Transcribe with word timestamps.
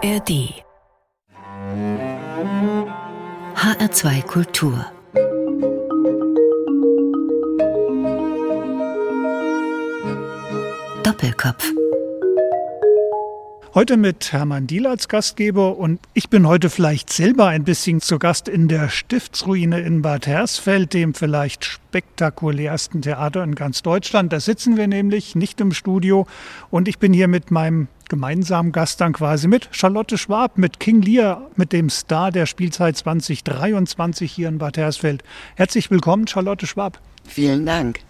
ARD 0.00 0.54
HR2 3.56 4.22
Kultur. 4.22 4.86
Doppelkopf. 11.02 11.72
Heute 13.74 13.96
mit 13.96 14.32
Hermann 14.32 14.66
Diel 14.68 14.86
als 14.86 15.08
Gastgeber 15.08 15.76
und 15.76 16.00
ich 16.14 16.30
bin 16.30 16.46
heute 16.46 16.70
vielleicht 16.70 17.12
selber 17.12 17.48
ein 17.48 17.64
bisschen 17.64 18.00
zu 18.00 18.18
Gast 18.18 18.48
in 18.48 18.68
der 18.68 18.88
Stiftsruine 18.88 19.80
in 19.80 20.02
Bad 20.02 20.26
Hersfeld, 20.26 20.94
dem 20.94 21.12
vielleicht 21.14 21.64
spektakulärsten 21.64 23.02
Theater 23.02 23.42
in 23.42 23.54
ganz 23.54 23.82
Deutschland. 23.82 24.32
Da 24.32 24.40
sitzen 24.40 24.76
wir 24.76 24.86
nämlich 24.86 25.34
nicht 25.34 25.60
im 25.60 25.72
Studio 25.72 26.26
und 26.70 26.88
ich 26.88 26.98
bin 26.98 27.12
hier 27.12 27.28
mit 27.28 27.50
meinem 27.50 27.88
gemeinsamen 28.08 28.72
Gast 28.72 29.00
dann 29.00 29.12
quasi 29.12 29.48
mit 29.48 29.68
Charlotte 29.70 30.18
Schwab, 30.18 30.58
mit 30.58 30.80
King 30.80 31.02
Lear, 31.02 31.50
mit 31.56 31.72
dem 31.72 31.90
Star 31.90 32.30
der 32.30 32.46
Spielzeit 32.46 32.96
2023 32.96 34.30
hier 34.32 34.48
in 34.48 34.58
Bad 34.58 34.76
Hersfeld. 34.76 35.22
Herzlich 35.56 35.90
willkommen, 35.90 36.26
Charlotte 36.26 36.66
Schwab. 36.66 37.00
Vielen 37.24 37.66
Dank. 37.66 38.00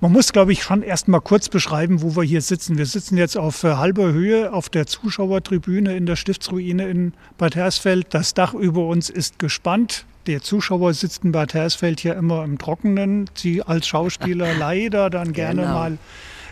Man 0.00 0.12
muss, 0.12 0.32
glaube 0.32 0.52
ich, 0.52 0.62
schon 0.62 0.82
erst 0.82 1.08
mal 1.08 1.20
kurz 1.20 1.48
beschreiben, 1.48 2.02
wo 2.02 2.16
wir 2.16 2.22
hier 2.22 2.42
sitzen. 2.42 2.78
Wir 2.78 2.86
sitzen 2.86 3.16
jetzt 3.16 3.36
auf 3.36 3.64
äh, 3.64 3.74
halber 3.74 4.12
Höhe 4.12 4.52
auf 4.52 4.68
der 4.68 4.86
Zuschauertribüne 4.86 5.96
in 5.96 6.06
der 6.06 6.16
Stiftsruine 6.16 6.88
in 6.88 7.14
Bad 7.36 7.56
Hersfeld. 7.56 8.08
Das 8.10 8.34
Dach 8.34 8.54
über 8.54 8.86
uns 8.86 9.10
ist 9.10 9.38
gespannt. 9.38 10.04
Der 10.26 10.42
Zuschauer 10.42 10.92
sitzt 10.94 11.24
in 11.24 11.32
Bad 11.32 11.54
Hersfeld 11.54 12.00
hier 12.00 12.14
immer 12.14 12.44
im 12.44 12.58
Trockenen. 12.58 13.30
Sie 13.34 13.62
als 13.62 13.86
Schauspieler 13.86 14.54
leider 14.58 15.10
dann 15.10 15.32
gerne 15.32 15.62
genau. 15.62 15.74
mal 15.74 15.98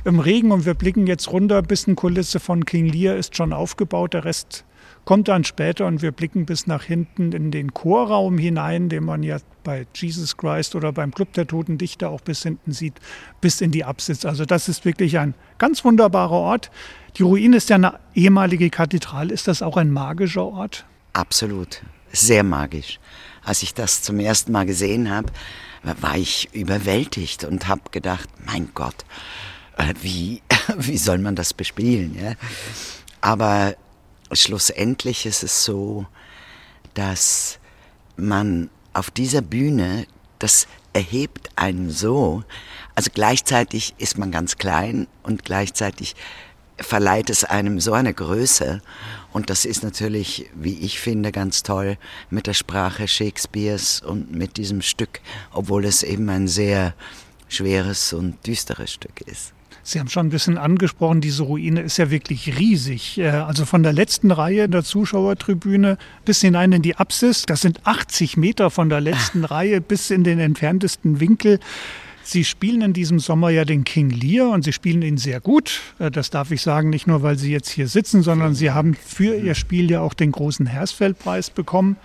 im 0.06 0.20
Regen. 0.20 0.52
Und 0.52 0.65
wir 0.65 0.74
blicken 0.74 1.06
jetzt 1.06 1.30
runter. 1.30 1.59
Ein 1.59 1.66
bisschen 1.66 1.96
Kulisse 1.96 2.41
von 2.41 2.64
King 2.64 2.87
Lear 2.87 3.16
ist 3.16 3.37
schon 3.37 3.52
aufgebaut. 3.52 4.14
Der 4.14 4.24
Rest 4.24 4.64
kommt 5.05 5.28
dann 5.28 5.44
später 5.44 5.86
und 5.86 6.03
wir 6.03 6.11
blicken 6.11 6.47
bis 6.47 6.67
nach 6.67 6.83
hinten 6.83 7.33
in 7.33 7.50
den 7.50 7.72
Chorraum 7.72 8.39
hinein, 8.39 8.89
den 8.89 9.05
man 9.05 9.22
ja 9.22 9.39
bei 9.62 9.86
Jesus 9.94 10.36
Christ 10.36 10.75
oder 10.75 10.92
beim 10.92 11.12
Club 11.12 11.33
der 11.34 11.47
Toten 11.47 11.78
Dichter 11.78 12.11
auch 12.11 12.20
bis 12.20 12.42
hinten 12.42 12.72
sieht, 12.72 12.94
bis 13.41 13.61
in 13.61 13.70
die 13.70 13.84
Absitz. 13.84 14.25
Also 14.25 14.44
das 14.44 14.69
ist 14.69 14.84
wirklich 14.84 15.19
ein 15.19 15.34
ganz 15.58 15.84
wunderbarer 15.84 16.33
Ort. 16.33 16.70
Die 17.16 17.22
Ruine 17.22 17.56
ist 17.56 17.70
ja 17.70 17.77
eine 17.77 18.00
ehemalige 18.14 18.69
Kathedrale. 18.69 19.33
Ist 19.33 19.48
das 19.48 19.62
auch 19.62 19.77
ein 19.77 19.91
magischer 19.91 20.44
Ort? 20.44 20.86
Absolut, 21.12 21.83
sehr 22.12 22.42
magisch. 22.42 22.98
Als 23.44 23.62
ich 23.62 23.75
das 23.75 24.03
zum 24.03 24.19
ersten 24.19 24.50
Mal 24.50 24.66
gesehen 24.66 25.09
habe, 25.09 25.28
war 26.00 26.16
ich 26.16 26.48
überwältigt 26.53 27.44
und 27.44 27.69
habe 27.69 27.83
gedacht, 27.92 28.28
mein 28.44 28.70
Gott, 28.75 29.05
wie, 30.00 30.42
wie 30.77 30.98
soll 30.98 31.19
man 31.19 31.36
das 31.36 31.55
bespielen? 31.55 32.16
Ja? 32.20 32.34
Aber 33.20 33.77
schlussendlich 34.32 35.27
ist 35.27 35.42
es 35.42 35.64
so, 35.64 36.06
dass 36.94 37.58
man 38.16 38.70
auf 38.92 39.10
dieser 39.10 39.42
Bühne, 39.42 40.06
das 40.38 40.66
erhebt 40.92 41.50
einen 41.56 41.91
so, 41.91 42.42
also 42.94 43.10
gleichzeitig 43.12 43.94
ist 43.98 44.16
man 44.16 44.30
ganz 44.30 44.56
klein 44.56 45.06
und 45.22 45.44
gleichzeitig 45.44 46.16
verleiht 46.78 47.30
es 47.30 47.44
einem 47.44 47.80
so 47.80 47.92
eine 47.92 48.12
Größe. 48.12 48.82
Und 49.32 49.50
das 49.50 49.64
ist 49.64 49.82
natürlich, 49.82 50.50
wie 50.54 50.78
ich 50.78 50.98
finde, 51.00 51.32
ganz 51.32 51.62
toll 51.62 51.98
mit 52.30 52.47
der 52.47 52.54
Sprache 52.54 53.08
Shakespeares 53.08 54.00
und 54.00 54.32
mit 54.32 54.56
diesem 54.56 54.82
Stück, 54.82 55.20
obwohl 55.52 55.84
es 55.84 56.02
eben 56.02 56.28
ein 56.28 56.48
sehr 56.48 56.94
schweres 57.48 58.12
und 58.12 58.47
düsteres 58.47 58.92
Stück 58.92 59.20
ist. 59.22 59.56
Sie 59.89 60.01
haben 60.01 60.09
schon 60.09 60.27
ein 60.27 60.31
bisschen 60.31 60.59
angesprochen, 60.59 61.20
diese 61.20 61.45
Ruine 61.45 61.81
ist 61.81 61.97
ja 61.97 62.11
wirklich 62.11 62.59
riesig. 62.59 63.19
Äh, 63.19 63.29
also 63.29 63.65
von 63.65 63.84
der 63.84 63.93
letzten 63.93 64.33
Reihe 64.33 64.69
der 64.69 64.83
Zuschauertribüne 64.83 65.97
bis 66.25 66.41
hinein 66.41 66.73
in 66.73 66.83
die 66.83 66.97
Apsis, 66.97 67.47
das 67.47 67.61
sind 67.61 67.78
80 67.84 68.37
Meter 68.37 68.70
von 68.70 68.89
der 68.89 69.01
letzten 69.01 69.44
Reihe 69.44 69.81
bis 69.81 70.10
in 70.10 70.25
den 70.25 70.41
entferntesten 70.41 71.21
Winkel. 71.21 71.60
Sie 72.25 72.43
spielen 72.43 72.83
in 72.83 72.94
diesem 72.94 73.21
Sommer 73.21 73.50
ja 73.50 73.65
den 73.65 73.84
King 73.84 74.10
Lear 74.10 74.50
und 74.50 74.65
Sie 74.65 74.72
spielen 74.72 75.03
ihn 75.03 75.19
sehr 75.19 75.38
gut. 75.38 75.81
Äh, 76.00 76.10
das 76.10 76.31
darf 76.31 76.50
ich 76.50 76.62
sagen, 76.62 76.91
nicht 76.91 77.06
nur, 77.06 77.22
weil 77.22 77.39
Sie 77.39 77.53
jetzt 77.53 77.69
hier 77.69 77.87
sitzen, 77.87 78.25
sondern 78.25 78.56
Sie 78.56 78.72
haben 78.72 78.94
für 78.94 79.37
Ihr 79.37 79.55
Spiel 79.55 79.89
ja 79.89 80.00
auch 80.00 80.15
den 80.15 80.33
großen 80.33 80.66
Hersfeldpreis 80.66 81.50
bekommen 81.50 81.97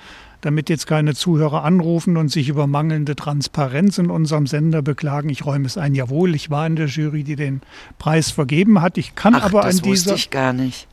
damit 0.41 0.69
jetzt 0.69 0.87
keine 0.87 1.15
Zuhörer 1.15 1.63
anrufen 1.63 2.17
und 2.17 2.29
sich 2.29 2.49
über 2.49 2.67
mangelnde 2.67 3.15
Transparenz 3.15 3.97
in 3.97 4.09
unserem 4.09 4.47
Sender 4.47 4.81
beklagen. 4.81 5.29
Ich 5.29 5.45
räume 5.45 5.65
es 5.65 5.77
ein, 5.77 5.95
jawohl, 5.95 6.35
ich 6.35 6.49
war 6.49 6.67
in 6.67 6.75
der 6.75 6.87
Jury, 6.87 7.23
die 7.23 7.35
den 7.35 7.61
Preis 7.99 8.31
vergeben 8.31 8.81
hat. 8.81 8.97
Ich 8.97 9.15
kann 9.15 9.35
Ach, 9.35 9.43
aber 9.43 9.65
an 9.65 9.77
dieser 9.77 10.15
ich 10.15 10.29
gar 10.29 10.53
nicht. 10.53 10.87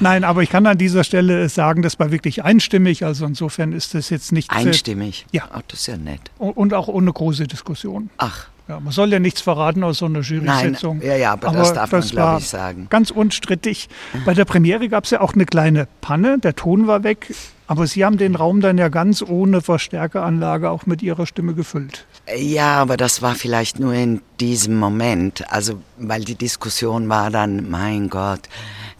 Nein, 0.00 0.24
aber 0.24 0.42
ich 0.42 0.50
kann 0.50 0.66
an 0.66 0.78
dieser 0.78 1.04
Stelle 1.04 1.48
sagen, 1.48 1.82
das 1.82 1.98
war 1.98 2.10
wirklich 2.10 2.42
einstimmig. 2.42 3.04
Also 3.04 3.26
insofern 3.26 3.72
ist 3.72 3.94
das 3.94 4.10
jetzt 4.10 4.32
nicht 4.32 4.50
einstimmig. 4.50 5.26
Ja, 5.30 5.44
Ach, 5.52 5.62
das 5.68 5.80
ist 5.80 5.86
ja 5.86 5.96
nett. 5.96 6.20
Und 6.38 6.74
auch 6.74 6.88
ohne 6.88 7.12
große 7.12 7.46
Diskussion. 7.46 8.10
Ach. 8.18 8.48
Ja, 8.66 8.80
man 8.80 8.92
soll 8.92 9.12
ja 9.12 9.18
nichts 9.18 9.42
verraten 9.42 9.84
aus 9.84 9.98
so 9.98 10.06
einer 10.06 10.20
Jury-Sitzung. 10.20 11.02
Ja, 11.02 11.16
ja, 11.16 11.32
aber, 11.32 11.48
aber 11.48 11.58
das 11.58 11.74
darf 11.74 11.90
das 11.90 12.12
man, 12.14 12.24
glaube 12.24 12.40
ich, 12.40 12.48
sagen. 12.48 12.86
Ganz 12.88 13.10
unstrittig. 13.10 13.90
Bei 14.24 14.32
der 14.32 14.46
Premiere 14.46 14.88
gab 14.88 15.04
es 15.04 15.10
ja 15.10 15.20
auch 15.20 15.34
eine 15.34 15.44
kleine 15.44 15.86
Panne. 16.00 16.38
Der 16.38 16.56
Ton 16.56 16.86
war 16.86 17.04
weg. 17.04 17.34
Aber 17.66 17.86
Sie 17.86 18.04
haben 18.04 18.16
den 18.16 18.34
Raum 18.36 18.60
dann 18.60 18.78
ja 18.78 18.88
ganz 18.88 19.22
ohne 19.22 19.60
Verstärkeranlage 19.60 20.70
auch 20.70 20.86
mit 20.86 21.02
Ihrer 21.02 21.26
Stimme 21.26 21.54
gefüllt. 21.54 22.06
Ja, 22.36 22.76
aber 22.76 22.96
das 22.96 23.20
war 23.20 23.34
vielleicht 23.34 23.80
nur 23.80 23.92
in 23.92 24.22
diesem 24.40 24.78
Moment. 24.78 25.50
Also, 25.52 25.80
weil 25.98 26.24
die 26.24 26.34
Diskussion 26.34 27.08
war 27.08 27.30
dann, 27.30 27.70
mein 27.70 28.08
Gott, 28.08 28.48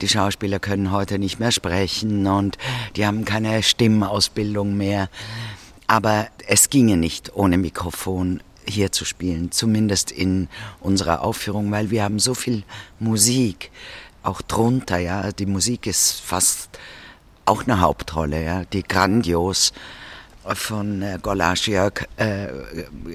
die 0.03 0.09
Schauspieler 0.09 0.59
können 0.59 0.93
heute 0.93 1.19
nicht 1.19 1.41
mehr 1.41 1.53
sprechen 1.53 2.27
und 2.27 2.59
die 2.97 3.07
haben 3.07 3.25
keine 3.25 3.63
Stimmausbildung 3.63 4.77
mehr. 4.77 5.09
Aber 5.87 6.27
es 6.47 6.69
ginge 6.69 6.97
nicht 6.97 7.33
ohne 7.35 7.59
Mikrofon 7.59 8.41
hier 8.67 8.93
zu 8.93 9.05
spielen, 9.05 9.51
zumindest 9.53 10.11
in 10.11 10.49
unserer 10.81 11.23
Aufführung, 11.23 11.71
weil 11.71 11.91
wir 11.91 12.03
haben 12.03 12.19
so 12.19 12.35
viel 12.35 12.63
Musik, 12.99 13.71
auch 14.23 14.43
drunter, 14.43 14.99
ja. 14.99 15.33
Die 15.33 15.47
Musik 15.47 15.87
ist 15.87 16.21
fast 16.21 16.71
auch 17.45 17.65
eine 17.65 17.81
Hauptrolle, 17.81 18.43
ja, 18.43 18.65
die 18.65 18.83
grandios 18.83 19.73
von 20.55 21.03
äh, 21.03 21.19
Golaschiak 21.21 22.09
äh, 22.17 22.49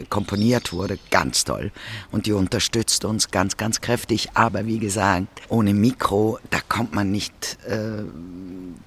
komponiert 0.09 0.74
wurde, 0.74 0.98
ganz 1.12 1.44
toll. 1.44 1.72
Und 2.12 2.26
die 2.26 2.34
unterstützt 2.34 3.06
uns 3.06 3.30
ganz, 3.30 3.58
ganz 3.58 3.82
kräftig. 3.82 4.30
Aber 4.34 4.66
wie 4.66 4.80
gesagt, 4.80 5.28
ohne 5.50 5.74
Mikro, 5.74 6.40
da 6.50 6.59
kommt 6.68 6.96
man 6.96 7.12
nicht 7.12 7.59
äh, 7.68 8.04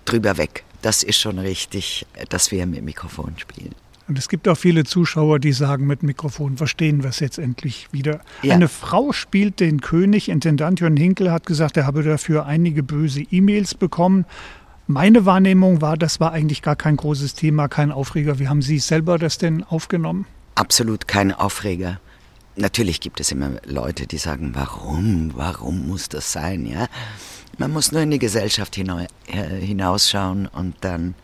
drüber 0.04 0.38
weg. 0.38 0.64
Das 0.82 1.04
ist 1.04 1.18
schon 1.18 1.38
richtig, 1.38 2.06
dass 2.28 2.50
wir 2.50 2.66
mit 2.66 2.82
Mikrofon 2.82 3.34
spielen. 3.38 3.74
Und 4.08 4.18
es 4.18 4.28
gibt 4.28 4.48
auch 4.48 4.56
viele 4.56 4.84
Zuschauer, 4.84 5.38
die 5.38 5.52
sagen, 5.52 5.86
mit 5.86 6.02
Mikrofon 6.02 6.56
verstehen 6.56 7.02
wir 7.02 7.10
es 7.10 7.20
jetzt 7.20 7.38
endlich 7.38 7.88
wieder. 7.92 8.20
Ja. 8.42 8.54
Eine 8.54 8.68
Frau 8.68 9.12
spielt 9.12 9.60
den 9.60 9.80
König. 9.80 10.28
Intendant 10.28 10.80
Jörn 10.80 10.96
Hinkel 10.96 11.30
hat 11.30 11.46
gesagt, 11.46 11.76
er 11.76 11.86
habe 11.86 12.02
dafür 12.02 12.46
einige 12.46 12.82
böse 12.82 13.22
E-Mails 13.30 13.74
bekommen. 13.74 14.24
Meine 14.88 15.24
Wahrnehmung 15.24 15.80
war, 15.80 15.96
das 15.96 16.18
war 16.20 16.32
eigentlich 16.32 16.62
gar 16.62 16.76
kein 16.76 16.96
großes 16.96 17.34
Thema, 17.34 17.68
kein 17.68 17.92
Aufreger. 17.92 18.38
Wie 18.38 18.48
haben 18.48 18.62
Sie 18.62 18.78
selber 18.78 19.18
das 19.18 19.38
denn 19.38 19.62
aufgenommen? 19.62 20.26
Absolut 20.56 21.06
kein 21.06 21.32
Aufreger. 21.32 22.00
Natürlich 22.56 23.00
gibt 23.00 23.20
es 23.20 23.32
immer 23.32 23.52
Leute, 23.64 24.06
die 24.06 24.18
sagen, 24.18 24.52
warum, 24.54 25.30
warum 25.34 25.86
muss 25.88 26.08
das 26.08 26.32
sein, 26.32 26.66
ja? 26.66 26.88
Man 27.58 27.72
muss 27.72 27.92
nur 27.92 28.02
in 28.02 28.10
die 28.10 28.18
Gesellschaft 28.18 28.76
äh, 28.76 29.06
hinausschauen 29.60 30.46
und 30.48 30.74
dann 30.80 31.14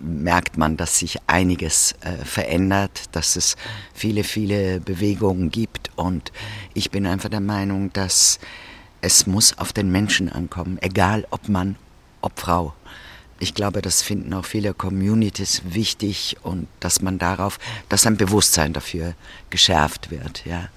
merkt 0.00 0.58
man, 0.58 0.76
dass 0.76 0.98
sich 0.98 1.18
einiges 1.26 1.94
äh, 2.00 2.24
verändert, 2.24 3.04
dass 3.12 3.36
es 3.36 3.56
viele, 3.94 4.24
viele 4.24 4.80
Bewegungen 4.80 5.50
gibt 5.50 5.90
und 5.96 6.32
ich 6.74 6.90
bin 6.90 7.06
einfach 7.06 7.28
der 7.28 7.40
Meinung, 7.40 7.92
dass 7.92 8.38
es 9.00 9.26
muss 9.26 9.56
auf 9.58 9.72
den 9.72 9.90
Menschen 9.90 10.28
ankommen, 10.28 10.78
egal 10.80 11.26
ob 11.30 11.48
Mann 11.48 11.76
ob 12.20 12.38
Frau. 12.38 12.74
Ich 13.40 13.54
glaube, 13.54 13.82
das 13.82 14.02
finden 14.02 14.34
auch 14.34 14.44
viele 14.44 14.74
Communities 14.74 15.62
wichtig 15.64 16.36
und 16.42 16.66
dass 16.80 17.00
man 17.00 17.18
darauf, 17.18 17.58
dass 17.88 18.04
ein 18.06 18.16
Bewusstsein 18.16 18.72
dafür 18.72 19.14
geschärft 19.50 20.10
wird. 20.10 20.44
Ja. 20.44 20.68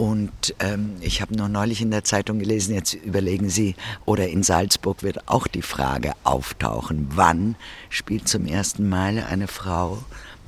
Und 0.00 0.54
ähm, 0.60 0.92
ich 1.02 1.20
habe 1.20 1.36
nur 1.36 1.50
neulich 1.50 1.82
in 1.82 1.90
der 1.90 2.04
Zeitung 2.04 2.38
gelesen, 2.38 2.74
jetzt 2.74 2.94
überlegen 2.94 3.50
Sie, 3.50 3.74
oder 4.06 4.28
in 4.28 4.42
Salzburg 4.42 5.02
wird 5.02 5.28
auch 5.28 5.46
die 5.46 5.60
Frage 5.60 6.12
auftauchen, 6.24 7.08
wann 7.10 7.54
spielt 7.90 8.26
zum 8.26 8.46
ersten 8.46 8.88
Mal 8.88 9.22
eine 9.30 9.46
Frau 9.46 9.98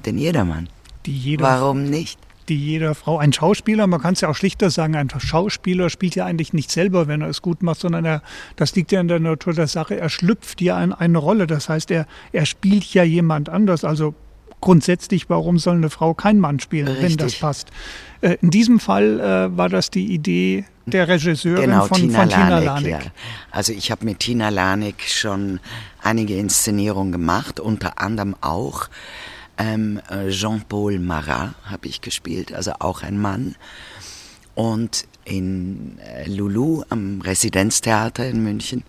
den 0.07 0.17
Jedermann? 0.17 0.71
Die 1.05 1.15
jeder 1.15 1.45
Warum 1.45 1.85
nicht? 1.85 2.19
die 2.49 2.57
jeder 2.57 2.95
Frau, 2.95 3.19
ein 3.19 3.35
Schauspieler, 3.35 3.87
man 3.87 4.01
kann 4.01 4.15
es 4.15 4.23
ja 4.23 4.31
auch 4.31 4.35
schlichter 4.35 4.71
sagen, 4.71 4.97
ein 4.97 5.11
Schauspieler 5.11 5.91
spielt 5.91 6.15
ja 6.15 6.25
eigentlich 6.25 6.55
nicht 6.55 6.71
selber, 6.71 7.07
wenn 7.07 7.21
er 7.21 7.29
es 7.29 7.43
gut 7.43 7.63
macht, 7.63 7.81
sondern 7.81 8.07
er, 8.07 8.23
das 8.57 8.75
liegt 8.75 8.91
ja 8.91 9.03
in 9.03 9.09
der 9.09 9.21
Natur 9.21 9.53
der 9.53 9.67
Sache, 9.67 10.01
er 10.01 10.09
schlüpft 10.09 10.63
ja 10.63 10.83
in 10.83 10.95
eine 10.95 11.19
Rolle. 11.19 11.47
Das 11.47 11.69
heißt, 11.69 11.91
er, 11.91 12.07
er 12.33 12.47
spielt 12.47 12.85
ja 12.95 13.05
jemand 13.05 13.51
anders. 13.51 13.85
Also 13.85 14.15
grundsätzlich, 14.63 15.29
warum 15.29 15.59
soll 15.59 15.77
eine 15.77 15.91
Frau 15.91 16.15
kein 16.15 16.41
Mann 16.41 16.59
spielen, 16.59 16.89
Richtig. 16.89 17.03
wenn 17.03 17.17
das 17.19 17.35
passt. 17.35 17.69
Äh, 18.23 18.39
in 18.41 18.51
diesem 18.51 18.81
Fall 18.81 19.21
äh, 19.21 19.57
war 19.57 19.69
das 19.69 19.91
die 19.91 20.07
Idee 20.07 20.65
der 20.87 21.07
Regisseurin 21.07 21.71
genau, 21.71 21.87
von, 21.87 21.99
Tina 21.99 22.21
von 22.21 22.29
Tina 22.31 22.59
Lanek. 22.59 22.67
Lanik. 22.67 22.91
Ja. 22.91 23.13
Also 23.51 23.75
ich 23.75 23.91
habe 23.91 24.07
mit 24.07 24.21
Tina 24.21 24.49
Lanek 24.49 25.03
schon 25.03 25.61
einige 26.03 26.37
Inszenierungen 26.37 27.13
gemacht, 27.13 27.61
unter 27.61 28.01
anderem 28.01 28.35
auch 28.41 28.89
ähm, 29.59 30.01
Jean-Paul 30.29 30.99
Marat 30.99 31.55
habe 31.65 31.87
ich 31.87 32.01
gespielt, 32.01 32.55
also 32.55 32.73
auch 32.79 33.03
ein 33.03 33.21
Mann. 33.21 33.57
Und 34.55 35.07
in 35.25 35.99
äh, 35.99 36.29
Lulu 36.29 36.83
am 36.89 37.21
Residenztheater 37.21 38.27
in 38.27 38.43
München 38.43 38.83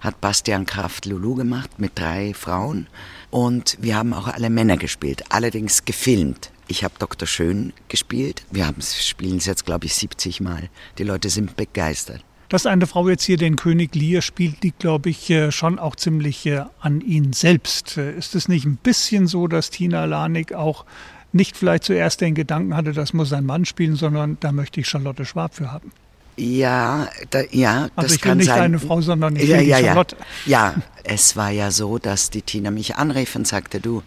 hat 0.00 0.20
Bastian 0.20 0.66
Kraft 0.66 1.06
Lulu 1.06 1.34
gemacht 1.34 1.78
mit 1.78 1.98
drei 1.98 2.34
Frauen. 2.34 2.86
Und 3.30 3.76
wir 3.80 3.96
haben 3.96 4.14
auch 4.14 4.28
alle 4.28 4.50
Männer 4.50 4.76
gespielt, 4.76 5.24
allerdings 5.28 5.84
gefilmt. 5.84 6.50
Ich 6.66 6.84
habe 6.84 6.94
Dr. 6.98 7.26
Schön 7.26 7.72
gespielt. 7.88 8.44
Wir 8.50 8.72
spielen 8.80 9.38
es 9.38 9.46
jetzt, 9.46 9.64
glaube 9.64 9.86
ich, 9.86 9.94
70 9.94 10.40
Mal. 10.40 10.68
Die 10.98 11.04
Leute 11.04 11.30
sind 11.30 11.56
begeistert. 11.56 12.24
Dass 12.48 12.64
eine 12.64 12.86
Frau 12.86 13.08
jetzt 13.08 13.24
hier 13.24 13.36
den 13.36 13.56
König 13.56 13.94
Lear 13.94 14.22
spielt, 14.22 14.62
liegt, 14.62 14.78
glaube 14.78 15.10
ich, 15.10 15.28
äh, 15.28 15.52
schon 15.52 15.78
auch 15.78 15.96
ziemlich 15.96 16.46
äh, 16.46 16.64
an 16.80 17.02
ihn 17.02 17.34
selbst. 17.34 17.98
Äh, 17.98 18.16
ist 18.16 18.34
es 18.34 18.48
nicht 18.48 18.64
ein 18.64 18.76
bisschen 18.76 19.26
so, 19.26 19.48
dass 19.48 19.68
Tina 19.68 20.06
Lanik 20.06 20.54
auch 20.54 20.86
nicht 21.32 21.58
vielleicht 21.58 21.84
zuerst 21.84 22.22
den 22.22 22.34
Gedanken 22.34 22.74
hatte, 22.74 22.92
das 22.92 23.12
muss 23.12 23.34
ein 23.34 23.44
Mann 23.44 23.66
spielen, 23.66 23.96
sondern 23.96 24.38
da 24.40 24.52
möchte 24.52 24.80
ich 24.80 24.88
Charlotte 24.88 25.26
Schwab 25.26 25.54
für 25.54 25.70
haben? 25.70 25.92
Ja, 26.38 27.08
da, 27.30 27.40
ja, 27.50 27.88
Also 27.96 28.08
das 28.08 28.12
ich 28.12 28.20
kann 28.20 28.38
nicht 28.38 28.46
sein. 28.46 28.60
eine 28.60 28.78
Frau, 28.78 29.00
sondern 29.00 29.34
ich 29.34 29.48
ja, 29.48 29.58
die 29.58 29.66
ja, 29.66 29.78
ja. 29.78 29.86
Charlotte. 29.88 30.16
Ja, 30.46 30.74
es 31.04 31.36
war 31.36 31.50
ja 31.50 31.70
so, 31.70 31.98
dass 31.98 32.30
die 32.30 32.42
Tina 32.42 32.70
mich 32.70 32.94
anrief 32.96 33.34
und 33.34 33.46
sagte, 33.46 33.80
du, 33.80 34.02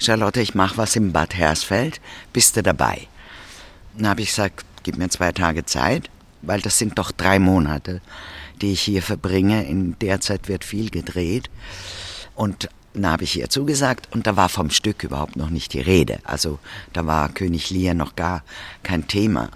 Charlotte, 0.00 0.40
ich 0.40 0.54
mache 0.54 0.78
was 0.78 0.96
im 0.96 1.12
Bad 1.12 1.34
Hersfeld, 1.34 2.00
bist 2.32 2.56
du 2.56 2.62
dabei? 2.62 3.06
Dann 3.96 4.08
habe 4.08 4.22
ich 4.22 4.30
gesagt, 4.30 4.64
gib 4.84 4.96
mir 4.96 5.08
zwei 5.10 5.32
Tage 5.32 5.66
Zeit, 5.66 6.08
weil 6.42 6.60
das 6.60 6.78
sind 6.78 6.98
doch 6.98 7.12
drei 7.12 7.38
Monate, 7.38 8.00
die 8.62 8.72
ich 8.72 8.80
hier 8.80 9.02
verbringe. 9.02 9.66
In 9.66 9.98
der 10.00 10.20
Zeit 10.20 10.48
wird 10.48 10.64
viel 10.64 10.90
gedreht. 10.90 11.50
Und 12.34 12.70
dann 12.94 13.12
habe 13.12 13.24
ich 13.24 13.38
ihr 13.38 13.50
zugesagt 13.50 14.08
und 14.12 14.26
da 14.26 14.36
war 14.36 14.48
vom 14.48 14.70
Stück 14.70 15.04
überhaupt 15.04 15.36
noch 15.36 15.50
nicht 15.50 15.74
die 15.74 15.80
Rede. 15.80 16.20
Also 16.24 16.58
da 16.94 17.06
war 17.06 17.28
König 17.28 17.70
Lear 17.70 17.92
noch 17.94 18.16
gar 18.16 18.42
kein 18.82 19.06
Thema. 19.06 19.50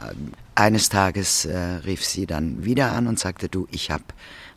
Eines 0.61 0.91
Tages 0.91 1.47
äh, 1.47 1.57
rief 1.87 2.05
sie 2.05 2.27
dann 2.27 2.67
wieder 2.67 2.93
an 2.93 3.07
und 3.07 3.19
sagte, 3.19 3.49
du, 3.49 3.67
ich 3.71 3.91
habe 3.91 4.05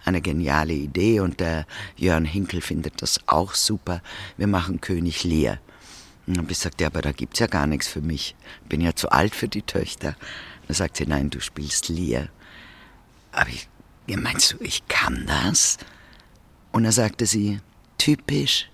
eine 0.03 0.19
geniale 0.19 0.73
Idee 0.73 1.21
und 1.21 1.39
der 1.39 1.65
Jörn 1.95 2.25
Hinkel 2.25 2.59
findet 2.59 3.01
das 3.01 3.21
auch 3.25 3.53
super. 3.53 4.01
Wir 4.35 4.47
machen 4.47 4.81
König 4.81 5.23
Lear. 5.23 5.59
Und 6.27 6.35
dann 6.35 6.43
habe 6.43 6.51
ich 6.51 6.57
gesagt, 6.57 6.81
ja, 6.81 6.87
aber 6.87 7.01
da 7.01 7.13
gibt's 7.13 7.39
ja 7.39 7.47
gar 7.47 7.67
nichts 7.67 7.87
für 7.87 8.01
mich. 8.01 8.35
Bin 8.67 8.81
ja 8.81 8.93
zu 8.93 9.13
alt 9.13 9.33
für 9.33 9.47
die 9.47 9.61
Töchter. 9.61 10.17
Dann 10.67 10.75
sagt 10.75 10.97
sie, 10.97 11.05
nein, 11.05 11.29
du 11.29 11.39
spielst 11.39 11.87
Lear. 11.87 12.27
Aber 13.31 13.47
ich, 13.47 13.69
ja, 14.05 14.17
meinst 14.17 14.51
du, 14.51 14.57
ich 14.59 14.85
kann 14.89 15.23
das? 15.25 15.77
Und 16.73 16.83
da 16.83 16.91
sagte 16.91 17.25
sie, 17.25 17.61
typisch 17.97 18.69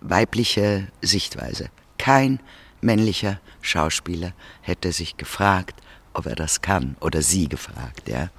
weibliche 0.00 0.88
Sichtweise. 1.02 1.68
Kein 1.98 2.40
männlicher 2.80 3.42
Schauspieler 3.60 4.32
hätte 4.62 4.90
sich 4.92 5.18
gefragt, 5.18 5.82
ob 6.14 6.26
er 6.26 6.34
das 6.34 6.60
kann 6.62 6.96
oder 7.00 7.22
sie 7.22 7.48
gefragt, 7.48 8.08
ja. 8.08 8.30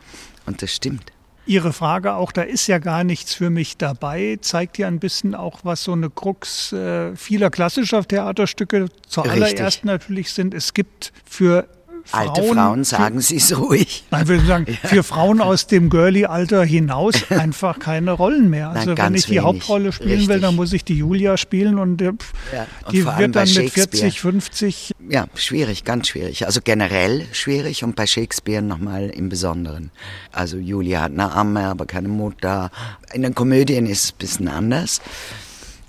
Und 0.46 0.62
das 0.62 0.74
stimmt. 0.74 1.12
Ihre 1.46 1.74
Frage 1.74 2.14
auch, 2.14 2.32
da 2.32 2.44
ist 2.44 2.68
ja 2.68 2.78
gar 2.78 3.04
nichts 3.04 3.34
für 3.34 3.50
mich 3.50 3.78
dabei, 3.78 4.38
zeigt 4.42 4.78
ja 4.78 4.88
ein 4.88 5.00
bisschen 5.00 5.34
auch, 5.34 5.62
was 5.64 5.84
so 5.84 5.94
eine 5.94 6.10
Krux 6.10 6.72
äh, 6.72 7.16
vieler 7.16 7.50
klassischer 7.50 8.04
Theaterstücke 8.04 8.90
zuallererst 9.08 9.84
natürlich 9.84 10.32
sind. 10.34 10.54
Es 10.54 10.74
gibt 10.74 11.12
für 11.26 11.68
Frauen, 12.06 12.28
Alte 12.30 12.44
Frauen 12.44 12.84
sagen 12.84 13.20
Sie 13.22 13.38
es 13.38 13.58
ruhig. 13.58 14.06
Nein, 14.12 14.28
würde 14.28 14.46
sagen, 14.46 14.66
für 14.84 15.04
Frauen 15.04 15.42
aus 15.42 15.68
dem 15.68 15.90
Girly-Alter 15.90 16.64
hinaus 16.64 17.16
einfach 17.32 17.80
keine 17.80 18.12
Rollen 18.12 18.50
mehr. 18.50 18.68
Nein, 18.70 18.78
Also 18.78 18.88
wenn 18.90 18.96
ganz 18.96 19.18
ich 19.20 19.26
die 19.26 19.32
wenig. 19.32 19.44
Hauptrolle 19.44 19.92
spielen 19.92 20.10
will, 20.10 20.18
Richtig. 20.20 20.42
dann 20.42 20.56
muss 20.56 20.74
ich 20.74 20.84
die 20.84 20.96
Julia 20.98 21.38
spielen 21.38 21.78
und, 21.80 22.02
äh, 22.02 22.06
Ja, 22.54 22.68
und 22.86 22.94
die 22.94 23.06
wird 23.06 23.36
dann 23.36 23.44
mit 23.44 23.50
Shakespeare. 23.50 23.88
40, 23.88 24.22
50 24.22 24.92
Ja, 25.10 25.26
schwierig, 25.36 25.84
ganz 25.86 26.08
schwierig. 26.08 26.46
Also 26.46 26.60
generell 26.64 27.26
schwierig 27.32 27.84
und 27.84 27.96
bei 27.96 28.08
Shakespeare 28.08 28.62
nochmal 28.62 29.10
im 29.10 29.30
Besonderen. 29.30 29.92
Also 30.32 30.58
Julia 30.58 31.02
hat 31.02 31.12
eine 31.12 31.32
Amme, 31.32 31.66
aber 31.68 31.86
keine 31.86 32.08
Mutter. 32.08 32.72
In 33.14 33.22
den 33.22 33.36
Komödien 33.36 33.86
ist 33.86 34.04
es 34.06 34.12
ein 34.12 34.18
bisschen 34.18 34.48
anders. 34.48 35.02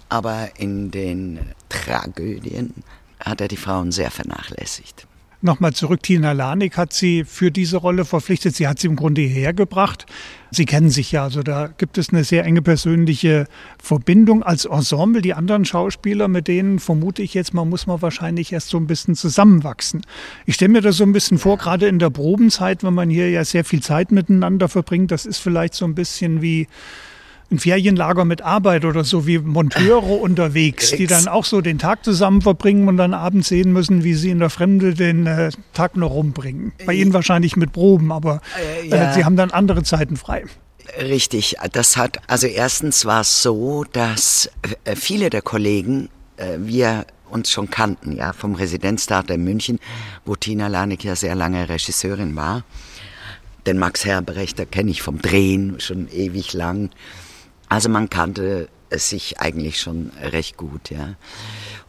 Aber 0.09 0.51
in 0.59 0.91
den 0.91 1.39
Tragödien 1.69 2.75
hat 3.19 3.41
er 3.41 3.49
die 3.49 3.57
Frauen 3.57 3.93
sehr 3.93 4.11
vernachlässigt. 4.11 5.07
Nochmal 5.45 5.73
zurück, 5.73 6.05
Tina 6.05 6.31
Lanik 6.31 6.77
hat 6.77 6.93
sie 6.93 7.25
für 7.25 7.51
diese 7.51 7.79
Rolle 7.79 8.05
verpflichtet. 8.05 8.55
Sie 8.55 8.69
hat 8.69 8.79
sie 8.79 8.87
im 8.87 8.95
Grunde 8.95 9.23
hergebracht. 9.23 10.07
Sie 10.53 10.67
kennen 10.67 10.89
sich 10.89 11.11
ja, 11.11 11.25
also 11.25 11.43
da 11.43 11.67
gibt 11.67 11.99
es 11.99 12.11
eine 12.11 12.23
sehr 12.23 12.45
enge 12.45 12.63
persönliche 12.63 13.49
Verbindung 13.83 14.45
als 14.45 14.67
Ensemble. 14.67 15.21
Die 15.21 15.35
anderen 15.35 15.65
Schauspieler, 15.65 16.29
mit 16.29 16.47
denen 16.47 16.79
vermute 16.79 17.23
ich 17.23 17.35
jetzt 17.35 17.55
mal, 17.55 17.65
muss 17.65 17.89
man 17.89 18.01
wahrscheinlich 18.03 18.53
erst 18.53 18.69
so 18.69 18.77
ein 18.77 18.87
bisschen 18.87 19.17
zusammenwachsen. 19.17 20.03
Ich 20.47 20.55
stelle 20.55 20.71
mir 20.71 20.81
das 20.81 20.97
so 20.97 21.03
ein 21.03 21.13
bisschen 21.13 21.39
vor, 21.39 21.59
gerade 21.59 21.89
in 21.89 21.99
der 21.99 22.11
Probenzeit, 22.11 22.85
wenn 22.85 22.95
man 22.95 23.11
hier 23.11 23.29
ja 23.29 23.45
sehr 23.45 23.65
viel 23.65 23.83
Zeit 23.83 24.13
miteinander 24.13 24.69
verbringt, 24.69 25.11
das 25.11 25.27
ist 25.27 25.39
vielleicht 25.39 25.75
so 25.75 25.87
ein 25.87 25.97
bisschen 25.97 26.41
wie 26.41 26.69
ein 27.53 27.59
Ferienlager 27.59 28.25
mit 28.25 28.43
Arbeit 28.43 28.85
oder 28.85 29.05
so 29.05 29.27
wie 29.27 29.39
Monteure 29.39 30.21
unterwegs, 30.21 30.91
die 30.91 31.07
dann 31.07 31.29
auch 31.29 31.45
so 31.45 31.61
den 31.61 31.79
Tag 31.79 32.05
zusammen 32.05 32.43
verbringen 32.43 32.89
und 32.89 32.97
dann 32.97 33.15
abends 33.15 33.49
sehen 33.49 33.73
müssen, 33.73 34.03
wie 34.03 34.15
sie 34.15 34.31
in 34.31 34.39
der 34.39 34.51
Fremde 34.51 34.95
den 34.95 35.27
äh, 35.27 35.51
Tag 35.73 35.97
noch 35.97 36.11
rumbringen. 36.11 36.73
Bei 36.85 36.95
Ihnen 36.95 37.13
wahrscheinlich 37.13 37.57
mit 37.57 37.73
Proben, 37.73 38.11
aber 38.11 38.41
äh, 38.83 38.89
ja. 38.89 39.13
Sie 39.13 39.25
haben 39.25 39.37
dann 39.37 39.51
andere 39.51 39.83
Zeiten 39.83 40.17
frei. 40.17 40.45
Richtig, 41.01 41.57
das 41.73 41.97
hat, 41.97 42.19
also 42.27 42.47
erstens 42.47 43.05
war 43.05 43.21
es 43.21 43.43
so, 43.43 43.85
dass 43.85 44.51
äh, 44.85 44.97
viele 44.97 45.31
der 45.31 45.43
Kollegen, 45.43 46.09
äh, 46.37 46.59
wir 46.59 47.07
uns 47.31 47.51
schon 47.51 47.71
kannten, 47.71 48.17
ja, 48.17 48.33
vom 48.33 48.55
Residenztheater 48.55 49.35
in 49.35 49.45
München, 49.45 49.79
wo 50.25 50.37
Tina 50.37 50.67
Lanik 50.69 51.05
ja 51.05 51.17
sehr 51.17 51.35
lange 51.35 51.69
Regisseurin 51.69 52.37
war. 52.37 52.65
Den 53.67 53.79
Max 53.79 54.05
Herbrecht, 54.05 54.59
da 54.59 54.65
kenne 54.65 54.91
ich 54.91 55.03
vom 55.03 55.23
Drehen 55.23 55.79
schon 55.79 56.09
ewig 56.09 56.53
lang. 56.53 56.91
Also 57.73 57.89
man 57.89 58.11
kannte 58.11 58.69
es 58.91 59.09
sich 59.09 59.41
eigentlich 59.41 59.81
schon 59.81 60.13
recht 60.21 60.59
gut, 60.59 60.91
ja. 60.91 61.15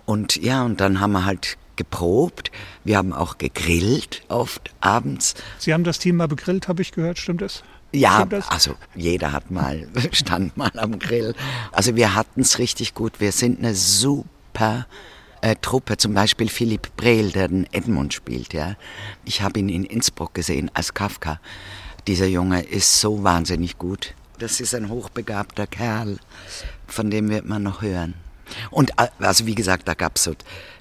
Und 0.05 0.37
ja, 0.37 0.63
und 0.63 0.79
dann 0.79 1.01
haben 1.01 1.11
wir 1.11 1.25
halt 1.25 1.57
geprobt. 1.75 2.51
Wir 2.85 2.95
haben 2.95 3.11
auch 3.11 3.37
gegrillt 3.37 4.21
oft 4.29 4.73
abends. 4.79 5.33
Sie 5.59 5.73
haben 5.73 5.83
das 5.83 5.99
Team 5.99 6.15
mal 6.15 6.29
begrillt, 6.29 6.69
habe 6.69 6.81
ich 6.81 6.93
gehört, 6.93 7.17
stimmt 7.19 7.41
das? 7.41 7.63
Ja, 7.91 8.15
Stimmt 8.19 8.31
das? 8.31 8.47
also 8.47 8.75
jeder 8.95 9.33
hat 9.33 9.51
mal, 9.51 9.89
stand 10.13 10.55
mal 10.55 10.71
am 10.77 10.99
Grill. 10.99 11.35
Also 11.73 11.97
wir 11.97 12.15
hatten 12.15 12.39
es 12.39 12.59
richtig 12.59 12.93
gut. 12.93 13.19
Wir 13.19 13.33
sind 13.33 13.59
eine 13.59 13.75
super 13.75 14.87
äh, 15.41 15.57
Truppe. 15.61 15.97
Zum 15.97 16.13
Beispiel 16.13 16.47
Philipp 16.47 16.95
Brehl, 16.95 17.33
der 17.33 17.49
den 17.49 17.67
Edmund 17.73 18.13
spielt. 18.13 18.53
Ja, 18.53 18.77
Ich 19.25 19.41
habe 19.41 19.59
ihn 19.59 19.67
in 19.67 19.83
Innsbruck 19.83 20.33
gesehen 20.33 20.71
als 20.73 20.93
Kafka. 20.93 21.41
Dieser 22.07 22.27
Junge 22.27 22.61
ist 22.63 23.01
so 23.01 23.21
wahnsinnig 23.25 23.77
gut. 23.77 24.13
Das 24.39 24.59
ist 24.59 24.73
ein 24.73 24.89
hochbegabter 24.89 25.67
Kerl, 25.67 26.17
von 26.87 27.11
dem 27.11 27.29
wird 27.29 27.45
man 27.45 27.63
noch 27.63 27.81
hören. 27.81 28.15
Und 28.71 28.91
äh, 28.97 29.07
also 29.19 29.45
wie 29.45 29.55
gesagt, 29.55 29.87
da 29.87 29.93
gab's 29.93 30.23
so, 30.23 30.33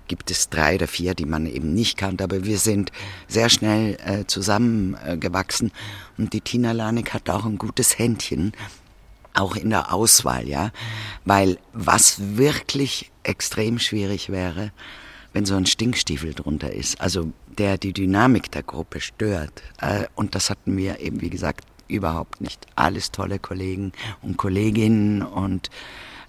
gibt 0.09 0.30
es 0.30 0.49
drei 0.49 0.75
oder 0.76 0.88
vier, 0.88 1.14
die 1.14 1.26
man 1.26 1.47
eben 1.47 1.75
nicht 1.75 1.97
kannte, 1.97 2.25
aber 2.25 2.44
wir 2.44 2.59
sind 2.59 2.90
sehr 3.28 3.49
schnell 3.49 3.97
äh, 4.04 4.26
zusammengewachsen 4.26 5.71
und 6.18 6.32
die 6.32 6.40
Tina 6.40 6.73
Lanik 6.73 7.14
hat 7.14 7.30
auch 7.30 7.44
ein 7.44 7.59
gutes 7.59 7.99
Händchen, 7.99 8.52
auch 9.35 9.56
in 9.56 9.71
der 9.71 9.92
Auswahl, 9.92 10.49
ja, 10.49 10.71
weil 11.25 11.59
was 11.73 12.37
wirklich 12.37 13.11
extrem 13.23 13.78
schwierig 13.78 14.28
wäre, 14.28 14.73
wenn 15.32 15.47
so 15.47 15.54
ein 15.54 15.66
Stinkstiefel 15.66 16.35
drunter 16.35 16.73
ist, 16.73 17.00
also 17.00 17.32
der 17.59 17.78
die 17.78 17.92
Dynamik 17.92 18.50
der 18.50 18.62
Gruppe 18.62 19.00
stört. 19.00 19.62
Äh, 19.80 20.04
und 20.14 20.35
das 20.35 20.50
hatten 20.50 20.76
wir 20.76 21.00
eben, 21.00 21.21
wie 21.21 21.30
gesagt, 21.30 21.64
überhaupt 21.92 22.40
nicht. 22.40 22.66
Alles 22.75 23.11
tolle 23.12 23.38
Kollegen 23.38 23.92
und 24.22 24.37
Kolleginnen 24.37 25.22
und 25.22 25.70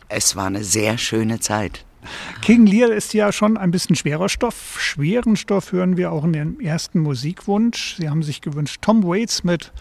es 0.10 0.36
war 0.36 0.48
eine 0.48 0.63
sehr 0.63 0.98
schöne 0.98 1.39
Zeit. 1.39 1.86
King 2.41 2.65
Lear 2.65 2.91
ist 2.91 3.13
ja 3.13 3.32
schon 3.32 3.58
ein 3.58 3.72
bisschen 3.72 3.96
schwerer 3.96 4.29
Stoff. 4.29 4.77
Schweren 4.79 5.36
Stoff 5.36 5.72
hören 5.72 5.98
wir 5.98 6.12
auch 6.12 6.25
in 6.25 6.34
dem 6.34 6.60
ersten 6.60 7.00
Musikwunsch. 7.00 7.96
Sie 7.98 8.10
haben 8.10 8.24
sich 8.24 8.41
gewünscht 8.41 8.82
Tom 8.82 9.03
Waits 9.03 9.43
mit 9.43 9.72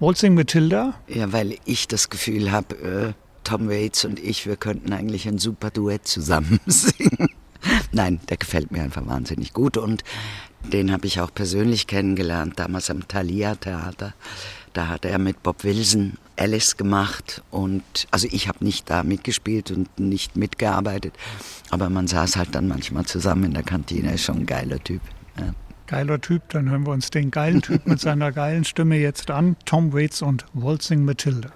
Waltzing 0.00 0.34
Matilda. 0.34 0.94
Ja, 1.06 1.32
weil 1.32 1.56
ich 1.64 1.88
das 1.88 2.10
Gefühl 2.10 2.52
habe, 2.52 2.74
äh, 2.76 3.12
Tom 3.44 3.68
Waits 3.68 4.04
und 4.04 4.18
ich, 4.18 4.46
wir 4.46 4.56
könnten 4.56 4.92
eigentlich 4.92 5.26
ein 5.26 5.38
super 5.38 5.70
Duett 5.70 6.06
zusammen 6.06 6.60
singen. 6.66 7.28
Nein, 7.92 8.20
der 8.28 8.36
gefällt 8.36 8.70
mir 8.70 8.82
einfach 8.82 9.06
wahnsinnig 9.06 9.52
gut 9.52 9.76
und 9.76 10.04
den 10.64 10.92
habe 10.92 11.06
ich 11.06 11.20
auch 11.20 11.32
persönlich 11.32 11.86
kennengelernt, 11.86 12.58
damals 12.58 12.90
am 12.90 13.06
Thalia 13.08 13.54
Theater. 13.54 14.14
Da 14.78 14.86
hat 14.86 15.04
er 15.04 15.18
mit 15.18 15.42
Bob 15.42 15.64
Wilson 15.64 16.18
Alice 16.36 16.76
gemacht 16.76 17.42
und 17.50 17.82
also 18.12 18.28
ich 18.30 18.46
habe 18.46 18.64
nicht 18.64 18.88
da 18.88 19.02
mitgespielt 19.02 19.72
und 19.72 19.98
nicht 19.98 20.36
mitgearbeitet, 20.36 21.14
aber 21.70 21.90
man 21.90 22.06
saß 22.06 22.36
halt 22.36 22.54
dann 22.54 22.68
manchmal 22.68 23.04
zusammen 23.04 23.42
in 23.42 23.54
der 23.54 23.64
Kantine, 23.64 24.14
ist 24.14 24.22
schon 24.22 24.36
ein 24.36 24.46
geiler 24.46 24.78
Typ. 24.78 25.00
Ja. 25.36 25.52
Geiler 25.88 26.20
Typ, 26.20 26.48
dann 26.50 26.70
hören 26.70 26.86
wir 26.86 26.92
uns 26.92 27.10
den 27.10 27.32
geilen 27.32 27.60
Typ 27.60 27.88
mit 27.88 27.98
seiner 27.98 28.30
geilen 28.30 28.62
Stimme 28.62 28.98
jetzt 28.98 29.32
an, 29.32 29.56
Tom 29.64 29.92
Waits 29.92 30.22
und 30.22 30.46
Waltzing 30.52 31.04
Matilda. 31.04 31.50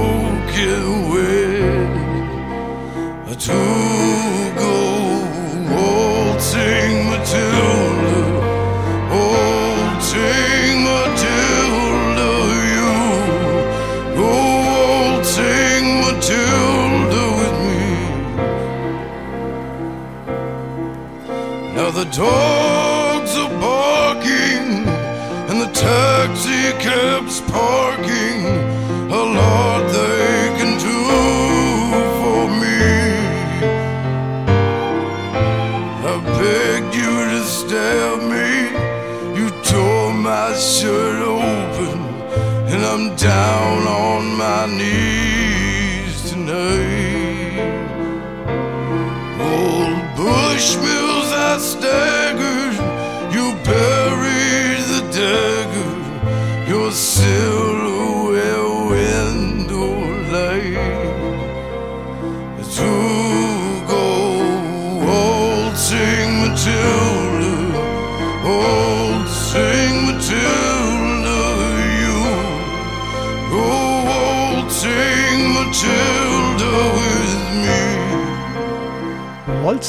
broken 0.00 1.10
way 1.10 1.60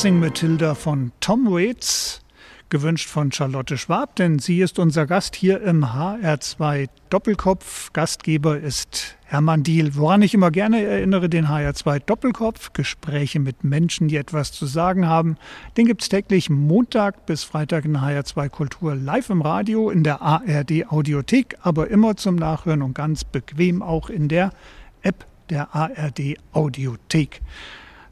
Waltzing 0.01 0.19
Matilda 0.19 0.73
von 0.73 1.11
Tom 1.19 1.45
Waits, 1.45 2.21
gewünscht 2.69 3.07
von 3.07 3.31
Charlotte 3.31 3.77
Schwab, 3.77 4.15
denn 4.15 4.39
sie 4.39 4.59
ist 4.61 4.79
unser 4.79 5.05
Gast 5.05 5.35
hier 5.35 5.61
im 5.61 5.85
HR2 5.85 6.89
Doppelkopf. 7.11 7.93
Gastgeber 7.93 8.59
ist 8.59 9.15
Hermann 9.25 9.61
Diel. 9.61 9.95
Woran 9.95 10.23
ich 10.23 10.33
immer 10.33 10.49
gerne 10.49 10.83
erinnere, 10.83 11.29
den 11.29 11.49
HR2 11.49 11.99
Doppelkopf, 11.99 12.73
Gespräche 12.73 13.39
mit 13.39 13.63
Menschen, 13.63 14.07
die 14.07 14.15
etwas 14.15 14.51
zu 14.51 14.65
sagen 14.65 15.05
haben. 15.05 15.37
Den 15.77 15.85
gibt 15.85 16.01
es 16.01 16.09
täglich 16.09 16.49
Montag 16.49 17.27
bis 17.27 17.43
Freitag 17.43 17.85
in 17.85 17.97
HR2 17.97 18.49
Kultur 18.49 18.95
live 18.95 19.29
im 19.29 19.43
Radio, 19.43 19.91
in 19.91 20.03
der 20.03 20.23
ARD 20.23 20.87
Audiothek, 20.89 21.57
aber 21.61 21.91
immer 21.91 22.17
zum 22.17 22.37
Nachhören 22.37 22.81
und 22.81 22.95
ganz 22.95 23.23
bequem 23.23 23.83
auch 23.83 24.09
in 24.09 24.29
der 24.29 24.49
App 25.03 25.27
der 25.51 25.75
ARD 25.75 26.39
Audiothek. 26.53 27.41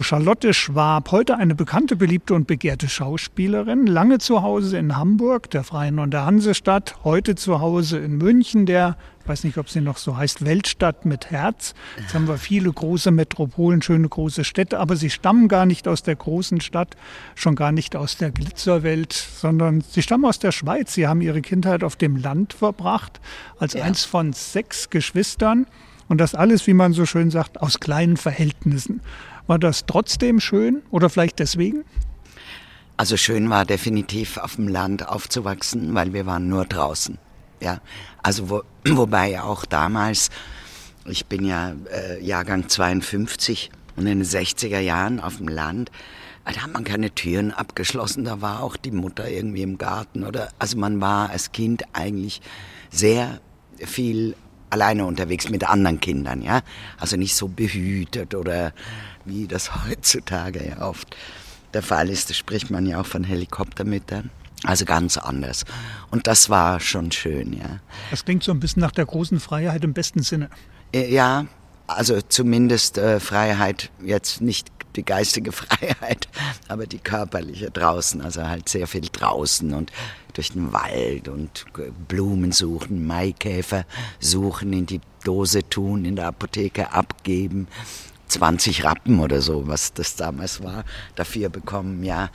Charlotte 0.02 0.54
Schwab, 0.54 1.12
heute 1.12 1.36
eine 1.36 1.56
bekannte, 1.56 1.98
beliebte 1.98 2.34
und 2.34 2.48
begehrte 2.48 2.88
Schauspielerin, 2.88 3.86
lange 3.86 4.20
zu 4.20 4.42
Hause 4.42 4.78
in 4.78 4.96
Hamburg, 4.96 5.50
der 5.50 5.66
Freien 5.66 6.00
und 6.00 6.12
der 6.12 6.26
Hansestadt, 6.26 6.96
heute 7.04 7.36
zu 7.36 7.60
Hause 7.60 7.98
in 7.98 8.18
München, 8.18 8.66
der, 8.66 8.96
ich 9.22 9.28
weiß 9.28 9.44
nicht, 9.44 9.58
ob 9.58 9.70
sie 9.70 9.82
noch 9.82 9.98
so 9.98 10.16
heißt, 10.16 10.46
Weltstadt 10.46 11.04
mit 11.04 11.32
Herz. 11.32 11.74
Jetzt 12.00 12.14
haben 12.14 12.30
wir 12.30 12.38
viele 12.38 12.72
große 12.72 13.12
Metropolen, 13.12 13.82
schöne 13.82 14.08
große 14.08 14.46
Städte, 14.46 14.80
aber 14.80 14.96
sie 14.96 15.10
stammen 15.10 15.50
gar 15.50 15.66
nicht 15.66 15.86
aus 15.86 16.02
der 16.02 16.16
großen 16.16 16.62
Stadt, 16.62 16.96
schon 17.36 17.56
gar 17.56 17.74
nicht 17.74 17.98
aus 17.98 18.16
der 18.16 18.32
Glitzerwelt, 18.32 19.12
sondern 19.12 19.82
sie 19.82 20.02
stammen 20.02 20.24
aus 20.24 20.40
der 20.40 20.54
Schweiz. 20.54 20.94
Sie 20.94 21.08
haben 21.08 21.20
ihre 21.20 21.42
Kindheit 21.42 21.84
auf 21.84 21.98
dem 21.98 22.16
Land 22.16 22.54
verbracht, 22.54 23.20
als 23.60 23.74
ja. 23.74 23.84
eins 23.84 24.06
von 24.06 24.32
sechs 24.32 24.90
Geschwistern. 24.90 25.68
Und 26.08 26.20
das 26.20 26.34
alles, 26.34 26.66
wie 26.66 26.74
man 26.74 26.94
so 26.94 27.06
schön 27.06 27.30
sagt, 27.30 27.62
aus 27.62 27.80
kleinen 27.80 28.18
Verhältnissen. 28.18 29.02
War 29.50 29.58
das 29.58 29.88
trotzdem 29.88 30.40
schön 30.40 30.84
oder 30.92 31.10
vielleicht 31.10 31.40
deswegen? 31.40 31.84
Also 32.98 33.18
schön 33.18 33.50
war 33.50 33.66
definitiv 33.66 34.38
auf 34.38 34.58
dem 34.58 34.68
Land 34.68 35.10
aufzuwachsen, 35.10 35.96
weil 35.96 36.14
wir 36.14 36.28
waren 36.28 36.50
nur 36.50 36.66
draußen. 36.66 37.18
Ja, 37.60 37.82
also 38.22 38.52
wo, 38.52 38.62
wobei 38.88 39.42
auch 39.42 39.66
damals, 39.66 40.30
ich 41.06 41.26
bin 41.26 41.46
ja 41.46 41.74
äh, 41.92 42.24
Jahrgang 42.24 42.70
52 42.70 43.72
und 43.96 44.06
in 44.06 44.20
den 44.20 44.24
60er 44.24 44.82
Jahren 44.82 45.20
auf 45.20 45.38
dem 45.38 45.48
Land, 45.48 45.90
da 46.46 46.52
hat 46.62 46.72
man 46.72 46.84
keine 46.84 47.10
Türen 47.10 47.52
abgeschlossen, 47.52 48.26
da 48.26 48.42
war 48.42 48.62
auch 48.62 48.78
die 48.78 48.92
Mutter 48.92 49.28
irgendwie 49.28 49.64
im 49.64 49.80
Garten 49.80 50.26
oder 50.26 50.50
also 50.60 50.78
man 50.78 51.02
war 51.02 51.32
als 51.32 51.52
Kind 51.54 51.86
eigentlich 51.94 52.40
sehr 52.92 53.42
viel 53.84 54.36
alleine 54.70 55.06
unterwegs 55.06 55.50
mit 55.50 55.68
anderen 55.68 56.00
Kindern, 56.00 56.42
ja, 56.42 56.62
also 57.00 57.18
nicht 57.18 57.36
so 57.36 57.48
behütet 57.48 58.36
oder 58.36 58.74
wie 59.30 59.48
das 59.48 59.86
heutzutage 59.86 60.68
ja 60.68 60.82
oft 60.82 61.16
der 61.74 61.82
Fall 61.82 62.10
ist. 62.10 62.30
Da 62.30 62.34
spricht 62.34 62.70
man 62.70 62.86
ja 62.86 63.00
auch 63.00 63.06
von 63.06 63.24
Helikoptermüttern. 63.24 64.30
Also 64.64 64.84
ganz 64.84 65.18
anders. 65.18 65.64
Und 66.12 66.28
das 66.28 66.50
war 66.50 66.82
schon 66.82 67.12
schön, 67.12 67.54
ja. 67.54 67.80
Das 68.12 68.26
klingt 68.26 68.44
so 68.44 68.52
ein 68.52 68.60
bisschen 68.60 68.82
nach 68.82 68.92
der 68.92 69.06
großen 69.06 69.40
Freiheit 69.40 69.86
im 69.86 69.94
besten 69.94 70.22
Sinne. 70.22 70.50
Äh, 70.94 71.10
ja, 71.14 71.46
also 71.88 72.20
zumindest 72.22 72.98
äh, 72.98 73.22
Freiheit, 73.22 73.90
jetzt 74.04 74.42
nicht 74.42 74.70
die 74.98 75.04
geistige 75.04 75.52
Freiheit, 75.54 76.28
aber 76.68 76.88
die 76.88 77.00
körperliche 77.00 77.72
draußen. 77.72 78.22
Also 78.22 78.46
halt 78.46 78.68
sehr 78.68 78.88
viel 78.88 79.08
draußen 79.10 79.74
und 79.74 79.92
durch 80.34 80.52
den 80.52 80.74
Wald 80.74 81.28
und 81.28 81.66
Blumen 82.08 82.52
suchen, 82.52 83.08
Maikäfer 83.08 83.86
suchen, 84.20 84.74
in 84.74 84.86
die 84.86 85.02
Dose 85.24 85.68
tun, 85.68 86.06
in 86.06 86.16
der 86.16 86.28
Apotheke 86.28 86.92
abgeben. 86.92 87.68
20 88.30 88.84
Rappen 88.84 89.20
oder 89.20 89.42
so, 89.42 89.68
was 89.68 89.94
das 89.94 90.16
damals 90.16 90.64
war, 90.64 90.86
dafür 91.16 91.50
bekommen, 91.50 92.04
ja. 92.04 92.30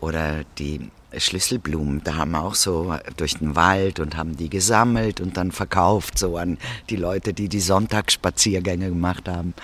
Oder 0.00 0.44
die 0.58 0.90
Schlüsselblumen, 1.16 2.02
da 2.04 2.16
haben 2.16 2.32
wir 2.32 2.42
auch 2.42 2.54
so 2.54 2.94
durch 3.16 3.38
den 3.38 3.56
Wald 3.56 3.98
und 3.98 4.16
haben 4.16 4.36
die 4.36 4.50
gesammelt 4.50 5.20
und 5.20 5.36
dann 5.36 5.52
verkauft, 5.52 6.18
so 6.18 6.36
an 6.36 6.58
die 6.90 6.96
Leute, 6.96 7.32
die 7.32 7.48
die 7.48 7.60
Sonntagsspaziergänge 7.60 8.90
gemacht 8.90 9.28
haben. 9.28 9.54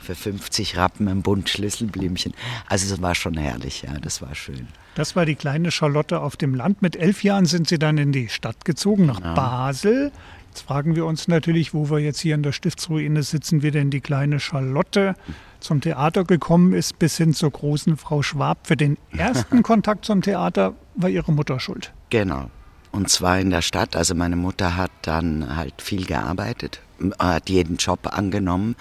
Für 0.00 0.14
50 0.14 0.76
Rappen 0.76 1.06
im 1.08 1.22
Bund 1.22 1.48
Schlüsselblümchen. 1.48 2.32
Also 2.66 2.94
es 2.94 3.02
war 3.02 3.14
schon 3.14 3.36
herrlich, 3.36 3.82
ja, 3.82 3.98
das 4.00 4.22
war 4.22 4.34
schön. 4.34 4.68
Das 4.94 5.14
war 5.16 5.26
die 5.26 5.34
kleine 5.34 5.70
Charlotte 5.70 6.20
auf 6.20 6.36
dem 6.36 6.54
Land. 6.54 6.82
Mit 6.82 6.96
elf 6.96 7.22
Jahren 7.22 7.46
sind 7.46 7.68
Sie 7.68 7.78
dann 7.78 7.98
in 7.98 8.12
die 8.12 8.28
Stadt 8.28 8.64
gezogen, 8.64 9.06
nach 9.06 9.20
ja. 9.20 9.34
Basel. 9.34 10.10
Jetzt 10.58 10.66
fragen 10.66 10.96
wir 10.96 11.06
uns 11.06 11.28
natürlich, 11.28 11.72
wo 11.72 11.88
wir 11.88 12.00
jetzt 12.00 12.18
hier 12.18 12.34
in 12.34 12.42
der 12.42 12.50
Stiftsruine 12.50 13.22
sitzen, 13.22 13.62
wie 13.62 13.70
denn 13.70 13.90
die 13.90 14.00
kleine 14.00 14.40
Charlotte 14.40 15.14
zum 15.60 15.80
Theater 15.80 16.24
gekommen 16.24 16.72
ist, 16.72 16.98
bis 16.98 17.16
hin 17.16 17.32
zur 17.32 17.52
großen 17.52 17.96
Frau 17.96 18.22
Schwab. 18.22 18.66
Für 18.66 18.76
den 18.76 18.98
ersten 19.16 19.62
Kontakt 19.62 20.04
zum 20.04 20.20
Theater 20.20 20.74
war 20.96 21.10
ihre 21.10 21.30
Mutter 21.30 21.60
schuld. 21.60 21.92
Genau. 22.10 22.50
Und 22.90 23.08
zwar 23.08 23.38
in 23.38 23.50
der 23.50 23.62
Stadt. 23.62 23.94
Also 23.94 24.16
meine 24.16 24.34
Mutter 24.34 24.76
hat 24.76 24.90
dann 25.02 25.54
halt 25.54 25.80
viel 25.80 26.06
gearbeitet, 26.06 26.80
hat 27.20 27.48
jeden 27.48 27.76
Job 27.76 28.08
angenommen, 28.12 28.74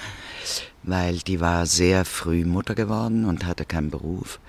weil 0.82 1.20
die 1.20 1.40
war 1.40 1.68
sehr 1.68 2.06
früh 2.06 2.44
Mutter 2.44 2.74
geworden 2.74 3.24
und 3.24 3.46
hatte 3.46 3.66
keinen 3.66 3.92
Beruf 3.92 4.40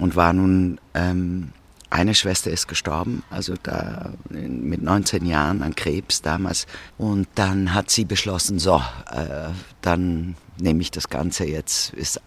und 0.00 0.16
war 0.16 0.32
nun 0.32 0.80
ähm, 0.94 1.52
eine 1.90 2.14
Schwester 2.14 2.50
ist 2.50 2.66
gestorben, 2.66 3.22
also 3.30 3.54
da 3.62 4.12
mit 4.28 4.82
19 4.82 5.24
Jahren 5.24 5.62
an 5.62 5.74
Krebs 5.74 6.20
damals. 6.22 6.66
Und 6.98 7.28
dann 7.36 7.74
hat 7.74 7.90
sie 7.90 8.04
beschlossen, 8.04 8.58
so, 8.58 8.82
äh, 9.10 9.50
dann 9.82 10.36
nehme 10.58 10.80
ich 10.80 10.90
das 10.90 11.08
Ganze 11.08 11.44
jetzt, 11.46 11.94
ist 11.94 12.20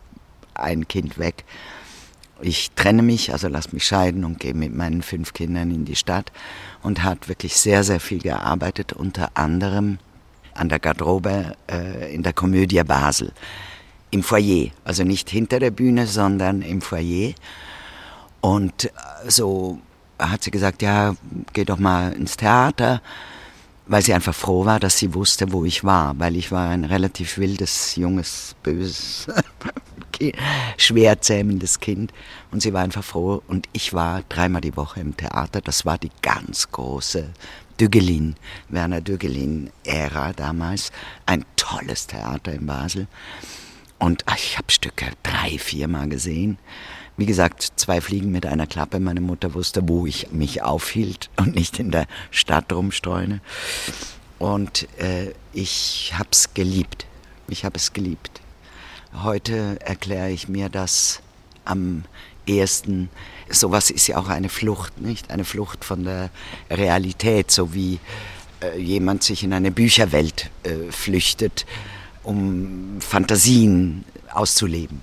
ein 0.54 0.88
Kind 0.88 1.18
weg. 1.18 1.44
Ich 2.42 2.72
trenne 2.72 3.02
mich, 3.02 3.34
also 3.34 3.50
lass 3.50 3.74
mich 3.74 3.86
scheiden 3.86 4.24
und 4.24 4.40
gehe 4.40 4.54
mit 4.54 4.74
meinen 4.74 5.02
fünf 5.02 5.34
Kindern 5.34 5.72
in 5.72 5.84
die 5.84 5.98
Stadt 5.98 6.32
und 6.82 7.04
hat 7.04 7.28
wirklich 7.28 7.58
sehr, 7.58 7.84
sehr 7.84 8.00
viel 8.00 8.20
gearbeitet, 8.20 8.94
unter 8.94 9.32
anderem 9.34 10.00
an 10.54 10.70
der 10.70 10.80
Garderobe 10.80 11.56
äh, 11.70 12.14
in 12.14 12.24
der 12.24 12.34
Komödie 12.34 12.84
Basel. 12.84 13.34
Im 14.12 14.24
Foyer, 14.24 14.70
also 14.86 15.04
nicht 15.04 15.30
hinter 15.30 15.60
der 15.60 15.72
Bühne, 15.72 16.08
sondern 16.08 16.62
im 16.62 16.82
Foyer. 16.82 17.34
Und 18.42 18.86
äh, 18.86 18.90
so 19.28 19.80
hat 20.18 20.44
sie 20.44 20.52
gesagt, 20.52 20.82
ja, 20.82 21.16
geh 21.54 21.66
doch 21.66 21.80
mal 21.80 22.12
ins 22.14 22.38
Theater, 22.38 23.02
weil 23.88 24.02
sie 24.02 24.14
einfach 24.14 24.36
froh 24.36 24.66
war, 24.66 24.80
dass 24.80 24.98
sie 24.98 25.14
wusste, 25.14 25.52
wo 25.52 25.66
ich 25.66 25.84
war, 25.84 26.18
weil 26.20 26.36
ich 26.36 26.52
war 26.52 26.70
ein 26.70 26.84
relativ 26.84 27.38
wildes, 27.38 27.96
junges, 27.96 28.56
böses, 28.62 29.28
schwer 30.78 31.22
zähmendes 31.22 31.80
Kind 31.80 32.14
und 32.52 32.62
sie 32.62 32.74
war 32.74 32.84
einfach 32.84 33.04
froh 33.04 33.42
und 33.48 33.68
ich 33.74 33.94
war 33.94 34.24
dreimal 34.30 34.62
die 34.62 34.76
Woche 34.76 35.00
im 35.00 35.16
Theater. 35.16 35.62
Das 35.62 35.86
war 35.86 35.98
die 35.98 36.12
ganz 36.22 36.70
große 36.72 37.30
Dügelin, 37.80 38.36
Werner 38.68 39.02
Dügelin-Ära 39.02 40.34
damals. 40.34 40.92
Ein 41.26 41.46
tolles 41.56 42.08
Theater 42.08 42.54
in 42.54 42.66
Basel. 42.66 43.08
Und 44.00 44.24
ach, 44.26 44.38
ich 44.38 44.58
habe 44.58 44.72
Stücke 44.72 45.12
drei, 45.24 45.58
viermal 45.60 46.08
gesehen. 46.08 46.58
Wie 47.18 47.26
gesagt, 47.26 47.74
zwei 47.76 48.00
Fliegen 48.00 48.32
mit 48.32 48.46
einer 48.46 48.66
Klappe. 48.66 49.00
Meine 49.02 49.20
Mutter 49.20 49.54
wusste, 49.54 49.88
wo 49.88 50.06
ich 50.06 50.32
mich 50.32 50.62
aufhielt 50.64 51.30
und 51.36 51.54
nicht 51.54 51.78
in 51.78 51.92
der 51.92 52.08
Stadt 52.32 52.72
rumstreune. 52.72 53.42
Und 54.40 54.88
äh, 55.00 55.34
ich 55.52 56.14
habe 56.18 56.30
es 56.32 56.54
geliebt. 56.54 57.06
Ich 57.50 57.66
habe 57.66 57.76
es 57.76 57.92
geliebt. 57.92 58.40
Heute 59.14 59.78
erkläre 59.82 60.32
ich 60.32 60.48
mir 60.48 60.70
das 60.70 61.22
am 61.66 62.06
ehesten. 62.48 63.10
Sowas 63.50 63.92
ist 63.92 64.08
ja 64.08 64.18
auch 64.18 64.30
eine 64.30 64.50
Flucht, 64.50 65.02
nicht? 65.02 65.30
Eine 65.30 65.44
Flucht 65.44 65.84
von 65.84 66.06
der 66.06 66.30
Realität, 66.70 67.52
so 67.52 67.74
wie 67.74 68.00
äh, 68.62 68.80
jemand 68.80 69.24
sich 69.24 69.44
in 69.44 69.52
eine 69.52 69.72
Bücherwelt 69.72 70.50
äh, 70.64 70.92
flüchtet, 70.92 71.66
um 72.24 72.98
Fantasien 73.00 74.04
auszuleben. 74.32 75.00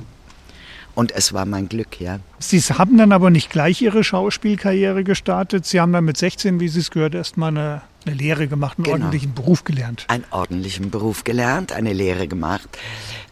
Und 0.94 1.12
es 1.12 1.34
war 1.34 1.44
mein 1.44 1.68
Glück, 1.68 2.00
ja. 2.00 2.20
Sie 2.38 2.58
haben 2.58 2.96
dann 2.96 3.12
aber 3.12 3.28
nicht 3.28 3.50
gleich 3.50 3.82
Ihre 3.82 4.02
Schauspielkarriere 4.02 5.04
gestartet. 5.04 5.66
Sie 5.66 5.78
haben 5.78 5.92
dann 5.92 6.06
mit 6.06 6.16
16, 6.16 6.58
wie 6.58 6.68
Sie 6.68 6.80
es 6.80 6.90
gehört, 6.90 7.14
erst 7.14 7.36
mal 7.36 7.48
eine, 7.48 7.82
eine 8.06 8.14
Lehre 8.16 8.48
gemacht, 8.48 8.78
einen 8.78 8.84
genau. 8.84 8.96
ordentlichen 8.96 9.34
Beruf 9.34 9.64
gelernt. 9.64 10.06
Einen 10.08 10.24
ordentlichen 10.30 10.90
Beruf 10.90 11.22
gelernt, 11.24 11.72
eine 11.72 11.92
Lehre 11.92 12.28
gemacht, 12.28 12.66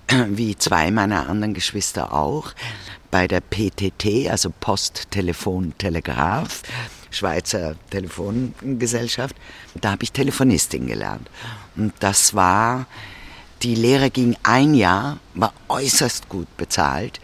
wie 0.29 0.57
zwei 0.59 0.91
meiner 0.91 1.27
anderen 1.31 1.55
Geschwister 1.55 2.13
auch, 2.13 2.53
bei 3.11 3.27
der 3.27 3.41
PTT, 3.41 4.29
also 4.29 4.53
Post, 4.61 5.11
Telefon, 5.11 5.73
Telegraph. 5.79 6.63
Schweizer 7.11 7.77
Telefongesellschaft. 7.91 9.37
Da 9.81 9.93
habe 9.93 10.03
ich 10.03 10.13
Telefonistin 10.13 10.89
gelernt. 10.89 11.31
Und 11.77 11.93
das 12.01 12.35
war, 12.35 12.87
die 13.65 13.75
Lehre 13.75 14.11
ging 14.11 14.37
ein 14.43 14.75
Jahr, 14.75 15.19
war 15.35 15.55
äußerst 15.69 16.29
gut 16.29 16.55
bezahlt. 16.59 17.19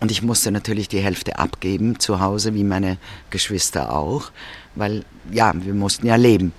Und 0.00 0.10
ich 0.10 0.22
musste 0.22 0.52
natürlich 0.52 0.86
die 0.86 1.00
Hälfte 1.00 1.38
abgeben 1.38 1.98
zu 1.98 2.20
Hause, 2.20 2.54
wie 2.54 2.62
meine 2.62 2.98
Geschwister 3.30 3.92
auch, 3.92 4.30
weil 4.74 5.04
ja, 5.32 5.52
wir 5.54 5.74
mussten 5.74 6.06
ja 6.06 6.16
leben. 6.16 6.52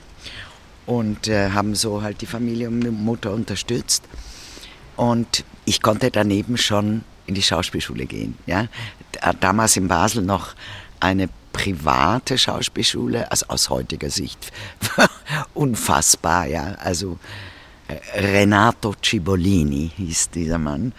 Und 0.85 1.27
äh, 1.27 1.51
haben 1.51 1.75
so 1.75 2.01
halt 2.01 2.21
die 2.21 2.25
Familie 2.25 2.67
und 2.67 2.81
die 2.81 2.89
Mutter 2.89 3.31
unterstützt. 3.31 4.03
Und 4.97 5.45
ich 5.63 5.81
konnte 5.81 6.09
daneben 6.09 6.57
schon 6.57 7.03
in 7.27 7.35
die 7.35 7.43
Schauspielschule 7.43 8.07
gehen. 8.07 8.35
Ja? 8.47 8.67
Damals 9.39 9.77
in 9.77 9.87
Basel 9.87 10.23
noch 10.23 10.55
eine 10.99 11.29
private 11.53 12.37
Schauspielschule, 12.37 13.31
also 13.31 13.45
aus 13.47 13.69
heutiger 13.69 14.09
Sicht 14.09 14.51
unfassbar, 15.53 16.47
ja. 16.47 16.75
Also 16.79 17.19
Renato 18.15 18.95
Cibolini 19.03 19.91
hieß 19.95 20.29
dieser 20.31 20.57
Mann. 20.57 20.93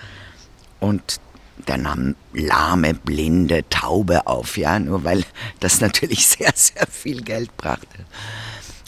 Und 0.81 1.21
der 1.69 1.79
nahm 1.79 2.17
lahme, 2.33 2.95
blinde, 2.95 3.69
taube 3.69 4.27
auf, 4.27 4.57
ja, 4.57 4.79
nur 4.79 5.05
weil 5.05 5.25
das 5.61 5.81
natürlich 5.81 6.27
sehr, 6.27 6.53
sehr 6.55 6.87
viel 6.87 7.23
Geld 7.23 7.57
brachte. 7.57 8.07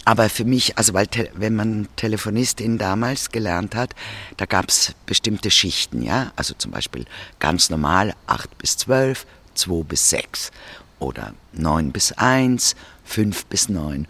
Aber 0.04 0.28
für 0.28 0.44
mich, 0.44 0.76
also 0.78 0.94
weil 0.94 1.06
wenn 1.34 1.54
man 1.54 1.86
Telefonistin 1.94 2.76
damals 2.76 3.30
gelernt 3.30 3.76
hat, 3.76 3.94
da 4.36 4.46
gab 4.46 4.68
es 4.68 4.94
bestimmte 5.06 5.50
Schichten, 5.50 6.02
ja, 6.02 6.32
also 6.34 6.54
zum 6.54 6.72
Beispiel 6.72 7.04
ganz 7.38 7.70
normal 7.70 8.14
8 8.26 8.58
bis 8.58 8.76
12, 8.78 9.26
2 9.54 9.84
bis 9.84 10.10
6 10.10 10.50
oder 10.98 11.34
9 11.52 11.92
bis 11.92 12.12
1, 12.12 12.74
5 13.04 13.46
bis 13.46 13.68
9. 13.68 14.08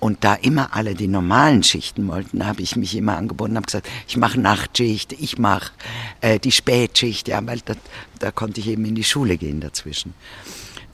Und 0.00 0.24
da 0.24 0.34
immer 0.34 0.74
alle 0.74 0.94
die 0.94 1.08
normalen 1.08 1.62
Schichten 1.62 2.08
wollten, 2.08 2.46
habe 2.46 2.62
ich 2.62 2.74
mich 2.74 2.96
immer 2.96 3.18
angeboten, 3.18 3.56
habe 3.56 3.66
gesagt, 3.66 3.88
ich 4.08 4.16
mache 4.16 4.40
Nachtschicht, 4.40 5.12
ich 5.12 5.38
mache 5.38 5.72
äh, 6.22 6.38
die 6.38 6.52
Spätschicht, 6.52 7.28
ja, 7.28 7.46
weil 7.46 7.60
das, 7.64 7.76
da 8.18 8.30
konnte 8.30 8.60
ich 8.60 8.68
eben 8.68 8.84
in 8.86 8.94
die 8.94 9.04
Schule 9.04 9.36
gehen 9.36 9.60
dazwischen. 9.60 10.14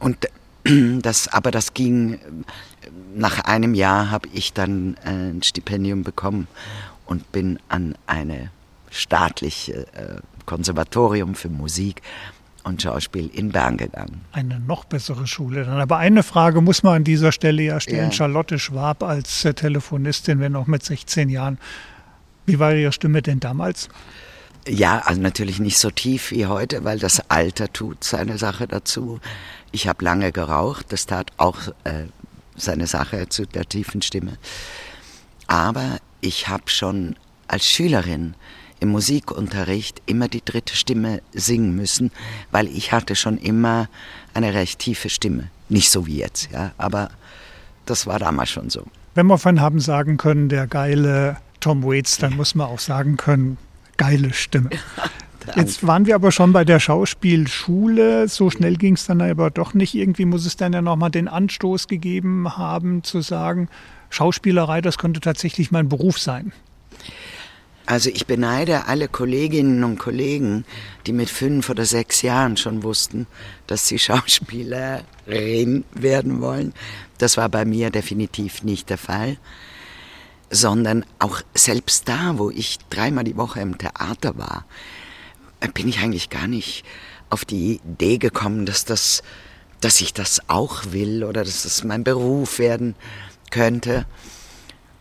Und 0.01 0.29
das, 1.03 1.29
aber 1.29 1.53
das 1.53 1.73
ging, 1.73 2.19
nach 3.15 3.41
einem 3.41 3.75
Jahr 3.75 4.11
habe 4.11 4.29
ich 4.33 4.53
dann 4.53 4.97
äh, 5.05 5.31
ein 5.31 5.43
Stipendium 5.43 6.03
bekommen 6.03 6.49
und 7.07 7.31
bin 7.31 7.61
an 7.69 7.97
eine 8.07 8.51
staatliche 8.91 9.87
äh, 9.95 10.21
Konservatorium 10.47 11.35
für 11.35 11.49
Musik 11.49 12.03
und 12.67 12.83
Schauspiel 12.83 13.31
in 13.33 13.51
Bern 13.53 13.77
gegangen. 13.77 14.23
Eine 14.33 14.59
noch 14.59 14.85
bessere 14.85 15.27
Schule 15.27 15.65
dann. 15.65 15.81
Aber 15.81 15.99
eine 15.99 16.23
Frage 16.23 16.61
muss 16.61 16.83
man 16.83 16.97
an 16.97 17.05
dieser 17.05 17.31
Stelle 17.31 17.63
ja 17.63 17.81
stellen. 17.81 18.11
Ja. 18.11 18.13
Charlotte 18.13 18.59
Schwab 18.59 19.03
als 19.03 19.45
äh, 19.45 19.55
Telefonistin, 19.55 20.41
wenn 20.41 20.57
auch 20.57 20.67
mit 20.67 20.85
16 20.85 21.29
Jahren. 21.29 21.59
Wie 22.45 22.59
war 22.59 22.75
Ihre 22.75 22.93
Stimme 22.93 23.23
denn 23.23 23.41
damals? 23.41 23.89
Ja, 24.69 24.99
also 25.05 25.21
natürlich 25.21 25.61
nicht 25.61 25.79
so 25.79 25.91
tief 25.91 26.33
wie 26.33 26.47
heute, 26.47 26.83
weil 26.83 26.99
das 26.99 27.31
Alter 27.31 27.73
tut 27.73 28.03
seine 28.03 28.37
Sache 28.37 28.67
dazu. 28.67 29.21
Ich 29.71 29.87
habe 29.87 30.05
lange 30.05 30.33
geraucht, 30.33 30.87
das 30.89 31.07
tat 31.07 31.31
auch 31.37 31.69
äh, 31.85 32.07
seine 32.57 32.89
Sache 32.89 33.29
zu 33.29 33.47
der 33.47 33.67
tiefen 33.67 34.03
Stimme. 34.03 34.39
Aber 35.47 35.99
ich 36.21 36.49
habe 36.49 36.65
schon 36.67 37.15
als 37.47 37.65
Schülerin 37.67 38.35
im 38.81 38.91
Musikunterricht 38.91 40.03
immer 40.07 40.29
die 40.29 40.45
dritte 40.45 40.77
Stimme 40.77 41.23
singen 41.33 41.75
müssen, 41.75 42.11
weil 42.51 42.67
ich 42.69 42.93
hatte 42.93 43.17
schon 43.17 43.39
immer 43.39 43.89
eine 44.35 44.55
recht 44.55 44.79
tiefe 44.79 45.09
Stimme. 45.09 45.51
Nicht 45.69 45.91
so 45.91 46.07
wie 46.07 46.19
jetzt, 46.19 46.51
ja, 46.53 46.73
aber 46.79 47.11
das 47.87 48.07
war 48.07 48.19
damals 48.19 48.51
schon 48.51 48.71
so. 48.71 48.85
Wenn 49.15 49.27
wir 49.27 49.39
von 49.39 49.61
haben 49.61 49.81
sagen 49.81 50.19
können, 50.19 50.49
der 50.49 50.67
geile 50.67 51.39
Tom 51.61 51.83
Waits, 51.83 52.19
dann 52.19 52.37
muss 52.37 52.55
man 52.55 52.67
auch 52.67 52.81
sagen 52.81 53.17
können, 53.17 53.57
geile 53.97 54.33
Stimme. 54.33 54.71
Jetzt 55.55 55.87
waren 55.87 56.07
wir 56.07 56.17
aber 56.17 56.33
schon 56.33 56.53
bei 56.53 56.65
der 56.65 56.81
Schauspielschule. 56.81 58.27
So 58.27 58.51
schnell 58.51 58.77
ging 58.77 58.95
es 58.95 59.07
dann 59.07 59.21
aber 59.21 59.51
doch 59.51 59.75
nicht. 59.75 59.95
Irgendwie 59.95 60.25
muss 60.25 60.45
es 60.45 60.57
dann 60.57 60.73
ja 60.73 60.83
nochmal 60.83 61.11
den 61.11 61.29
Anstoß 61.29 61.87
gegeben 61.87 62.57
haben, 62.57 63.05
zu 63.05 63.21
sagen, 63.21 63.69
Schauspielerei, 64.11 64.81
das 64.81 64.99
könnte 64.99 65.21
tatsächlich 65.21 65.71
mein 65.71 65.89
Beruf 65.89 66.19
sein. 66.19 66.53
Also 67.87 68.11
ich 68.11 68.27
beneide 68.27 68.87
alle 68.87 69.07
Kolleginnen 69.07 69.85
und 69.85 69.99
Kollegen, 69.99 70.65
die 71.07 71.13
mit 71.13 71.31
fünf 71.31 71.71
oder 71.71 71.85
sechs 71.85 72.21
Jahren 72.23 72.57
schon 72.57 72.83
wussten, 72.83 73.29
dass 73.69 73.87
sie 73.87 73.99
Schauspielerin 74.01 75.85
werden 75.95 76.41
wollen. 76.41 76.75
Das 77.19 77.37
war 77.37 77.49
bei 77.49 77.65
mir 77.65 77.91
definitiv 77.91 78.65
nicht 78.65 78.91
der 78.91 78.99
Fall, 78.99 79.39
sondern 80.51 81.05
auch 81.21 81.41
selbst 81.55 82.09
da, 82.09 82.39
wo 82.39 82.51
ich 82.51 82.79
dreimal 82.91 83.25
die 83.25 83.37
Woche 83.37 83.61
im 83.61 83.79
Theater 83.79 84.37
war, 84.37 84.67
bin 85.73 85.89
ich 85.89 86.01
eigentlich 86.01 86.29
gar 86.29 86.47
nicht 86.47 86.85
auf 87.31 87.45
die 87.45 87.81
Idee 87.85 88.19
gekommen, 88.19 88.67
dass 88.67 88.85
das, 88.85 89.23
dass 89.81 90.01
ich 90.01 90.13
das 90.13 90.49
auch 90.49 90.93
will 90.93 91.25
oder 91.25 91.45
dass 91.45 91.63
das 91.63 91.85
mein 91.85 92.05
Beruf 92.05 92.59
werden 92.59 92.95
könnte. 93.51 94.07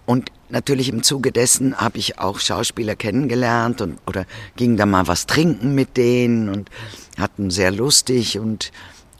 Und 0.05 0.31
natürlich 0.49 0.89
im 0.89 1.03
Zuge 1.03 1.31
dessen 1.31 1.77
habe 1.77 1.97
ich 1.97 2.19
auch 2.19 2.39
Schauspieler 2.39 2.95
kennengelernt 2.95 3.81
und, 3.81 3.97
oder 4.05 4.25
ging 4.55 4.77
da 4.77 4.85
mal 4.85 5.07
was 5.07 5.25
trinken 5.25 5.73
mit 5.73 5.97
denen 5.97 6.49
und 6.49 6.69
hatten 7.17 7.49
sehr 7.49 7.71
lustig 7.71 8.37
und 8.37 8.71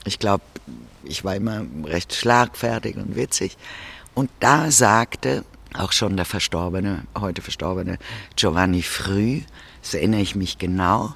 ich 0.04 0.18
glaube, 0.18 0.44
ich 1.02 1.24
war 1.24 1.34
immer 1.34 1.64
recht 1.84 2.14
schlagfertig 2.14 2.96
und 2.96 3.16
witzig. 3.16 3.56
Und 4.14 4.30
da 4.40 4.70
sagte 4.70 5.44
auch 5.74 5.92
schon 5.92 6.16
der 6.16 6.24
verstorbene, 6.24 7.02
heute 7.18 7.42
verstorbene 7.42 7.98
Giovanni 8.36 8.82
Früh, 8.82 9.42
das 9.82 9.94
erinnere 9.94 10.20
ich 10.20 10.34
mich 10.34 10.58
genau, 10.58 11.14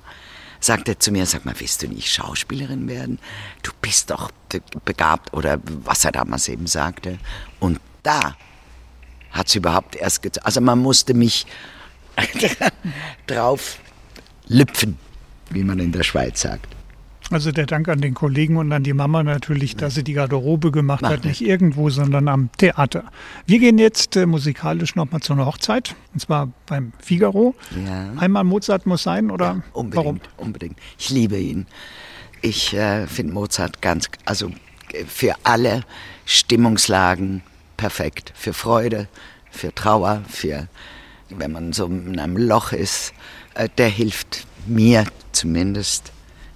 sagte 0.60 0.98
zu 0.98 1.10
mir, 1.10 1.24
sag 1.26 1.44
mal, 1.44 1.54
willst 1.58 1.82
du 1.82 1.88
nicht 1.88 2.12
Schauspielerin 2.12 2.88
werden? 2.88 3.18
Du 3.62 3.70
bist 3.80 4.10
doch 4.10 4.30
begabt 4.84 5.32
oder 5.32 5.60
was 5.64 6.04
er 6.04 6.12
damals 6.12 6.48
eben 6.48 6.66
sagte. 6.66 7.18
Und 7.58 7.80
da 8.02 8.36
hat 9.30 9.48
es 9.48 9.54
überhaupt 9.54 9.96
erst 9.96 10.22
gezeigt. 10.22 10.46
Also 10.46 10.60
man 10.60 10.78
musste 10.78 11.14
mich 11.14 11.46
drauf 13.26 13.78
lüpfen, 14.48 14.98
wie 15.50 15.64
man 15.64 15.78
in 15.78 15.92
der 15.92 16.02
Schweiz 16.02 16.40
sagt. 16.40 16.76
Also 17.30 17.52
der 17.52 17.66
Dank 17.66 17.88
an 17.88 18.00
den 18.00 18.14
Kollegen 18.14 18.56
und 18.56 18.72
an 18.72 18.82
die 18.82 18.92
Mama 18.92 19.22
natürlich, 19.22 19.76
dass 19.76 19.94
sie 19.94 20.02
die 20.02 20.14
Garderobe 20.14 20.72
gemacht 20.72 21.02
Mach 21.02 21.10
hat, 21.10 21.24
nicht 21.24 21.42
irgendwo, 21.42 21.88
sondern 21.88 22.26
am 22.26 22.50
Theater. 22.58 23.04
Wir 23.46 23.60
gehen 23.60 23.78
jetzt 23.78 24.16
äh, 24.16 24.26
musikalisch 24.26 24.96
nochmal 24.96 25.20
zu 25.20 25.34
einer 25.34 25.46
Hochzeit, 25.46 25.94
und 26.12 26.20
zwar 26.20 26.48
beim 26.66 26.92
Figaro. 26.98 27.54
Ja. 27.86 28.10
Einmal 28.16 28.42
Mozart 28.42 28.84
muss 28.86 29.04
sein, 29.04 29.30
oder 29.30 29.44
ja, 29.44 29.62
unbedingt, 29.72 29.94
warum? 29.94 30.20
Unbedingt. 30.38 30.76
Ich 30.98 31.10
liebe 31.10 31.38
ihn. 31.38 31.66
Ich 32.42 32.74
äh, 32.74 33.06
finde 33.06 33.32
Mozart 33.32 33.80
ganz, 33.80 34.08
also 34.24 34.50
äh, 34.92 35.04
für 35.04 35.34
alle 35.44 35.84
Stimmungslagen 36.24 37.42
perfekt. 37.80 38.34
Für 38.36 38.52
Freude, 38.52 39.08
für 39.50 39.74
Trauer, 39.74 40.22
für 40.28 40.68
wenn 41.30 41.52
man 41.52 41.72
so 41.72 41.86
in 41.86 42.18
einem 42.18 42.36
Loch 42.36 42.72
ist. 42.72 43.14
Äh, 43.54 43.68
der 43.78 43.88
hilft 43.88 44.46
mir 44.66 45.04
zumindest 45.32 46.12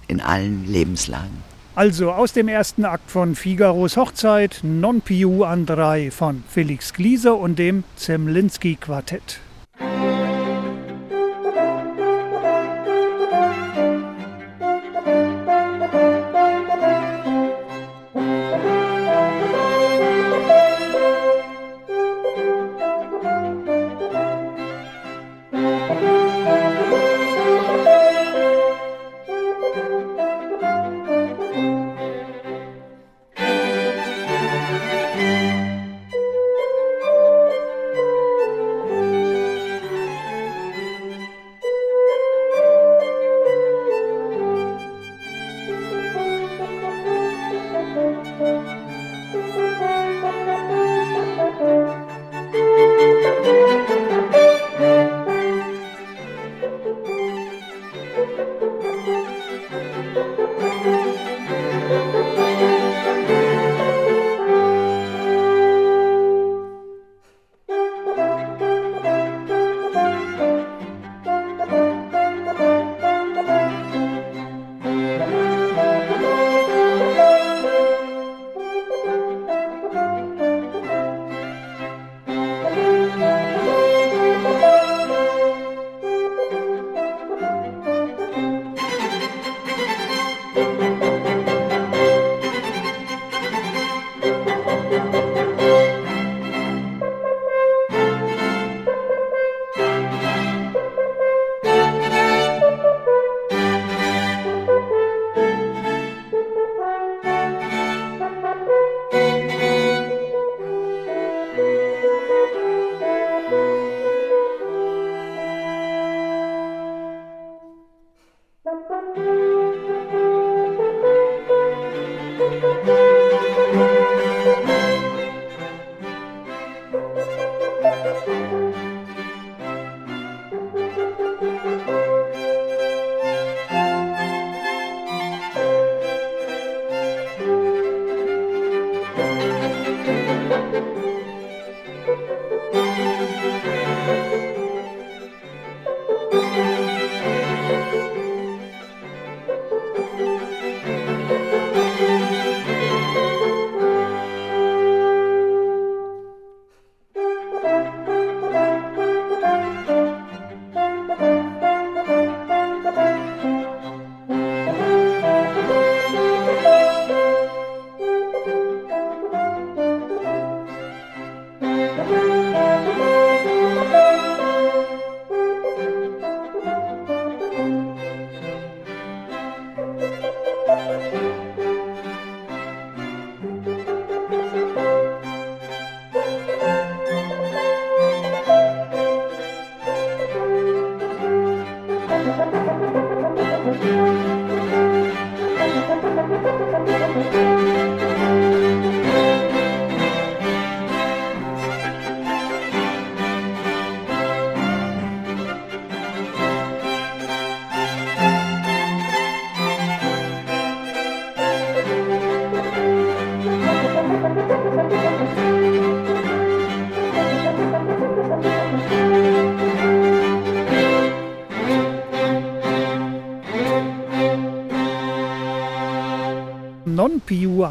in 0.07 0.21
allen 0.21 0.67
Lebenslagen. 0.67 1.43
Also 1.73 2.11
aus 2.11 2.31
dem 2.31 2.47
ersten 2.47 2.85
Akt 2.85 3.09
von 3.09 3.35
Figaros 3.35 3.97
Hochzeit 3.97 4.59
Non 4.63 5.01
più 5.01 5.43
andrai 5.43 6.11
von 6.11 6.43
Felix 6.47 6.93
Glieser 6.93 7.35
und 7.35 7.57
dem 7.57 7.83
Zemlinski 7.97 8.75
Quartett. 8.75 9.39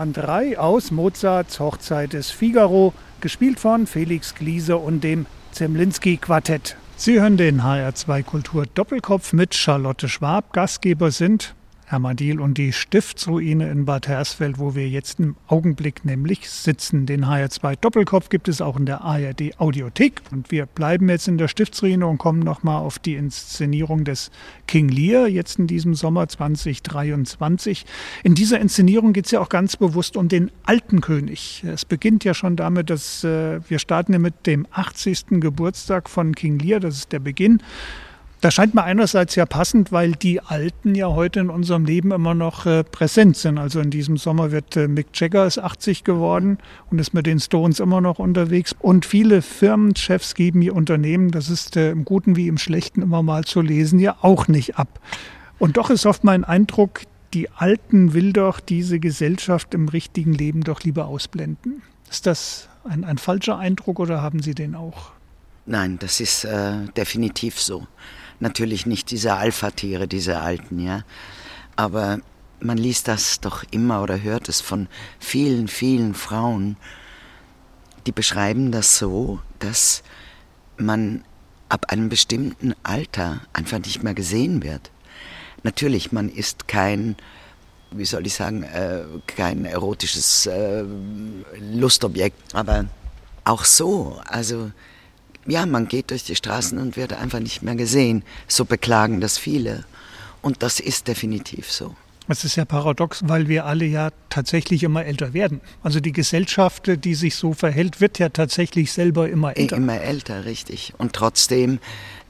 Più 0.04 0.20
andrai 0.20 0.56
aus 0.58 0.90
Mozarts 0.90 1.58
Hochzeit 1.58 2.12
des 2.12 2.30
Figaro, 2.30 2.92
gespielt 3.20 3.58
von 3.58 3.86
Felix 3.86 4.34
Gliese 4.34 4.76
und 4.76 5.02
dem 5.02 5.26
Zemlinski-Quartett. 5.52 6.76
Sie 6.96 7.20
hören 7.20 7.36
den 7.36 7.62
HR2 7.62 8.22
Kultur 8.22 8.66
Doppelkopf 8.74 9.32
mit 9.32 9.54
Charlotte 9.54 10.08
Schwab. 10.08 10.52
Gastgeber 10.52 11.10
sind 11.10 11.54
Hermann 11.86 12.16
Diel 12.16 12.40
und 12.40 12.56
die 12.56 12.72
Stiftsruine 12.72 13.70
in 13.70 13.84
Bad 13.84 14.08
Hersfeld, 14.08 14.58
wo 14.58 14.74
wir 14.74 14.88
jetzt 14.88 15.20
im 15.20 15.36
Augenblick 15.46 16.04
nämlich 16.04 16.48
sitzen. 16.48 17.04
Den 17.06 17.26
HR2 17.26 17.76
Doppelkopf 17.76 18.30
gibt 18.30 18.48
es 18.48 18.60
auch 18.60 18.78
in 18.78 18.86
der 18.86 19.02
ARD 19.02 19.58
Audiothek. 19.58 20.22
Und 20.30 20.50
wir 20.50 20.66
bleiben 20.66 21.08
jetzt 21.08 21.28
in 21.28 21.36
der 21.36 21.48
Stiftsruine 21.48 22.06
und 22.06 22.18
kommen 22.18 22.40
nochmal 22.40 22.78
auf 22.78 22.98
die 22.98 23.14
Inszenierung 23.14 24.04
des 24.04 24.30
King 24.66 24.88
Lear, 24.88 25.28
jetzt 25.28 25.58
in 25.58 25.66
diesem 25.66 25.94
Sommer 25.94 26.26
2023. 26.26 27.84
In 28.22 28.34
dieser 28.34 28.60
Inszenierung 28.60 29.12
geht 29.12 29.26
es 29.26 29.30
ja 29.32 29.40
auch 29.40 29.50
ganz 29.50 29.76
bewusst 29.76 30.16
um 30.16 30.28
den 30.28 30.50
alten 30.64 31.00
König. 31.00 31.64
Es 31.66 31.84
beginnt 31.84 32.24
ja 32.24 32.32
schon 32.32 32.56
damit, 32.56 32.88
dass 32.88 33.24
äh, 33.24 33.60
wir 33.68 33.78
starten 33.78 34.14
ja 34.14 34.18
mit 34.18 34.46
dem 34.46 34.66
80. 34.70 35.40
Geburtstag 35.40 36.08
von 36.08 36.34
King 36.34 36.58
Lear, 36.58 36.80
das 36.80 36.96
ist 36.96 37.12
der 37.12 37.18
Beginn. 37.18 37.60
Das 38.44 38.52
scheint 38.52 38.74
mir 38.74 38.84
einerseits 38.84 39.36
ja 39.36 39.46
passend, 39.46 39.90
weil 39.90 40.12
die 40.12 40.38
Alten 40.38 40.94
ja 40.94 41.06
heute 41.08 41.40
in 41.40 41.48
unserem 41.48 41.86
Leben 41.86 42.12
immer 42.12 42.34
noch 42.34 42.66
äh, 42.66 42.84
präsent 42.84 43.38
sind. 43.38 43.56
Also 43.56 43.80
in 43.80 43.88
diesem 43.88 44.18
Sommer 44.18 44.50
wird 44.50 44.76
äh, 44.76 44.86
Mick 44.86 45.06
Jagger 45.14 45.46
ist 45.46 45.58
80 45.58 46.04
geworden 46.04 46.58
und 46.90 46.98
ist 46.98 47.14
mit 47.14 47.24
den 47.24 47.40
Stones 47.40 47.80
immer 47.80 48.02
noch 48.02 48.18
unterwegs. 48.18 48.76
Und 48.78 49.06
viele 49.06 49.40
Firmenchefs 49.40 50.34
geben 50.34 50.60
ihr 50.60 50.76
Unternehmen, 50.76 51.30
das 51.30 51.48
ist 51.48 51.78
äh, 51.78 51.90
im 51.90 52.04
Guten 52.04 52.36
wie 52.36 52.46
im 52.46 52.58
Schlechten 52.58 53.00
immer 53.00 53.22
mal 53.22 53.44
zu 53.44 53.62
lesen, 53.62 53.98
ja 53.98 54.16
auch 54.20 54.46
nicht 54.46 54.76
ab. 54.76 55.00
Und 55.58 55.78
doch 55.78 55.88
ist 55.88 56.04
oft 56.04 56.22
mein 56.22 56.44
Eindruck, 56.44 57.00
die 57.32 57.48
Alten 57.50 58.12
will 58.12 58.34
doch 58.34 58.60
diese 58.60 59.00
Gesellschaft 59.00 59.72
im 59.72 59.88
richtigen 59.88 60.34
Leben 60.34 60.64
doch 60.64 60.82
lieber 60.82 61.06
ausblenden. 61.06 61.80
Ist 62.10 62.26
das 62.26 62.68
ein, 62.86 63.04
ein 63.04 63.16
falscher 63.16 63.56
Eindruck 63.56 64.00
oder 64.00 64.20
haben 64.20 64.42
Sie 64.42 64.54
den 64.54 64.74
auch? 64.74 65.12
Nein, 65.64 65.98
das 65.98 66.20
ist 66.20 66.44
äh, 66.44 66.80
definitiv 66.94 67.58
so 67.58 67.86
natürlich 68.44 68.86
nicht 68.86 69.10
diese 69.10 69.34
Alpha-Tiere, 69.34 70.06
diese 70.06 70.38
alten, 70.38 70.78
ja. 70.78 71.02
Aber 71.74 72.20
man 72.60 72.78
liest 72.78 73.08
das 73.08 73.40
doch 73.40 73.64
immer 73.72 74.02
oder 74.02 74.22
hört 74.22 74.48
es 74.48 74.60
von 74.60 74.86
vielen, 75.18 75.66
vielen 75.66 76.14
Frauen, 76.14 76.76
die 78.06 78.12
beschreiben 78.12 78.70
das 78.70 78.98
so, 78.98 79.40
dass 79.58 80.02
man 80.76 81.24
ab 81.68 81.86
einem 81.88 82.08
bestimmten 82.08 82.74
Alter 82.82 83.40
einfach 83.52 83.78
nicht 83.78 84.02
mehr 84.02 84.14
gesehen 84.14 84.62
wird. 84.62 84.90
Natürlich, 85.62 86.12
man 86.12 86.28
ist 86.28 86.68
kein, 86.68 87.16
wie 87.90 88.04
soll 88.04 88.26
ich 88.26 88.34
sagen, 88.34 88.62
äh, 88.62 89.04
kein 89.26 89.64
erotisches 89.64 90.46
äh, 90.46 90.84
Lustobjekt, 91.58 92.54
aber 92.54 92.84
auch 93.44 93.64
so, 93.64 94.20
also 94.26 94.70
ja, 95.46 95.66
man 95.66 95.88
geht 95.88 96.10
durch 96.10 96.24
die 96.24 96.36
Straßen 96.36 96.78
und 96.78 96.96
wird 96.96 97.12
einfach 97.12 97.40
nicht 97.40 97.62
mehr 97.62 97.74
gesehen. 97.74 98.22
So 98.48 98.64
beklagen 98.64 99.20
das 99.20 99.38
viele. 99.38 99.84
Und 100.42 100.62
das 100.62 100.80
ist 100.80 101.08
definitiv 101.08 101.70
so. 101.70 101.94
Es 102.26 102.42
ist 102.44 102.56
ja 102.56 102.64
paradox, 102.64 103.20
weil 103.26 103.48
wir 103.48 103.66
alle 103.66 103.84
ja 103.84 104.10
tatsächlich 104.30 104.82
immer 104.82 105.04
älter 105.04 105.34
werden. 105.34 105.60
Also 105.82 106.00
die 106.00 106.12
Gesellschaft, 106.12 106.90
die 107.04 107.14
sich 107.14 107.36
so 107.36 107.52
verhält, 107.52 108.00
wird 108.00 108.18
ja 108.18 108.30
tatsächlich 108.30 108.92
selber 108.92 109.28
immer 109.28 109.56
älter. 109.56 109.76
Immer 109.76 110.00
älter, 110.00 110.46
richtig. 110.46 110.94
Und 110.96 111.12
trotzdem 111.12 111.80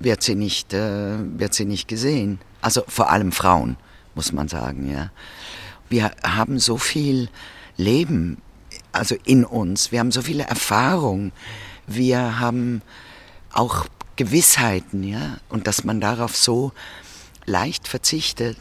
wird 0.00 0.22
sie 0.24 0.34
nicht, 0.34 0.74
äh, 0.74 1.14
wird 1.38 1.54
sie 1.54 1.64
nicht 1.64 1.86
gesehen. 1.86 2.40
Also 2.60 2.82
vor 2.88 3.10
allem 3.10 3.30
Frauen, 3.30 3.76
muss 4.16 4.32
man 4.32 4.48
sagen, 4.48 4.90
ja. 4.90 5.10
Wir 5.88 6.10
haben 6.24 6.58
so 6.58 6.76
viel 6.76 7.28
Leben, 7.76 8.38
also 8.90 9.14
in 9.24 9.44
uns. 9.44 9.92
Wir 9.92 10.00
haben 10.00 10.10
so 10.10 10.22
viele 10.22 10.42
Erfahrungen. 10.44 11.30
Wir 11.86 12.40
haben 12.40 12.82
auch 13.54 13.86
Gewissheiten, 14.16 15.02
ja, 15.02 15.38
und 15.48 15.66
dass 15.66 15.84
man 15.84 16.00
darauf 16.00 16.36
so 16.36 16.72
leicht 17.46 17.88
verzichtet, 17.88 18.56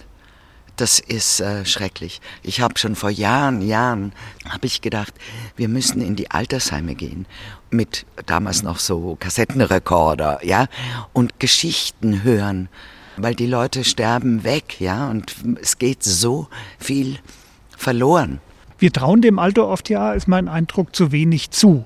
das 0.76 1.00
ist 1.00 1.40
äh, 1.40 1.66
schrecklich. 1.66 2.20
Ich 2.42 2.60
habe 2.60 2.80
schon 2.80 2.96
vor 2.96 3.12
Jahren, 3.12 3.62
Jahren, 3.62 4.14
habe 4.50 4.66
ich 4.66 4.82
gedacht, 4.82 5.14
wir 5.56 5.68
müssen 5.68 6.02
in 6.02 6.16
die 6.16 6.32
Altersheime 6.32 6.96
gehen 6.96 7.28
mit 7.70 8.06
damals 8.26 8.64
noch 8.64 8.80
so 8.80 9.16
Kassettenrekorder, 9.20 10.44
ja, 10.44 10.68
und 11.14 11.40
Geschichten 11.40 12.24
hören, 12.24 12.70
weil 13.18 13.36
die 13.36 13.46
Leute 13.46 13.84
sterben 13.84 14.44
weg, 14.44 14.80
ja, 14.80 15.10
und 15.10 15.36
es 15.62 15.78
geht 15.78 16.04
so 16.04 16.48
viel 16.80 17.20
verloren. 17.78 18.40
Wir 18.80 18.92
trauen 18.92 19.22
dem 19.22 19.38
Alter 19.38 19.68
oft 19.68 19.90
ja, 19.90 20.14
ist 20.14 20.28
mein 20.28 20.48
Eindruck, 20.48 20.96
zu 20.96 21.12
wenig 21.12 21.52
zu. 21.52 21.86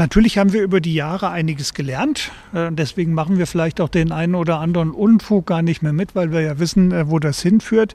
Natürlich 0.00 0.38
haben 0.38 0.54
wir 0.54 0.62
über 0.62 0.80
die 0.80 0.94
Jahre 0.94 1.28
einiges 1.28 1.74
gelernt. 1.74 2.32
Äh, 2.54 2.72
deswegen 2.72 3.12
machen 3.12 3.36
wir 3.36 3.46
vielleicht 3.46 3.82
auch 3.82 3.90
den 3.90 4.12
einen 4.12 4.34
oder 4.34 4.58
anderen 4.58 4.92
Unfug 4.92 5.44
gar 5.44 5.60
nicht 5.60 5.82
mehr 5.82 5.92
mit, 5.92 6.14
weil 6.14 6.32
wir 6.32 6.40
ja 6.40 6.58
wissen, 6.58 6.90
äh, 6.90 7.10
wo 7.10 7.18
das 7.18 7.42
hinführt. 7.42 7.94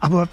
Aber 0.00 0.28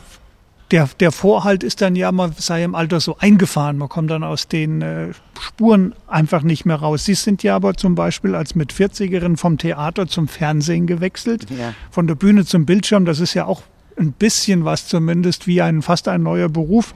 der, 0.71 0.89
der 0.99 1.13
Vorhalt 1.13 1.63
ist 1.63 1.79
dann 1.79 1.95
ja, 1.95 2.11
man 2.11 2.33
sei 2.33 2.61
im 2.65 2.75
Alter 2.75 2.99
so 2.99 3.15
eingefahren. 3.19 3.77
Man 3.77 3.87
kommt 3.87 4.11
dann 4.11 4.25
aus 4.25 4.49
den 4.49 4.81
äh, 4.81 5.13
Spuren 5.39 5.95
einfach 6.07 6.41
nicht 6.41 6.65
mehr 6.65 6.75
raus. 6.75 7.05
Sie 7.05 7.13
sind 7.13 7.41
ja 7.41 7.55
aber 7.55 7.75
zum 7.75 7.95
Beispiel 7.95 8.35
als 8.35 8.53
mit 8.53 8.73
40erin 8.73 9.37
vom 9.37 9.57
Theater 9.57 10.07
zum 10.07 10.27
Fernsehen 10.27 10.87
gewechselt, 10.87 11.49
ja. 11.57 11.73
von 11.89 12.07
der 12.07 12.15
Bühne 12.15 12.43
zum 12.43 12.65
Bildschirm. 12.65 13.05
Das 13.05 13.21
ist 13.21 13.33
ja 13.33 13.45
auch 13.45 13.61
ein 13.97 14.11
bisschen 14.11 14.65
was 14.65 14.89
zumindest 14.89 15.47
wie 15.47 15.61
ein 15.61 15.81
fast 15.81 16.09
ein 16.09 16.23
neuer 16.23 16.49
Beruf. 16.49 16.93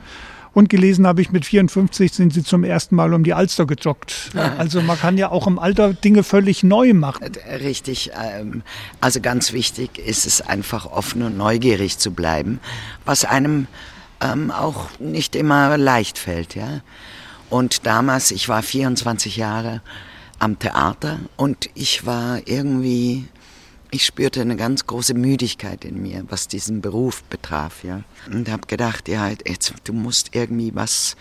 Und 0.54 0.70
gelesen 0.70 1.08
habe 1.08 1.22
ich, 1.22 1.32
mit 1.32 1.46
54 1.46 2.12
sind 2.12 2.34
sie 2.34 2.44
zum 2.44 2.66
ersten 2.66 2.96
Mal 2.96 3.14
um 3.14 3.24
die 3.24 3.34
Alster 3.34 3.66
gejoggt. 3.66 4.32
Also 4.58 4.82
man 4.82 5.00
kann 5.00 5.18
ja 5.18 5.32
auch 5.32 5.48
im 5.48 5.60
Alter 5.60 5.94
Dinge 5.94 6.24
völlig 6.24 6.64
neu 6.64 6.94
machen. 6.94 7.24
Äh, 7.24 7.56
richtig. 7.56 8.12
Ähm, 8.22 8.64
also 9.00 9.22
ganz 9.22 9.54
wichtig 9.54 9.98
ist 9.98 10.26
es 10.26 10.42
einfach 10.42 10.86
offen 10.86 11.22
und 11.24 11.38
neugierig 11.38 11.98
zu 11.98 12.12
bleiben, 12.12 12.60
was 13.06 13.24
einem 13.26 13.68
ähm, 14.22 14.52
auch 14.52 14.90
nicht 15.00 15.36
immer 15.36 15.78
leicht 15.78 16.18
fällt. 16.18 16.56
Ja? 16.56 16.82
Und 17.50 17.86
damals, 17.86 18.32
ich 18.32 18.50
war 18.50 18.62
24 18.62 19.38
Jahre 19.38 19.82
am 20.40 20.60
Theater 20.60 21.20
und 21.38 21.70
ich 21.76 22.06
war 22.06 22.40
irgendwie 22.46 23.28
ich 23.92 24.06
spürte 24.06 24.42
eine 24.42 24.56
ganz 24.56 24.88
große 24.88 25.14
Müdigkeit 25.14 25.84
in 25.84 26.02
mir, 26.02 26.24
was 26.30 26.48
diesen 26.48 26.82
Beruf 26.82 27.24
betraf, 27.24 27.84
ja. 27.84 28.02
Und 28.32 28.50
habe 28.50 28.66
gedacht, 28.66 29.10
ja, 29.10 29.30
jetzt, 29.30 29.74
du 29.84 29.94
musst 29.94 30.34
irgendwie 30.34 30.74
was, 30.74 31.18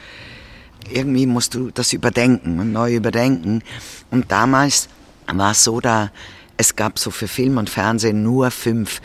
irgendwie 0.89 1.27
musst 1.27 1.55
du 1.55 1.71
das 1.73 1.93
überdenken 1.93 2.61
und 2.61 2.73
neu 2.73 2.95
überdenken. 2.95 3.63
Und 4.11 4.31
damals 4.31 4.89
war 5.27 5.51
es 5.51 5.65
so, 5.65 5.81
da 5.81 6.11
es 6.57 6.77
gab 6.77 6.99
so 6.99 7.11
für 7.11 7.27
Film 7.27 7.57
und 7.57 7.71
Fernsehen 7.71 8.23
nur 8.23 8.51
fünf 8.51 9.01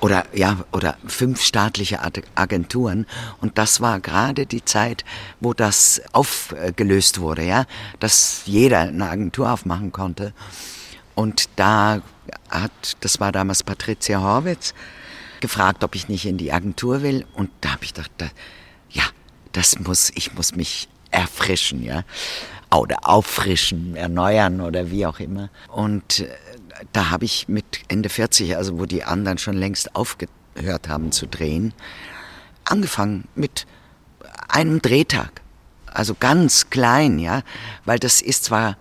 oder 0.00 0.24
ja 0.32 0.64
oder 0.72 0.96
fünf 1.06 1.42
staatliche 1.42 2.00
Agenturen 2.34 3.06
und 3.40 3.58
das 3.58 3.80
war 3.80 4.00
gerade 4.00 4.46
die 4.46 4.64
Zeit, 4.64 5.04
wo 5.38 5.52
das 5.52 6.02
aufgelöst 6.12 7.20
wurde, 7.20 7.44
ja, 7.44 7.66
dass 8.00 8.42
jeder 8.46 8.80
eine 8.80 9.08
Agentur 9.08 9.52
aufmachen 9.52 9.92
konnte. 9.92 10.32
Und 11.14 11.50
da 11.56 12.00
hat, 12.52 12.96
das 13.00 13.20
war 13.20 13.32
damals 13.32 13.62
Patricia 13.62 14.20
Horwitz, 14.20 14.74
gefragt, 15.40 15.84
ob 15.84 15.94
ich 15.94 16.08
nicht 16.08 16.26
in 16.26 16.38
die 16.38 16.52
Agentur 16.52 17.02
will. 17.02 17.26
Und 17.34 17.50
da 17.60 17.72
habe 17.72 17.84
ich 17.84 17.94
gedacht, 17.94 18.12
da, 18.18 18.28
ja, 18.90 19.04
das 19.52 19.78
muss, 19.78 20.10
ich 20.14 20.34
muss 20.34 20.54
mich 20.54 20.88
erfrischen, 21.10 21.82
ja. 21.82 22.04
Oder 22.70 23.00
auffrischen, 23.02 23.96
erneuern 23.96 24.62
oder 24.62 24.90
wie 24.90 25.04
auch 25.04 25.20
immer. 25.20 25.50
Und 25.68 26.20
äh, 26.20 26.28
da 26.92 27.10
habe 27.10 27.26
ich 27.26 27.48
mit 27.48 27.80
Ende 27.88 28.08
40, 28.08 28.56
also 28.56 28.78
wo 28.78 28.86
die 28.86 29.04
anderen 29.04 29.36
schon 29.36 29.56
längst 29.56 29.94
aufgehört 29.94 30.88
haben 30.88 31.12
zu 31.12 31.26
drehen, 31.26 31.74
angefangen 32.64 33.28
mit 33.34 33.66
einem 34.48 34.80
Drehtag. 34.80 35.42
Also 35.86 36.14
ganz 36.18 36.70
klein, 36.70 37.18
ja. 37.18 37.42
Weil 37.84 37.98
das 37.98 38.22
ist 38.22 38.44
zwar 38.44 38.78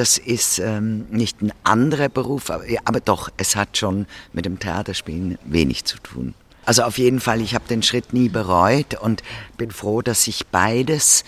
das 0.00 0.16
ist 0.16 0.58
ähm, 0.58 1.04
nicht 1.10 1.42
ein 1.42 1.52
anderer 1.62 2.08
Beruf, 2.08 2.48
aber, 2.48 2.64
aber 2.86 3.00
doch, 3.00 3.28
es 3.36 3.54
hat 3.54 3.76
schon 3.76 4.06
mit 4.32 4.46
dem 4.46 4.58
Theaterspielen 4.58 5.38
wenig 5.44 5.84
zu 5.84 5.98
tun. 5.98 6.32
Also 6.64 6.84
auf 6.84 6.96
jeden 6.96 7.20
Fall, 7.20 7.42
ich 7.42 7.54
habe 7.54 7.68
den 7.68 7.82
Schritt 7.82 8.14
nie 8.14 8.30
bereut 8.30 8.94
und 8.94 9.22
bin 9.58 9.70
froh, 9.70 10.00
dass 10.00 10.26
ich 10.26 10.46
beides 10.46 11.24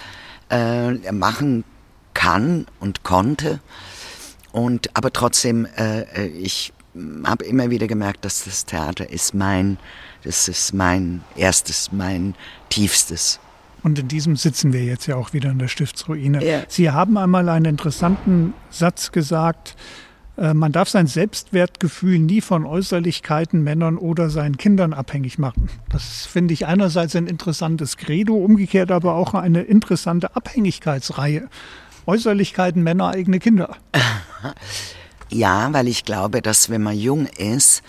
äh, 0.49 1.13
machen 1.13 1.65
kann 2.15 2.65
und 2.81 3.03
konnte. 3.03 3.61
Und 4.53 4.89
aber 4.97 5.13
trotzdem, 5.13 5.67
äh 5.77 6.29
ich 6.29 6.73
habe 7.25 7.45
immer 7.45 7.69
wieder 7.69 7.89
gemerkt, 7.89 8.25
dass 8.25 8.45
das 8.45 8.65
Theater 8.65 9.11
ist 9.11 9.35
mein, 9.35 9.77
das 10.25 10.49
ist 10.49 10.73
mein 10.73 11.23
erstes, 11.37 11.93
mein 11.93 12.35
tiefstes. 12.71 13.39
Und 13.83 13.99
in 13.99 14.09
diesem 14.09 14.37
sitzen 14.37 14.73
wir 14.73 14.85
jetzt 14.85 15.07
ja 15.07 15.16
auch 15.16 15.33
wieder 15.33 15.51
in 15.51 15.59
der 15.59 15.68
Stiftsruine. 15.68 16.45
Ja. 16.45 16.62
Sie 16.68 16.90
haben 16.90 17.16
einmal 17.16 17.49
einen 17.49 17.64
interessanten 17.66 18.55
Satz 18.71 19.12
gesagt, 19.12 19.77
Äh, 20.37 20.55
man 20.55 20.73
darf 20.73 20.88
sein 20.88 21.07
Selbstwertgefühl 21.07 22.18
nie 22.18 22.40
von 22.40 22.64
Äußerlichkeiten, 22.64 23.62
Männern 23.62 23.99
oder 23.99 24.31
seinen 24.31 24.57
Kindern 24.57 24.95
abhängig 24.95 25.38
machen. 25.38 25.68
Das 25.90 26.25
finde 26.27 26.55
ich 26.55 26.66
einerseits 26.66 27.14
ein 27.16 27.27
interessantes 27.27 27.99
Credo, 27.99 28.35
umgekehrt 28.37 28.90
aber 28.90 29.14
auch 29.14 29.35
eine 29.35 29.61
interessante 29.62 30.35
Abhängigkeitsreihe. 30.35 31.49
Äußerlichkeiten, 32.07 32.83
Männer, 32.83 33.09
eigene 33.09 33.38
Kinder. 33.38 33.77
Ja, 35.31 35.73
weil 35.73 35.88
ich 35.88 36.05
glaube, 36.05 36.42
dass 36.42 36.68
wenn 36.68 36.83
man 36.83 36.95
jung 36.95 37.25
ist, 37.25 37.83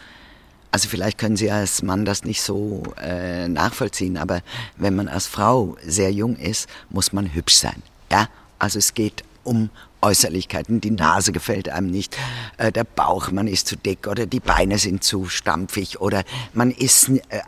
also 0.74 0.90
vielleicht 0.90 1.20
können 1.20 1.38
Sie 1.38 1.52
als 1.52 1.84
Mann 1.84 2.04
das 2.04 2.24
nicht 2.24 2.42
so 2.42 2.82
äh, 3.00 3.48
nachvollziehen, 3.48 4.18
aber 4.18 4.42
wenn 4.76 4.96
man 4.96 5.08
als 5.08 5.28
Frau 5.28 5.78
sehr 5.86 6.12
jung 6.12 6.36
ist, 6.36 6.68
muss 6.90 7.14
man 7.14 7.32
hübsch 7.32 7.54
sein. 7.54 7.84
Ja, 8.12 8.28
also 8.58 8.80
es 8.80 8.96
geht 8.96 9.24
um 9.44 9.70
Äußerlichkeiten. 10.02 10.82
Die 10.82 10.90
Nase 10.90 11.32
gefällt 11.32 11.70
einem 11.70 11.92
nicht, 11.92 12.18
äh, 12.58 12.72
der 12.72 12.86
Bauch, 12.86 13.30
man 13.30 13.46
ist 13.46 13.68
zu 13.68 13.76
dick 13.76 14.08
oder 14.08 14.26
die 14.26 14.40
Beine 14.40 14.80
sind 14.80 15.04
zu 15.04 15.30
stampfig 15.30 16.02
oder 16.02 16.24
man 16.54 16.72
ist 16.72 17.10
äh, 17.10 17.42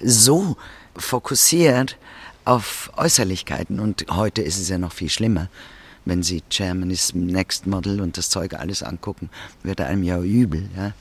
so 0.00 0.56
fokussiert 0.96 1.96
auf 2.44 2.90
Äußerlichkeiten. 2.96 3.78
Und 3.78 4.06
heute 4.10 4.42
ist 4.42 4.58
es 4.58 4.68
ja 4.68 4.78
noch 4.78 4.92
viel 4.92 5.08
schlimmer. 5.08 5.48
Wenn 6.04 6.24
Sie 6.24 6.42
Germany's 6.48 7.14
Next 7.14 7.68
Model 7.68 8.00
und 8.00 8.18
das 8.18 8.28
Zeug 8.28 8.54
alles 8.54 8.82
angucken, 8.82 9.30
wird 9.62 9.80
einem 9.80 10.02
ja 10.02 10.20
übel. 10.20 10.68
Ja? 10.76 10.94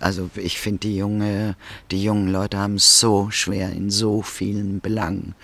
Also 0.00 0.30
ich 0.34 0.58
finde, 0.58 0.80
die, 0.80 0.96
junge, 0.96 1.56
die 1.90 2.02
jungen 2.02 2.28
Leute 2.28 2.58
haben 2.58 2.76
es 2.76 2.98
so 2.98 3.30
schwer 3.30 3.70
in 3.70 3.90
so 3.90 4.22
vielen 4.22 4.80
Belangen. 4.80 5.34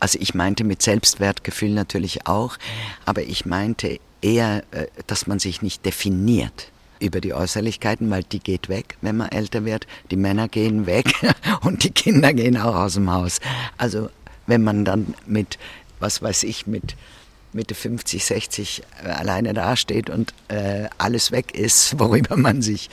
Also 0.00 0.18
ich 0.20 0.34
meinte 0.34 0.64
mit 0.64 0.82
Selbstwertgefühl 0.82 1.70
natürlich 1.70 2.26
auch, 2.26 2.56
aber 3.04 3.22
ich 3.22 3.46
meinte 3.46 4.00
eher, 4.22 4.64
äh, 4.72 4.86
dass 5.06 5.26
man 5.26 5.38
sich 5.38 5.62
nicht 5.62 5.84
definiert 5.84 6.72
über 7.00 7.20
die 7.20 7.32
Äußerlichkeiten, 7.32 8.10
weil 8.10 8.24
die 8.24 8.40
geht 8.40 8.68
weg, 8.68 8.96
wenn 9.00 9.16
man 9.16 9.30
älter 9.30 9.64
wird. 9.64 9.86
Die 10.10 10.16
Männer 10.16 10.48
gehen 10.48 10.86
weg 10.86 11.12
und 11.62 11.84
die 11.84 11.90
Kinder 11.90 12.32
gehen 12.32 12.56
auch 12.56 12.74
aus 12.74 12.94
dem 12.94 13.10
Haus. 13.10 13.40
Also 13.78 14.10
wenn 14.46 14.62
man 14.62 14.84
dann 14.84 15.14
mit, 15.26 15.58
was 15.98 16.22
weiß 16.22 16.42
ich, 16.44 16.66
mit 16.66 16.96
Mitte 17.52 17.74
50, 17.74 18.24
60 18.24 18.82
äh, 19.04 19.08
alleine 19.08 19.54
dasteht 19.54 20.08
und 20.08 20.32
äh, 20.48 20.88
alles 20.98 21.32
weg 21.32 21.54
ist, 21.54 21.98
worüber 21.98 22.36
man 22.36 22.62
sich 22.62 22.90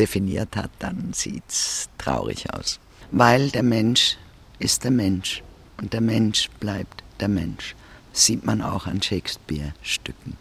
definiert 0.00 0.56
hat, 0.56 0.70
dann 0.78 1.12
sieht's 1.12 1.88
traurig 1.98 2.52
aus. 2.52 2.80
Weil 3.12 3.50
der 3.50 3.62
Mensch 3.62 4.16
ist 4.58 4.84
der 4.84 4.90
Mensch 4.90 5.42
und 5.80 5.92
der 5.92 6.00
Mensch 6.00 6.48
bleibt 6.58 7.04
der 7.20 7.28
Mensch. 7.28 7.76
Das 8.12 8.24
sieht 8.24 8.44
man 8.44 8.62
auch 8.62 8.86
an 8.86 9.02
Shakespeare-Stücken. 9.02 10.36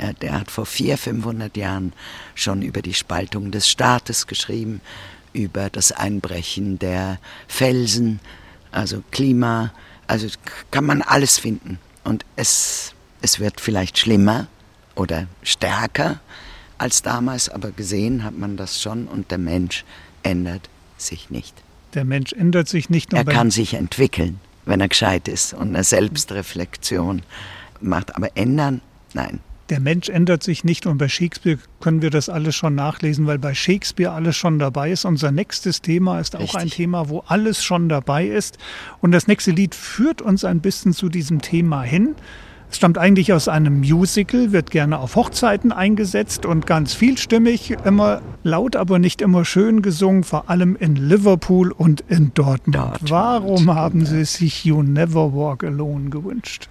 Ja, 0.00 0.12
der 0.12 0.32
hat 0.40 0.50
vor 0.50 0.66
400, 0.66 1.00
500 1.00 1.56
Jahren 1.56 1.92
schon 2.34 2.62
über 2.62 2.82
die 2.82 2.94
Spaltung 2.94 3.50
des 3.50 3.68
Staates 3.68 4.26
geschrieben, 4.26 4.80
über 5.32 5.70
das 5.70 5.90
Einbrechen 5.90 6.78
der 6.78 7.18
Felsen, 7.48 8.20
also 8.70 9.02
Klima, 9.10 9.72
also 10.06 10.28
kann 10.70 10.84
man 10.84 11.02
alles 11.02 11.38
finden. 11.38 11.78
Und 12.04 12.24
es, 12.36 12.92
es 13.22 13.40
wird 13.40 13.60
vielleicht 13.60 13.98
schlimmer 13.98 14.46
oder 14.94 15.26
stärker 15.42 16.20
als 16.78 17.02
damals, 17.02 17.48
aber 17.48 17.70
gesehen 17.70 18.24
hat 18.24 18.36
man 18.36 18.56
das 18.56 18.80
schon 18.80 19.06
und 19.06 19.30
der 19.30 19.38
Mensch 19.38 19.84
ändert 20.22 20.68
sich 20.96 21.30
nicht. 21.30 21.54
Der 21.94 22.04
Mensch 22.04 22.32
ändert 22.32 22.68
sich 22.68 22.90
nicht. 22.90 23.12
Er 23.12 23.24
kann 23.24 23.50
sich 23.50 23.74
entwickeln, 23.74 24.40
wenn 24.64 24.80
er 24.80 24.88
gescheit 24.88 25.28
ist 25.28 25.54
und 25.54 25.68
eine 25.68 25.84
Selbstreflexion 25.84 27.22
macht, 27.80 28.16
aber 28.16 28.36
ändern, 28.36 28.80
nein 29.14 29.40
der 29.68 29.80
Mensch 29.80 30.08
ändert 30.08 30.42
sich 30.42 30.64
nicht 30.64 30.86
und 30.86 30.98
bei 30.98 31.08
Shakespeare 31.08 31.58
können 31.80 32.00
wir 32.00 32.10
das 32.10 32.28
alles 32.28 32.54
schon 32.54 32.74
nachlesen, 32.74 33.26
weil 33.26 33.38
bei 33.38 33.54
Shakespeare 33.54 34.12
alles 34.12 34.36
schon 34.36 34.58
dabei 34.58 34.90
ist. 34.90 35.04
Unser 35.04 35.30
nächstes 35.30 35.82
Thema 35.82 36.20
ist 36.20 36.36
auch 36.36 36.40
Richtig. 36.40 36.60
ein 36.60 36.70
Thema, 36.70 37.08
wo 37.08 37.20
alles 37.26 37.62
schon 37.62 37.88
dabei 37.88 38.26
ist. 38.26 38.58
Und 39.00 39.12
das 39.12 39.26
nächste 39.26 39.50
Lied 39.50 39.74
führt 39.74 40.22
uns 40.22 40.44
ein 40.44 40.60
bisschen 40.60 40.94
zu 40.94 41.08
diesem 41.08 41.42
Thema 41.42 41.82
hin. 41.82 42.14
Es 42.70 42.76
stammt 42.76 42.98
eigentlich 42.98 43.32
aus 43.32 43.48
einem 43.48 43.80
Musical, 43.80 44.52
wird 44.52 44.70
gerne 44.70 44.98
auf 44.98 45.16
Hochzeiten 45.16 45.72
eingesetzt 45.72 46.44
und 46.44 46.66
ganz 46.66 46.92
vielstimmig, 46.92 47.76
immer 47.84 48.20
laut, 48.44 48.76
aber 48.76 48.98
nicht 48.98 49.22
immer 49.22 49.44
schön 49.44 49.80
gesungen, 49.80 50.22
vor 50.22 50.50
allem 50.50 50.76
in 50.76 50.96
Liverpool 50.96 51.72
und 51.72 52.04
in 52.08 52.32
Dortmund. 52.34 52.76
Dortmund. 52.76 53.10
Warum 53.10 53.74
haben 53.74 54.04
Sie 54.04 54.24
sich 54.24 54.64
You 54.64 54.82
Never 54.82 55.32
Walk 55.32 55.64
Alone 55.64 56.10
gewünscht? 56.10 56.68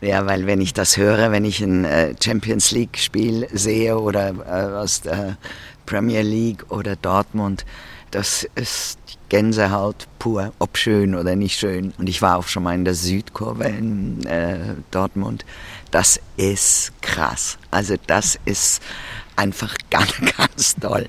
Ja, 0.00 0.24
weil 0.24 0.46
wenn 0.46 0.60
ich 0.60 0.72
das 0.72 0.96
höre, 0.96 1.30
wenn 1.30 1.44
ich 1.44 1.60
ein 1.60 1.84
äh, 1.84 2.14
Champions 2.22 2.70
League-Spiel 2.70 3.48
sehe 3.52 3.98
oder 3.98 4.32
äh, 4.46 4.76
aus 4.76 5.02
der 5.02 5.36
Premier 5.84 6.22
League 6.22 6.70
oder 6.70 6.96
Dortmund, 6.96 7.66
das 8.10 8.48
ist 8.54 8.98
Gänsehaut 9.28 10.08
pur, 10.18 10.52
ob 10.58 10.76
schön 10.76 11.14
oder 11.14 11.36
nicht 11.36 11.58
schön. 11.58 11.92
Und 11.98 12.08
ich 12.08 12.20
war 12.20 12.38
auch 12.38 12.48
schon 12.48 12.64
mal 12.64 12.74
in 12.74 12.84
der 12.84 12.94
Südkurve 12.94 13.64
in 13.64 14.26
äh, 14.26 14.74
Dortmund. 14.90 15.44
Das 15.90 16.20
ist 16.36 16.92
krass. 17.00 17.58
Also 17.70 17.94
das 18.06 18.38
ist 18.44 18.82
einfach 19.36 19.74
ganz, 19.90 20.14
ganz 20.36 20.76
toll. 20.76 21.08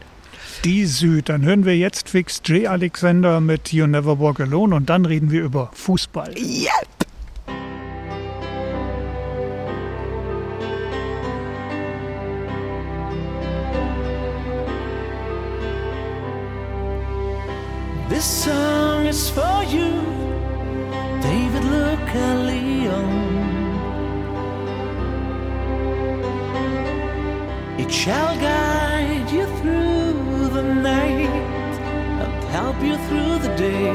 Die 0.64 0.86
Süd, 0.86 1.30
dann 1.30 1.42
hören 1.42 1.66
wir 1.66 1.76
jetzt 1.76 2.10
fix 2.10 2.40
J. 2.46 2.68
Alexander 2.68 3.42
mit 3.42 3.74
You 3.74 3.88
Never 3.88 4.20
Walk 4.20 4.40
Alone 4.40 4.76
und 4.76 4.90
dann 4.90 5.06
reden 5.06 5.32
wir 5.32 5.42
über 5.42 5.72
Fußball. 5.74 6.36
Yep. 6.38 7.01
This 18.22 18.44
song 18.44 19.08
is 19.08 19.32
for 19.32 19.64
you, 19.64 19.90
David 21.24 21.64
Luca 21.64 22.28
Leon. 22.50 23.10
It 27.80 27.92
shall 27.92 28.36
guide 28.40 29.32
you 29.32 29.48
through 29.58 30.50
the 30.50 30.62
night 30.62 31.34
and 32.22 32.44
help 32.54 32.80
you 32.84 32.96
through 33.08 33.40
the 33.40 33.56
day. 33.58 33.92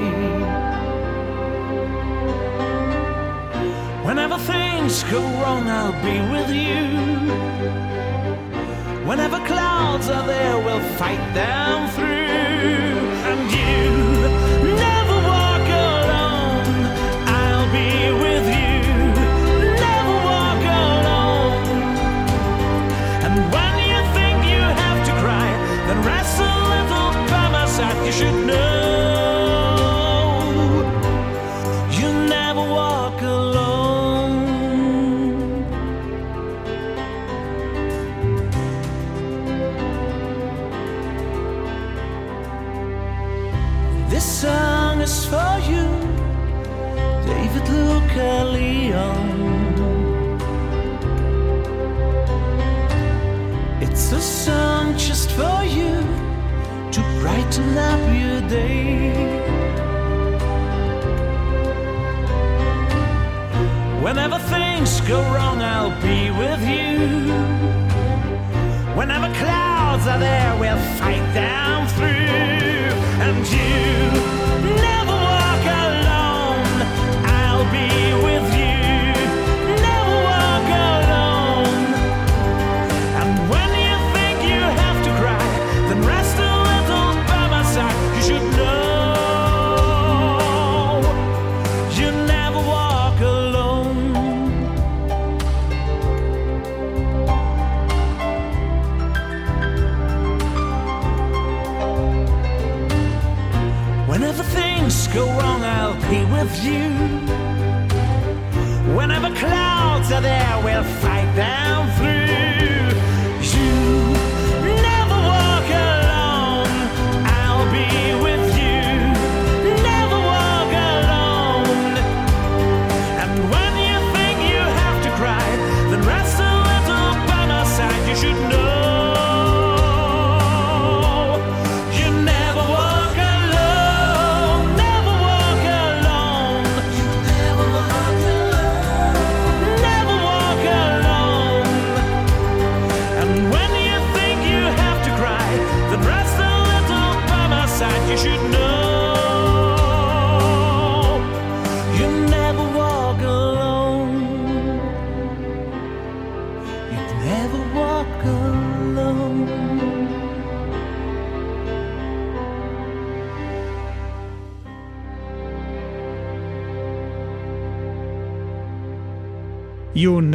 Whenever 4.04 4.38
things 4.38 5.04
go 5.04 5.20
wrong, 5.38 5.68
I'll 5.68 5.92
be 6.02 6.18
with 6.34 6.50
you. 6.50 6.82
Whenever 9.06 9.38
clouds 9.46 10.08
are 10.08 10.26
there, 10.26 10.58
we'll 10.64 10.82
fight 10.98 11.22
them 11.32 11.88
through. 11.90 13.06
And 13.30 13.52
you 13.52 14.15
Whenever 64.06 64.38
things 64.38 65.00
go 65.02 65.20
wrong, 65.34 65.60
I'll 65.62 65.90
be 66.00 66.30
with 66.30 66.62
you. 66.66 67.32
Whenever 68.94 69.32
clouds 69.34 70.06
are 70.06 70.18
there, 70.18 70.56
we'll 70.60 70.78
fight 70.96 71.34
them 71.34 71.88
through. 71.88 72.15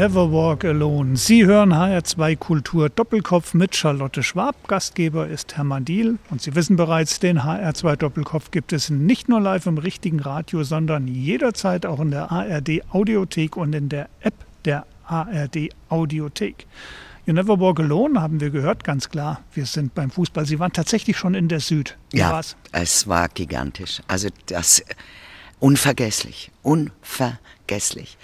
Never 0.01 0.31
Walk 0.31 0.65
Alone. 0.65 1.15
Sie 1.15 1.45
hören 1.45 1.71
HR2 1.75 2.35
Kultur 2.35 2.89
Doppelkopf 2.89 3.53
mit 3.53 3.75
Charlotte 3.75 4.23
Schwab. 4.23 4.55
Gastgeber 4.67 5.27
ist 5.27 5.57
Hermann 5.57 5.85
Diel. 5.85 6.17
Und 6.31 6.41
Sie 6.41 6.55
wissen 6.55 6.75
bereits, 6.75 7.19
den 7.19 7.41
HR2 7.41 7.97
Doppelkopf 7.97 8.49
gibt 8.49 8.73
es 8.73 8.89
nicht 8.89 9.29
nur 9.29 9.39
live 9.39 9.67
im 9.67 9.77
richtigen 9.77 10.19
Radio, 10.19 10.63
sondern 10.63 11.07
jederzeit 11.07 11.85
auch 11.85 11.99
in 11.99 12.09
der 12.09 12.31
ARD 12.31 12.81
Audiothek 12.89 13.55
und 13.57 13.73
in 13.73 13.89
der 13.89 14.09
App 14.21 14.33
der 14.65 14.87
ARD 15.05 15.69
Audiothek. 15.89 16.65
You 17.27 17.33
Never 17.35 17.59
Walk 17.59 17.79
Alone 17.79 18.19
haben 18.19 18.39
wir 18.41 18.49
gehört, 18.49 18.83
ganz 18.83 19.07
klar. 19.07 19.41
Wir 19.53 19.67
sind 19.67 19.93
beim 19.93 20.09
Fußball. 20.09 20.47
Sie 20.47 20.57
waren 20.57 20.73
tatsächlich 20.73 21.15
schon 21.15 21.35
in 21.35 21.47
der 21.47 21.59
Süd. 21.59 21.95
Wie 22.09 22.17
Ja, 22.17 22.31
war's? 22.31 22.55
es 22.71 23.07
war 23.07 23.29
gigantisch. 23.29 24.01
Also 24.07 24.29
das 24.47 24.83
unvergesslich, 25.59 26.49
unvergesslich. 26.63 28.17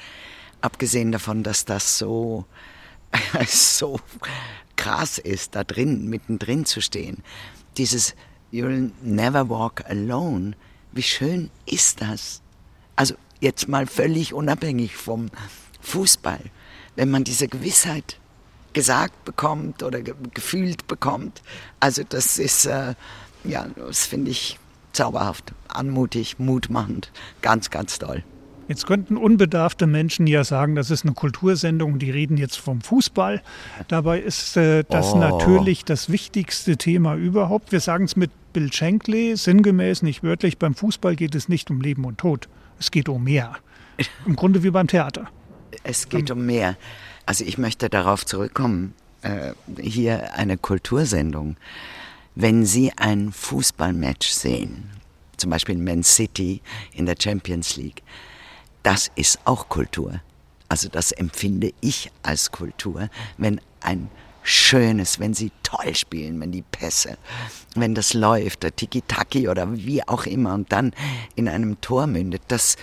Abgesehen 0.61 1.11
davon, 1.11 1.43
dass 1.43 1.65
das 1.65 1.97
so, 1.97 2.45
so 3.47 3.99
krass 4.75 5.17
ist, 5.17 5.55
da 5.55 5.63
drin, 5.63 6.07
mittendrin 6.07 6.65
zu 6.65 6.81
stehen. 6.81 7.23
Dieses 7.77 8.15
You'll 8.51 8.91
never 9.01 9.49
walk 9.49 9.83
alone. 9.89 10.53
Wie 10.93 11.03
schön 11.03 11.51
ist 11.65 12.01
das? 12.01 12.41
Also 12.95 13.15
jetzt 13.41 13.67
mal 13.67 13.85
völlig 13.85 14.33
unabhängig 14.33 14.95
vom 14.95 15.29
Fußball. 15.81 16.39
Wenn 16.95 17.11
man 17.11 17.23
diese 17.23 17.47
Gewissheit 17.47 18.17
gesagt 18.77 19.25
bekommt 19.25 19.81
oder 19.81 20.01
ge 20.01 20.13
gefühlt 20.35 20.85
bekommt. 20.85 21.41
Also 21.79 22.03
das 22.07 22.37
ist, 22.37 22.67
äh, 22.67 22.93
ja, 23.43 23.65
das 23.75 24.05
finde 24.05 24.29
ich 24.29 24.59
zauberhaft, 24.93 25.53
anmutig, 25.67 26.37
mutmachend, 26.37 27.11
ganz, 27.41 27.71
ganz 27.71 27.97
toll. 27.97 28.23
Jetzt 28.67 28.85
könnten 28.85 29.15
unbedarfte 29.17 29.87
Menschen 29.87 30.27
ja 30.27 30.43
sagen, 30.43 30.75
das 30.75 30.91
ist 30.91 31.05
eine 31.05 31.13
Kultursendung, 31.13 31.99
die 31.99 32.11
reden 32.11 32.37
jetzt 32.37 32.57
vom 32.57 32.81
Fußball. 32.81 33.41
Dabei 33.87 34.19
ist 34.19 34.57
äh, 34.57 34.83
das 34.89 35.13
Oh. 35.13 35.17
natürlich 35.17 35.85
das 35.85 36.09
wichtigste 36.09 36.75
Thema 36.77 37.15
überhaupt. 37.15 37.71
Wir 37.71 37.79
sagen 37.79 38.05
es 38.05 38.15
mit 38.15 38.31
Bill 38.53 38.71
Shankly, 38.73 39.35
sinngemäß, 39.37 40.01
nicht 40.01 40.23
wörtlich, 40.23 40.57
beim 40.57 40.75
Fußball 40.75 41.15
geht 41.15 41.35
es 41.35 41.47
nicht 41.47 41.69
um 41.71 41.79
Leben 41.81 42.03
und 42.05 42.17
Tod. 42.17 42.49
Es 42.79 42.91
geht 42.91 43.07
um 43.09 43.23
mehr. 43.23 43.55
Im 44.25 44.35
Grunde 44.35 44.63
wie 44.63 44.69
beim 44.69 44.87
Theater. 44.87 45.27
Es 45.83 46.09
geht 46.09 46.29
um 46.29 46.45
mehr. 46.45 46.75
Also 47.25 47.43
ich 47.45 47.57
möchte 47.57 47.89
darauf 47.89 48.25
zurückkommen. 48.25 48.93
Äh, 49.21 49.53
hier 49.81 50.33
eine 50.35 50.57
Kultursendung. 50.57 51.57
Wenn 52.35 52.65
Sie 52.65 52.91
ein 52.97 53.31
Fußballmatch 53.31 54.29
sehen, 54.29 54.89
zum 55.37 55.49
Beispiel 55.49 55.77
Man 55.77 56.03
City 56.03 56.61
in 56.93 57.05
der 57.07 57.15
Champions 57.19 57.75
League, 57.77 58.03
das 58.87 59.11
ist 59.15 59.39
auch 59.43 59.67
Kultur. 59.67 60.21
Also 60.69 60.87
das 60.87 61.11
empfinde 61.11 61.73
ich 61.81 62.09
als 62.23 62.53
Kultur, 62.53 63.09
wenn 63.37 63.59
ein 63.81 64.09
schönes, 64.43 65.19
wenn 65.19 65.33
sie 65.33 65.51
toll 65.61 65.93
spielen, 65.93 66.39
wenn 66.39 66.53
die 66.53 66.61
Pässe, 66.61 67.17
wenn 67.75 67.95
das 67.95 68.13
läuft, 68.13 68.63
der 68.63 68.73
Tiki-Taki 68.73 69.49
oder 69.49 69.75
wie 69.75 70.07
auch 70.07 70.25
immer 70.25 70.53
und 70.53 70.71
dann 70.71 70.93
in 71.35 71.49
einem 71.49 71.81
Tor 71.81 72.07
mündet, 72.07 72.43
das, 72.47 72.77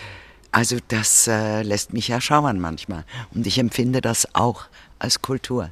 also 0.52 0.76
das 0.88 1.26
äh, 1.26 1.62
lässt 1.62 1.94
mich 1.94 2.08
ja 2.08 2.20
schauern 2.20 2.60
manchmal. 2.60 3.06
Und 3.34 3.46
ich 3.46 3.56
empfinde 3.56 4.02
das 4.02 4.34
auch 4.34 4.66
als 4.98 5.22
Kultur. 5.22 5.70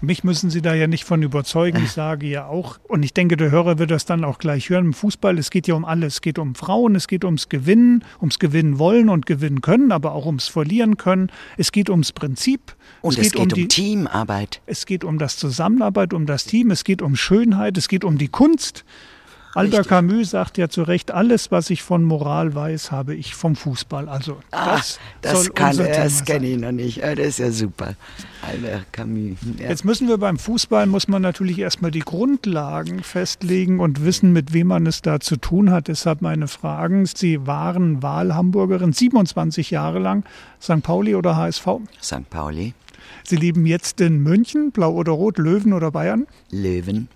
Mich 0.00 0.24
müssen 0.24 0.50
Sie 0.50 0.60
da 0.60 0.74
ja 0.74 0.86
nicht 0.86 1.04
von 1.04 1.22
überzeugen. 1.22 1.82
Ich 1.82 1.92
sage 1.92 2.26
ja 2.26 2.46
auch, 2.46 2.78
und 2.86 3.02
ich 3.02 3.14
denke, 3.14 3.36
der 3.36 3.50
Hörer 3.50 3.78
wird 3.78 3.90
das 3.90 4.04
dann 4.04 4.24
auch 4.24 4.38
gleich 4.38 4.68
hören, 4.68 4.86
im 4.86 4.92
Fußball, 4.92 5.38
es 5.38 5.50
geht 5.50 5.66
ja 5.66 5.74
um 5.74 5.84
alles. 5.84 6.14
Es 6.14 6.20
geht 6.20 6.38
um 6.38 6.54
Frauen, 6.54 6.94
es 6.94 7.08
geht 7.08 7.24
ums 7.24 7.48
Gewinnen, 7.48 8.04
ums 8.20 8.38
Gewinnen 8.38 8.78
wollen 8.78 9.08
und 9.08 9.26
gewinnen 9.26 9.60
können, 9.62 9.92
aber 9.92 10.12
auch 10.12 10.26
ums 10.26 10.48
Verlieren 10.48 10.96
können. 10.96 11.30
Es 11.56 11.72
geht 11.72 11.90
ums 11.90 12.12
Prinzip. 12.12 12.76
Und 13.00 13.18
es 13.18 13.32
geht, 13.32 13.40
um, 13.40 13.48
die, 13.48 13.68
Teamarbeit. 13.68 14.60
es 14.66 14.86
geht 14.86 15.04
um 15.04 15.18
das 15.18 15.36
Zusammenarbeit, 15.36 16.12
um 16.12 16.26
das 16.26 16.44
Team, 16.44 16.70
es 16.70 16.84
geht 16.84 17.02
um 17.02 17.16
Schönheit, 17.16 17.76
es 17.78 17.88
geht 17.88 18.04
um 18.04 18.18
die 18.18 18.28
Kunst. 18.28 18.84
Albert 19.56 19.80
Richtig. 19.80 19.88
Camus 19.88 20.30
sagt 20.30 20.58
ja 20.58 20.68
zu 20.68 20.82
Recht, 20.82 21.10
alles, 21.12 21.50
was 21.50 21.70
ich 21.70 21.82
von 21.82 22.04
Moral 22.04 22.54
weiß, 22.54 22.90
habe 22.90 23.14
ich 23.14 23.34
vom 23.34 23.56
Fußball. 23.56 24.06
Also 24.06 24.36
Ah, 24.50 24.76
das, 24.76 25.00
das 25.22 25.54
kann 25.54 25.78
er, 25.78 26.04
das 26.04 26.24
kenne 26.26 26.46
ich 26.46 26.58
noch 26.58 26.72
nicht. 26.72 26.98
Ja, 26.98 27.14
Das 27.14 27.26
ist 27.26 27.38
ja 27.38 27.50
super. 27.50 27.94
Albert 28.46 28.92
Camus. 28.92 29.38
Ja. 29.58 29.70
Jetzt 29.70 29.86
müssen 29.86 30.08
wir 30.08 30.18
beim 30.18 30.38
Fußball, 30.38 30.86
muss 30.86 31.08
man 31.08 31.22
natürlich 31.22 31.58
erstmal 31.58 31.90
die 31.90 32.00
Grundlagen 32.00 33.02
festlegen 33.02 33.80
und 33.80 34.04
wissen, 34.04 34.34
mit 34.34 34.52
wem 34.52 34.66
man 34.66 34.86
es 34.86 35.00
da 35.00 35.20
zu 35.20 35.36
tun 35.36 35.70
hat. 35.70 35.88
Deshalb 35.88 36.20
meine 36.20 36.48
Fragen. 36.48 37.06
Sie 37.06 37.46
waren 37.46 38.02
Wahlhamburgerin, 38.02 38.92
27 38.92 39.70
Jahre 39.70 40.00
lang, 40.00 40.24
St. 40.60 40.82
Pauli 40.82 41.14
oder 41.14 41.34
HSV. 41.36 41.66
St. 42.02 42.28
Pauli, 42.28 42.74
Sie 43.24 43.36
leben 43.36 43.64
jetzt 43.64 44.00
in 44.02 44.22
München, 44.22 44.70
Blau 44.70 44.92
oder 44.92 45.12
Rot, 45.12 45.38
Löwen 45.38 45.72
oder 45.72 45.90
Bayern. 45.90 46.26
Löwen. 46.50 47.08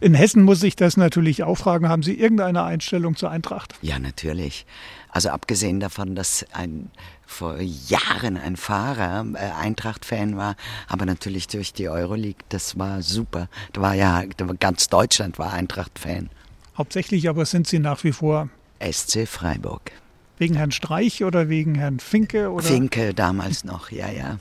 In 0.00 0.14
Hessen 0.14 0.42
muss 0.42 0.62
ich 0.62 0.76
das 0.76 0.96
natürlich 0.96 1.42
auch 1.42 1.56
fragen. 1.56 1.88
Haben 1.88 2.02
Sie 2.02 2.14
irgendeine 2.14 2.62
Einstellung 2.62 3.16
zur 3.16 3.30
Eintracht? 3.30 3.74
Ja, 3.82 3.98
natürlich. 3.98 4.64
Also 5.10 5.30
abgesehen 5.30 5.80
davon, 5.80 6.14
dass 6.14 6.46
ein 6.52 6.90
vor 7.26 7.58
Jahren 7.60 8.36
ein 8.36 8.56
Fahrer 8.56 9.26
äh, 9.34 9.38
Eintracht-Fan 9.38 10.36
war, 10.36 10.56
aber 10.86 11.04
natürlich 11.04 11.46
durch 11.48 11.72
die 11.72 11.88
Euroleague, 11.88 12.42
das 12.48 12.78
war 12.78 13.02
super. 13.02 13.48
Da 13.72 13.82
war 13.82 13.94
ja 13.94 14.24
ganz 14.60 14.88
Deutschland 14.88 15.38
war 15.38 15.52
Eintracht-Fan. 15.52 16.30
Hauptsächlich 16.76 17.28
aber 17.28 17.44
sind 17.44 17.66
Sie 17.66 17.80
nach 17.80 18.04
wie 18.04 18.12
vor 18.12 18.48
SC 18.80 19.26
Freiburg. 19.26 19.92
wegen 20.38 20.54
Herrn 20.54 20.70
Streich 20.70 21.24
oder 21.24 21.48
wegen 21.48 21.74
Herrn 21.74 21.98
Finke? 21.98 22.50
Oder? 22.50 22.64
Finke 22.64 23.12
damals 23.12 23.64
noch, 23.64 23.90
ja, 23.90 24.08
ja. 24.08 24.38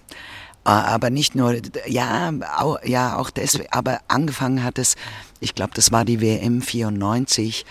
Aber 0.64 1.10
nicht 1.10 1.34
nur, 1.34 1.56
ja, 1.88 2.32
auch, 2.58 2.84
ja, 2.84 3.16
auch 3.18 3.30
deswegen, 3.30 3.72
aber 3.72 4.00
angefangen 4.10 4.64
hat 4.64 4.78
es, 4.78 4.96
ich 5.40 5.56
glaube, 5.56 5.72
das 5.76 5.92
war 5.92 6.06
die 6.06 6.22
WM 6.22 6.62
94, 6.62 7.66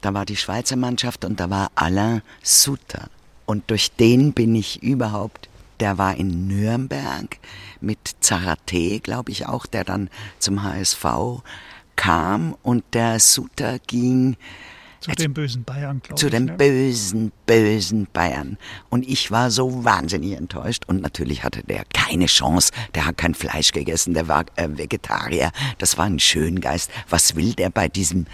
da 0.00 0.14
war 0.14 0.26
die 0.26 0.36
Schweizer 0.36 0.76
Mannschaft 0.76 1.24
und 1.24 1.40
da 1.40 1.50
war 1.50 1.70
Alain 1.74 2.22
Sutter. 2.42 3.08
Und 3.46 3.70
durch 3.70 3.92
den 3.92 4.32
bin 4.32 4.54
ich 4.54 4.82
überhaupt, 4.82 5.48
der 5.80 5.98
war 5.98 6.16
in 6.16 6.46
Nürnberg 6.46 7.38
mit 7.80 7.98
Zarate, 8.20 9.00
glaube 9.00 9.32
ich 9.32 9.46
auch, 9.46 9.66
der 9.66 9.84
dann 9.84 10.08
zum 10.38 10.62
HSV 10.62 11.04
kam 11.96 12.56
und 12.62 12.84
der 12.92 13.20
Sutter 13.20 13.78
ging 13.86 14.36
Zu 15.04 15.12
den 15.16 15.34
bösen 15.34 15.64
Bayern, 15.64 16.00
glaube 16.00 16.14
ich. 16.14 16.20
zu 16.20 16.30
den 16.30 16.44
ne? 16.46 16.52
bösen, 16.52 17.30
bösen 17.46 18.08
Bayern. 18.12 18.56
Und 18.88 19.06
ich 19.06 19.30
war 19.30 19.50
so 19.50 19.84
wahnsinnig 19.84 20.32
enttäuscht. 20.32 20.84
Und 20.86 21.02
natürlich 21.02 21.44
hatte 21.44 21.62
der 21.62 21.84
keine 21.92 22.24
Chance. 22.26 22.72
Der 22.94 23.04
hat 23.06 23.18
kein 23.18 23.34
Fleisch 23.34 23.72
gegessen, 23.72 24.14
der 24.14 24.28
war 24.28 24.46
äh, 24.56 24.68
Vegetarier. 24.70 25.52
Das 25.78 25.98
war 25.98 26.06
ein 26.06 26.20
Schöngeist. 26.20 26.90
Was 27.10 27.36
will 27.36 27.52
der 27.52 27.68
bei 27.68 27.88
diesem 27.88 28.24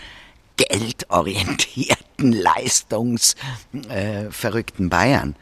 geldorientierten, 0.57 2.33
leistungsverrückten 2.33 4.87
äh, 4.87 4.91
Bayern? 4.91 5.35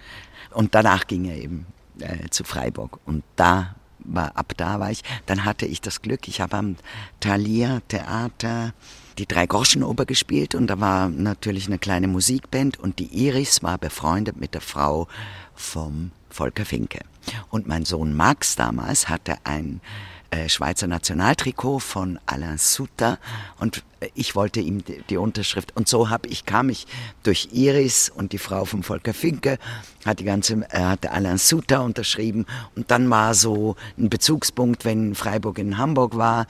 Und 0.52 0.74
danach 0.74 1.06
ging 1.06 1.26
er 1.26 1.36
eben 1.36 1.66
äh, 2.00 2.30
zu 2.30 2.44
Freiburg. 2.44 3.00
Und 3.04 3.22
da 3.36 3.74
war, 3.98 4.36
ab 4.36 4.52
da 4.56 4.80
war 4.80 4.90
ich, 4.90 5.02
dann 5.26 5.44
hatte 5.44 5.66
ich 5.66 5.80
das 5.80 6.02
Glück, 6.02 6.28
ich 6.28 6.40
habe 6.40 6.56
am 6.56 6.76
Thalia 7.20 7.80
Theater 7.88 8.72
die 9.18 9.26
Drei-Groschen-Oper 9.26 10.06
gespielt 10.06 10.54
und 10.54 10.68
da 10.68 10.80
war 10.80 11.08
natürlich 11.08 11.66
eine 11.66 11.78
kleine 11.78 12.08
Musikband 12.08 12.78
und 12.78 12.98
die 12.98 13.26
Iris 13.26 13.62
war 13.62 13.78
befreundet 13.78 14.36
mit 14.36 14.54
der 14.54 14.60
Frau 14.60 15.08
vom 15.54 16.12
Volker 16.30 16.64
Finke. 16.64 17.00
Und 17.50 17.66
mein 17.66 17.84
Sohn 17.84 18.14
Max 18.14 18.56
damals 18.56 19.08
hatte 19.08 19.36
ein 19.44 19.80
äh, 20.30 20.48
Schweizer 20.48 20.86
Nationaltrikot 20.86 21.78
von 21.78 22.18
Alain 22.26 22.58
Sutter 22.58 23.18
und 23.58 23.82
äh, 24.00 24.08
ich 24.14 24.34
wollte 24.34 24.60
ihm 24.60 24.82
die, 25.08 25.16
Unterschrift. 25.16 25.74
Und 25.76 25.88
so 25.88 26.10
habe 26.10 26.28
ich 26.28 26.44
kam 26.44 26.68
ich 26.68 26.86
durch 27.22 27.48
Iris 27.52 28.10
und 28.10 28.32
die 28.32 28.38
Frau 28.38 28.64
von 28.64 28.82
Volker 28.82 29.14
Finke 29.14 29.58
hat 30.04 30.20
die 30.20 30.24
ganze 30.24 30.66
äh, 30.70 30.80
hatte 30.80 31.10
Alain 31.12 31.38
Sutter 31.38 31.82
unterschrieben. 31.82 32.46
Und 32.76 32.90
dann 32.90 33.08
war 33.10 33.34
so 33.34 33.76
ein 33.96 34.10
Bezugspunkt, 34.10 34.84
wenn 34.84 35.14
Freiburg 35.14 35.58
in 35.58 35.78
Hamburg 35.78 36.16
war, 36.16 36.46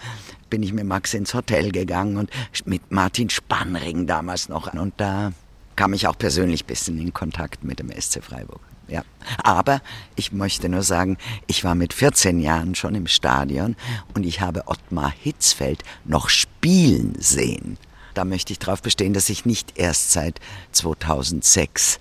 bin 0.50 0.62
ich 0.62 0.72
mit 0.72 0.84
Max 0.84 1.14
ins 1.14 1.34
Hotel 1.34 1.70
gegangen 1.70 2.16
und 2.16 2.30
mit 2.64 2.90
Martin 2.90 3.30
Spannring 3.30 4.06
damals 4.06 4.48
noch. 4.48 4.72
Und 4.72 4.94
da 4.96 5.32
kam 5.76 5.92
ich 5.92 6.06
auch 6.08 6.18
persönlich 6.18 6.64
ein 6.64 6.66
bisschen 6.66 6.98
in 6.98 7.12
Kontakt 7.12 7.62
mit 7.62 7.78
dem 7.78 7.90
SC 7.90 8.22
Freiburg. 8.24 8.60
Ja. 8.88 9.04
Aber 9.42 9.80
ich 10.16 10.32
möchte 10.32 10.68
nur 10.68 10.82
sagen, 10.82 11.18
ich 11.46 11.62
war 11.62 11.74
mit 11.74 11.92
14 11.92 12.40
Jahren 12.40 12.74
schon 12.74 12.94
im 12.94 13.06
Stadion 13.06 13.76
und 14.14 14.24
ich 14.24 14.40
habe 14.40 14.66
Ottmar 14.66 15.12
Hitzfeld 15.12 15.82
noch 16.04 16.28
spielen 16.28 17.14
sehen. 17.18 17.76
Da 18.14 18.24
möchte 18.24 18.52
ich 18.52 18.58
darauf 18.58 18.82
bestehen, 18.82 19.12
dass 19.12 19.28
ich 19.28 19.44
nicht 19.44 19.78
erst 19.78 20.12
seit 20.12 20.40
2006, 20.72 22.00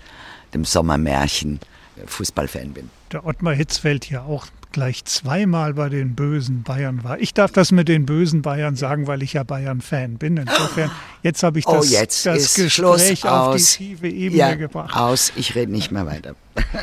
dem 0.54 0.64
Sommermärchen, 0.64 1.60
Fußballfan 2.06 2.72
bin. 2.72 2.90
Der 3.12 3.24
Ottmar 3.26 3.54
Hitzfeld 3.54 4.08
ja 4.08 4.22
auch 4.22 4.46
gleich 4.72 5.04
zweimal 5.04 5.74
bei 5.74 5.88
den 5.88 6.14
bösen 6.14 6.62
Bayern 6.62 7.02
war. 7.04 7.18
Ich 7.18 7.34
darf 7.34 7.52
das 7.52 7.72
mit 7.72 7.88
den 7.88 8.06
bösen 8.06 8.42
Bayern 8.42 8.76
sagen, 8.76 9.06
weil 9.06 9.22
ich 9.22 9.32
ja 9.32 9.42
Bayern-Fan 9.42 10.18
bin. 10.18 10.36
Insofern, 10.36 10.90
jetzt 11.22 11.42
habe 11.42 11.58
ich 11.58 11.64
das, 11.64 11.74
oh, 11.74 11.82
jetzt 11.92 12.26
das 12.26 12.54
Gespräch 12.54 12.72
Schluss 12.74 13.24
auf 13.24 13.54
aus. 13.54 13.72
die 13.72 13.84
tiefe 13.88 14.08
Ebene 14.08 14.38
Ja, 14.38 14.54
gebracht. 14.54 14.94
aus, 14.96 15.32
ich 15.36 15.54
rede 15.54 15.72
nicht 15.72 15.90
mehr 15.90 16.06
weiter. 16.06 16.34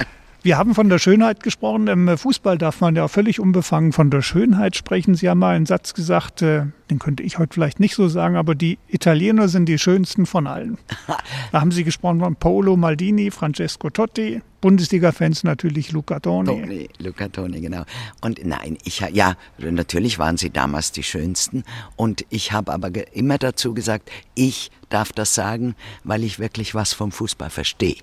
Wir 0.46 0.60
haben 0.60 0.76
von 0.76 0.90
der 0.90 1.00
Schönheit 1.00 1.42
gesprochen. 1.42 1.88
Im 1.88 2.20
Fußball 2.20 2.60
darf 2.60 2.80
man 2.80 2.96
ja 2.96 3.08
völlig 3.08 3.40
unbefangen 3.40 3.94
von 3.94 4.12
der 4.12 4.22
Schönheit 4.22 4.76
sprechen. 4.76 5.16
Sie 5.16 5.28
haben 5.28 5.40
mal 5.40 5.56
einen 5.56 5.66
Satz 5.66 5.96
gesagt, 5.96 6.44
äh, 6.44 6.68
den 6.92 7.00
könnte 7.00 7.24
ich 7.24 7.40
heute 7.40 7.56
vielleicht 7.56 7.80
nicht 7.80 7.96
so 7.96 8.08
sagen, 8.08 8.36
aber 8.36 8.54
die 8.54 8.78
Italiener 8.88 9.48
sind 9.48 9.66
die 9.66 9.80
schönsten 9.80 10.28
von 10.28 10.46
allen. 10.46 10.78
Da 11.52 11.62
haben 11.62 11.72
Sie 11.72 11.84
gesprochen 11.84 12.20
von 12.20 12.36
Paolo 12.36 12.78
Maldini, 12.78 13.32
Francesco 13.32 13.90
Totti, 13.90 14.42
Bundesliga-Fans 14.62 15.44
natürlich 15.44 15.92
Luca 15.92 16.20
Toni. 16.20 16.62
Toni, 16.62 16.90
Luca 17.00 17.28
Toni, 17.28 17.62
genau. 17.62 17.84
Und 18.22 18.46
nein, 18.46 18.78
ich 18.84 19.00
ja, 19.00 19.36
natürlich 19.58 20.20
waren 20.20 20.38
sie 20.38 20.52
damals 20.52 20.92
die 20.92 21.04
schönsten. 21.04 21.64
Und 21.96 22.24
ich 22.30 22.52
habe 22.52 22.72
aber 22.72 22.92
immer 23.16 23.40
dazu 23.40 23.74
gesagt, 23.74 24.12
ich 24.36 24.70
darf 24.90 25.12
das 25.12 25.34
sagen, 25.34 25.74
weil 26.04 26.24
ich 26.24 26.38
wirklich 26.38 26.76
was 26.76 26.94
vom 26.94 27.12
Fußball 27.12 27.50
verstehe. 27.50 27.96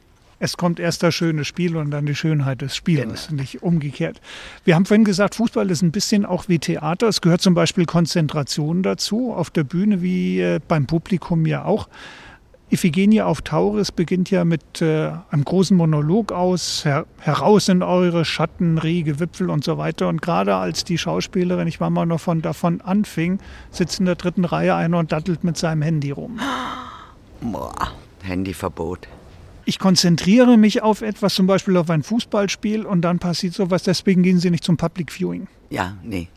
Es 0.44 0.56
kommt 0.56 0.80
erst 0.80 1.04
das 1.04 1.14
schöne 1.14 1.44
Spiel 1.44 1.76
und 1.76 1.92
dann 1.92 2.04
die 2.04 2.16
Schönheit 2.16 2.62
des 2.62 2.74
Spielers, 2.74 3.28
Genau. 3.28 3.40
nicht 3.42 3.62
umgekehrt. 3.62 4.20
Wir 4.64 4.74
haben 4.74 4.86
vorhin 4.86 5.04
gesagt, 5.04 5.36
Fußball 5.36 5.70
ist 5.70 5.82
ein 5.82 5.92
bisschen 5.92 6.26
auch 6.26 6.48
wie 6.48 6.58
Theater. 6.58 7.06
Es 7.06 7.20
gehört 7.20 7.40
zum 7.42 7.54
Beispiel 7.54 7.84
Konzentration 7.86 8.82
dazu, 8.82 9.32
auf 9.32 9.50
der 9.50 9.62
Bühne 9.62 10.02
wie 10.02 10.40
äh, 10.40 10.58
beim 10.66 10.86
Publikum 10.86 11.46
ja 11.46 11.64
auch. 11.64 11.88
Iphigenie 12.72 13.22
auf 13.22 13.42
Tauris 13.42 13.92
beginnt 13.92 14.32
ja 14.32 14.44
mit 14.44 14.82
äh, 14.82 15.12
einem 15.30 15.44
großen 15.44 15.76
Monolog 15.76 16.32
aus, 16.32 16.84
her 16.84 17.06
heraus 17.20 17.68
in 17.68 17.84
eure 17.84 18.24
Schatten, 18.24 18.78
rege 18.78 19.20
Wipfel 19.20 19.48
und 19.48 19.62
so 19.62 19.78
weiter. 19.78 20.08
Und 20.08 20.22
gerade 20.22 20.56
als 20.56 20.82
die 20.82 20.98
Schauspielerin, 20.98 21.68
ich 21.68 21.78
war 21.80 21.90
mal 21.90 22.04
noch 22.06 22.20
von 22.20 22.42
davon 22.42 22.80
anfing, 22.80 23.38
sitzt 23.70 24.00
in 24.00 24.06
der 24.06 24.16
dritten 24.16 24.44
Reihe 24.44 24.74
einer 24.74 24.98
und 24.98 25.12
dattelt 25.12 25.44
mit 25.44 25.56
seinem 25.56 25.82
Handy 25.82 26.10
rum. 26.10 26.40
Boah, 27.42 27.92
Handyverbot. 28.24 29.06
Ich 29.64 29.78
konzentriere 29.78 30.56
mich 30.56 30.82
auf 30.82 31.02
etwas, 31.02 31.34
zum 31.34 31.46
Beispiel 31.46 31.76
auf 31.76 31.90
ein 31.90 32.02
Fußballspiel 32.02 32.84
und 32.84 33.02
dann 33.02 33.18
passiert 33.18 33.54
sowas, 33.54 33.82
deswegen 33.82 34.22
gehen 34.22 34.38
Sie 34.38 34.50
nicht 34.50 34.64
zum 34.64 34.76
Public 34.76 35.12
Viewing. 35.12 35.48
Ja, 35.70 35.96
nee. 36.02 36.28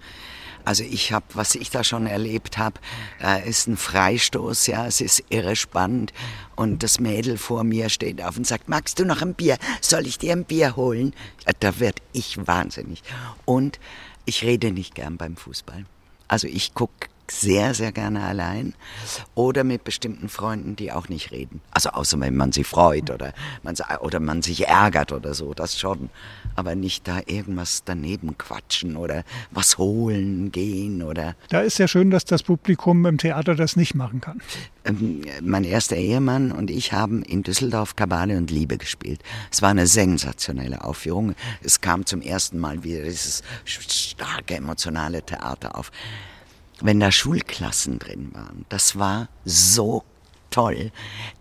Also 0.65 0.83
ich 0.83 1.11
habe, 1.11 1.25
was 1.35 1.53
ich 1.53 1.69
da 1.69 1.83
schon 1.83 2.07
erlebt 2.07 2.57
habe, 2.57 2.79
äh, 3.21 3.47
ist 3.47 3.67
ein 3.67 3.77
Freistoß, 3.77 4.65
ja, 4.67 4.87
es 4.87 4.99
ist 4.99 5.23
irre 5.29 5.55
spannend 5.55 6.11
und 6.55 6.81
das 6.81 6.99
Mädel 6.99 7.37
vor 7.37 7.63
mir 7.63 7.89
steht 7.89 8.21
auf 8.21 8.35
und 8.35 8.47
sagt, 8.47 8.67
magst 8.67 8.97
du 8.97 9.05
noch 9.05 9.21
ein 9.21 9.35
Bier? 9.35 9.57
Soll 9.81 10.07
ich 10.07 10.17
dir 10.17 10.31
ein 10.31 10.43
Bier 10.43 10.75
holen? 10.75 11.13
Ja, 11.45 11.53
da 11.59 11.79
werd 11.79 12.01
ich 12.13 12.47
wahnsinnig. 12.47 13.03
Und 13.45 13.79
ich 14.25 14.43
rede 14.43 14.71
nicht 14.71 14.95
gern 14.95 15.17
beim 15.17 15.37
Fußball. 15.37 15.85
Also 16.27 16.47
ich 16.47 16.73
gucke 16.73 17.09
sehr, 17.29 17.73
sehr 17.73 17.91
gerne 17.91 18.23
allein 18.23 18.73
oder 19.33 19.63
mit 19.63 19.83
bestimmten 19.83 20.29
Freunden, 20.29 20.75
die 20.75 20.91
auch 20.91 21.09
nicht 21.09 21.31
reden. 21.31 21.61
Also 21.71 21.89
außer 21.89 22.19
wenn 22.19 22.35
man 22.35 22.51
sich 22.51 22.67
freut 22.67 23.09
oder 23.09 23.33
man, 23.63 23.75
oder 24.01 24.19
man 24.19 24.41
sich 24.41 24.67
ärgert 24.67 25.11
oder 25.11 25.33
so, 25.33 25.53
das 25.53 25.79
schon. 25.79 26.09
Aber 26.55 26.75
nicht 26.75 27.07
da 27.07 27.19
irgendwas 27.25 27.83
daneben 27.83 28.37
quatschen 28.37 28.95
oder 28.95 29.23
was 29.51 29.77
holen 29.77 30.51
gehen 30.51 31.01
oder... 31.03 31.35
Da 31.49 31.61
ist 31.61 31.79
ja 31.79 31.87
schön, 31.87 32.11
dass 32.11 32.23
das 32.25 32.43
Publikum 32.43 33.05
im 33.05 33.17
Theater 33.17 33.55
das 33.55 33.75
nicht 33.75 33.95
machen 33.95 34.21
kann. 34.21 34.41
Ähm, 34.85 35.21
mein 35.41 35.63
erster 35.63 35.97
Ehemann 35.97 36.51
und 36.51 36.69
ich 36.69 36.93
haben 36.93 37.23
in 37.23 37.43
Düsseldorf 37.43 37.95
Kabale 37.95 38.37
und 38.37 38.51
Liebe 38.51 38.77
gespielt. 38.77 39.21
Es 39.51 39.61
war 39.61 39.69
eine 39.69 39.87
sensationelle 39.87 40.83
Aufführung. 40.83 41.35
Es 41.61 41.81
kam 41.81 42.05
zum 42.05 42.21
ersten 42.21 42.59
Mal 42.59 42.83
wieder 42.83 43.03
dieses 43.03 43.43
starke 43.65 44.55
emotionale 44.55 45.23
Theater 45.23 45.77
auf. 45.77 45.91
Wenn 46.81 46.99
da 46.99 47.11
Schulklassen 47.11 47.99
drin 47.99 48.31
waren, 48.33 48.65
das 48.69 48.97
war 48.97 49.29
so 49.45 50.03
toll. 50.51 50.91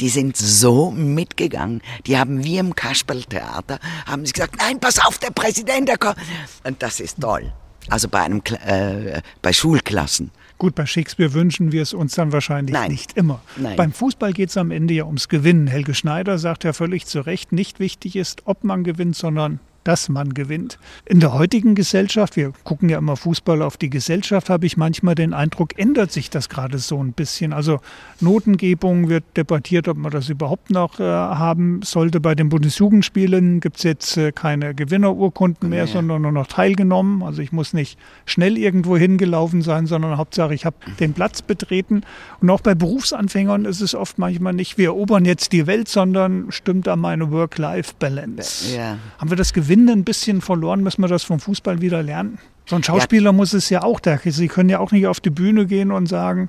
Die 0.00 0.08
sind 0.08 0.36
so 0.36 0.90
mitgegangen. 0.90 1.82
Die 2.06 2.18
haben 2.18 2.44
wie 2.44 2.58
im 2.58 2.74
Kasperltheater, 2.74 3.78
haben 4.06 4.26
sie 4.26 4.32
gesagt, 4.32 4.56
nein, 4.58 4.80
pass 4.80 4.98
auf, 4.98 5.18
der 5.18 5.30
Präsident, 5.30 5.88
der 5.88 5.98
kommt. 5.98 6.16
Und 6.64 6.82
das 6.82 7.00
ist 7.00 7.20
toll. 7.20 7.52
Also 7.88 8.08
bei 8.08 8.22
einem, 8.22 8.42
äh, 8.64 9.20
bei 9.42 9.52
Schulklassen. 9.52 10.30
Gut, 10.58 10.74
bei 10.74 10.86
Shakespeare 10.86 11.32
wünschen 11.32 11.72
wir 11.72 11.82
es 11.82 11.92
uns 11.92 12.14
dann 12.14 12.32
wahrscheinlich 12.32 12.72
Nein. 12.72 12.90
nicht 12.90 13.16
immer. 13.16 13.40
Nein. 13.56 13.76
Beim 13.76 13.92
Fußball 13.92 14.32
geht 14.32 14.50
es 14.50 14.56
am 14.56 14.70
Ende 14.70 14.94
ja 14.94 15.04
ums 15.04 15.28
Gewinnen. 15.28 15.66
Helge 15.66 15.94
Schneider 15.94 16.38
sagt 16.38 16.64
ja 16.64 16.72
völlig 16.72 17.06
zu 17.06 17.20
Recht, 17.20 17.52
nicht 17.52 17.80
wichtig 17.80 18.16
ist, 18.16 18.42
ob 18.46 18.64
man 18.64 18.84
gewinnt, 18.84 19.16
sondern 19.16 19.60
dass 19.84 20.08
man 20.08 20.34
gewinnt. 20.34 20.78
In 21.04 21.20
der 21.20 21.32
heutigen 21.34 21.74
Gesellschaft, 21.74 22.36
wir 22.36 22.52
gucken 22.64 22.88
ja 22.88 22.98
immer 22.98 23.16
Fußball 23.16 23.62
auf 23.62 23.76
die 23.76 23.90
Gesellschaft, 23.90 24.50
habe 24.50 24.66
ich 24.66 24.76
manchmal 24.76 25.14
den 25.14 25.32
Eindruck, 25.34 25.78
ändert 25.78 26.10
sich 26.12 26.30
das 26.30 26.48
gerade 26.48 26.78
so 26.78 27.02
ein 27.02 27.12
bisschen. 27.12 27.52
Also 27.52 27.80
Notengebung 28.20 29.08
wird 29.08 29.24
debattiert, 29.36 29.86
ob 29.88 29.96
man 29.96 30.10
das 30.10 30.28
überhaupt 30.28 30.70
noch 30.70 30.98
äh, 30.98 31.04
haben 31.04 31.82
sollte. 31.82 32.20
Bei 32.20 32.34
den 32.34 32.48
Bundesjugendspielen 32.48 33.60
gibt 33.60 33.76
es 33.76 33.82
jetzt 33.82 34.16
äh, 34.16 34.32
keine 34.32 34.74
Gewinnerurkunden 34.74 35.68
mehr, 35.68 35.84
Nee. 35.84 35.92
sondern 35.92 36.22
nur 36.22 36.32
noch 36.32 36.46
teilgenommen. 36.46 37.22
Also 37.22 37.42
ich 37.42 37.52
muss 37.52 37.72
nicht 37.74 37.98
schnell 38.26 38.56
irgendwo 38.56 38.96
hingelaufen 38.96 39.60
sein, 39.62 39.86
sondern 39.86 40.16
Hauptsache 40.16 40.54
ich 40.54 40.64
habe 40.64 40.76
den 41.00 41.12
Platz 41.12 41.42
betreten. 41.42 42.02
Und 42.40 42.48
auch 42.50 42.60
bei 42.60 42.74
Berufsanfängern 42.74 43.64
ist 43.66 43.80
es 43.80 43.94
oft 43.94 44.18
manchmal 44.18 44.52
nicht, 44.54 44.78
wir 44.78 44.86
erobern 44.86 45.24
jetzt 45.24 45.52
die 45.52 45.66
Welt, 45.66 45.88
sondern 45.88 46.46
stimmt 46.50 46.88
an 46.88 47.00
meine 47.00 47.30
Work-Life-Balance. 47.30 48.74
Ja. 48.76 48.96
Haben 49.18 49.30
wir 49.30 49.36
das 49.36 49.52
Gewinnen 49.74 49.98
ein 49.98 50.04
bisschen 50.04 50.40
verloren? 50.40 50.82
Müssen 50.84 51.02
wir 51.02 51.08
das 51.08 51.24
vom 51.24 51.40
Fußball 51.40 51.80
wieder 51.80 52.00
lernen? 52.00 52.38
So 52.66 52.76
ein 52.76 52.84
Schauspieler 52.84 53.32
muss 53.32 53.52
es 53.52 53.70
ja 53.70 53.82
auch. 53.82 53.98
Der, 53.98 54.20
Sie 54.22 54.46
können 54.46 54.68
ja 54.68 54.78
auch 54.78 54.92
nicht 54.92 55.08
auf 55.08 55.18
die 55.18 55.30
Bühne 55.30 55.66
gehen 55.66 55.90
und 55.90 56.06
sagen, 56.06 56.48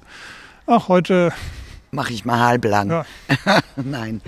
ach, 0.68 0.90
heute, 0.90 1.34
Mache 1.90 2.14
ich 2.14 2.24
mal 2.24 2.40
halblang. 2.40 2.90
Ja. 2.90 3.06
Nein. 3.76 4.22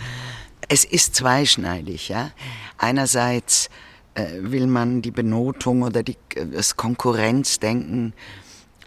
Es 0.68 0.84
ist 0.84 1.16
zweischneidig, 1.16 2.10
ja. 2.10 2.32
Einerseits 2.80 3.70
äh, 4.16 4.26
will 4.40 4.66
man 4.66 5.04
die 5.04 5.12
Benotung 5.12 5.84
oder 5.84 6.02
die, 6.02 6.18
das 6.52 6.76
Konkurrenzdenken 6.76 8.14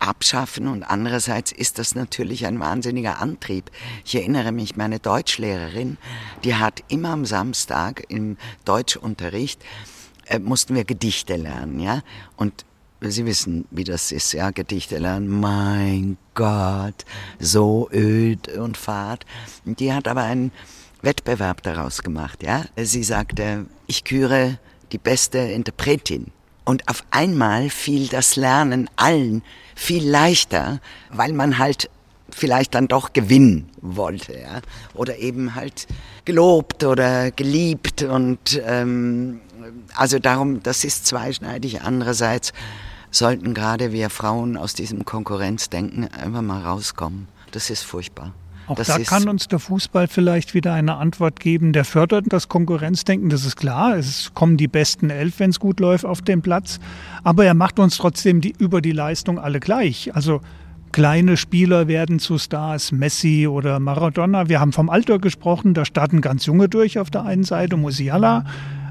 abschaffen 0.01 0.67
und 0.69 0.83
andererseits 0.83 1.53
ist 1.53 1.79
das 1.79 1.95
natürlich 1.95 2.47
ein 2.47 2.59
wahnsinniger 2.59 3.21
Antrieb. 3.21 3.71
Ich 4.05 4.15
erinnere 4.15 4.53
mich, 4.53 4.77
meine 4.77 4.99
Deutschlehrerin, 4.99 5.99
die 6.45 6.57
hat 6.57 6.83
immer 6.89 7.11
am 7.11 7.25
Samstag 7.25 8.05
im 8.09 8.37
Deutschunterricht 8.65 9.63
äh, 10.31 10.39
mussten 10.39 10.75
wir 10.75 10.85
Gedichte 10.85 11.37
lernen, 11.37 11.81
ja. 11.81 12.03
Und 12.37 12.65
Sie 13.03 13.25
wissen, 13.25 13.65
wie 13.71 13.85
das 13.85 14.13
ist, 14.13 14.33
ja, 14.33 14.51
Gedichte 14.51 14.99
lernen. 14.99 15.29
Mein 15.29 16.19
Gott, 16.35 17.07
so 17.39 17.89
öd 17.93 18.49
und 18.59 18.77
fad. 18.77 19.25
Die 19.65 19.93
hat 19.93 20.07
aber 20.07 20.23
einen 20.23 20.53
Wettbewerb 21.01 21.63
daraus 21.63 22.03
gemacht, 22.03 22.43
ja. 22.43 22.65
Sie 22.77 23.03
sagte, 23.03 23.67
ich 23.87 24.05
küre 24.05 24.59
die 24.93 24.99
beste 24.99 25.39
Interpretin. 25.39 26.27
Und 26.71 26.89
auf 26.89 27.03
einmal 27.11 27.69
fiel 27.69 28.07
das 28.07 28.37
Lernen 28.37 28.89
allen 28.95 29.43
viel 29.75 30.09
leichter, 30.09 30.79
weil 31.11 31.33
man 31.33 31.59
halt 31.59 31.91
vielleicht 32.31 32.77
dann 32.77 32.87
doch 32.87 33.13
gewinnen 33.13 33.69
wollte, 33.81 34.39
ja. 34.39 34.61
Oder 34.95 35.19
eben 35.19 35.57
halt 35.57 35.89
gelobt 36.25 36.85
oder 36.85 37.33
geliebt 37.33 38.05
und 38.05 38.63
ähm, 38.65 39.41
also 39.97 40.21
darum, 40.21 40.63
das 40.63 40.85
ist 40.85 41.07
zweischneidig. 41.07 41.83
Andererseits 41.83 42.53
sollten 43.11 43.53
gerade 43.53 43.91
wir 43.91 44.09
Frauen 44.09 44.57
aus 44.57 44.75
diesem 44.75 45.05
Konkurrenzdenken 45.05 46.07
einfach 46.15 46.43
mal 46.43 46.63
rauskommen. 46.63 47.27
das 47.51 47.71
ist 47.71 47.83
furchtbar. 47.83 48.33
Auch 48.71 48.77
das 48.77 48.87
da 48.87 48.99
kann 48.99 49.29
uns 49.29 49.49
der 49.49 49.59
Fußball 49.59 50.07
vielleicht 50.07 50.55
wieder 50.55 50.73
eine 50.73 50.95
Antwort 50.95 51.41
geben. 51.41 51.73
Der 51.73 51.85
fördert 51.85 52.27
das 52.29 52.49
Konkurrenzdenken, 52.49 53.29
das 53.29 53.45
ist 53.45 53.57
klar. 53.57 53.97
Es 53.97 54.31
kommen 54.33 54.57
die 54.57 54.69
besten 54.69 55.11
elf, 55.11 55.41
wenn 55.41 55.51
es 55.51 55.59
gut 55.59 55.81
läuft, 55.81 56.05
auf 56.05 56.23
den 56.23 56.41
Platz. 56.41 56.79
Aber 57.25 57.45
er 57.45 57.55
macht 57.55 57.81
uns 57.81 57.97
trotzdem 57.97 58.41
die, 58.41 58.55
über 58.57 58.81
die 58.81 58.93
Leistung 58.93 59.41
alle 59.41 59.59
gleich. 59.59 60.15
Also 60.15 60.41
kleine 60.93 61.37
Spieler 61.37 61.89
werden 61.89 62.21
zu 62.21 62.39
Stars, 62.39 62.93
Messi 62.93 63.49
oder 63.49 63.81
Maradona. 63.81 64.49
Wir 64.49 64.61
haben 64.61 64.73
vom 64.73 64.89
Alter 64.89 65.19
gesprochen, 65.19 65.75
da 65.75 65.85
starten 65.85 66.21
ganz 66.21 66.47
junge 66.47 66.69
durch 66.69 67.01
auf 67.01 67.11
der 67.11 67.25
einen 67.25 67.43
Seite, 67.43 67.77
Musiala. 67.77 68.45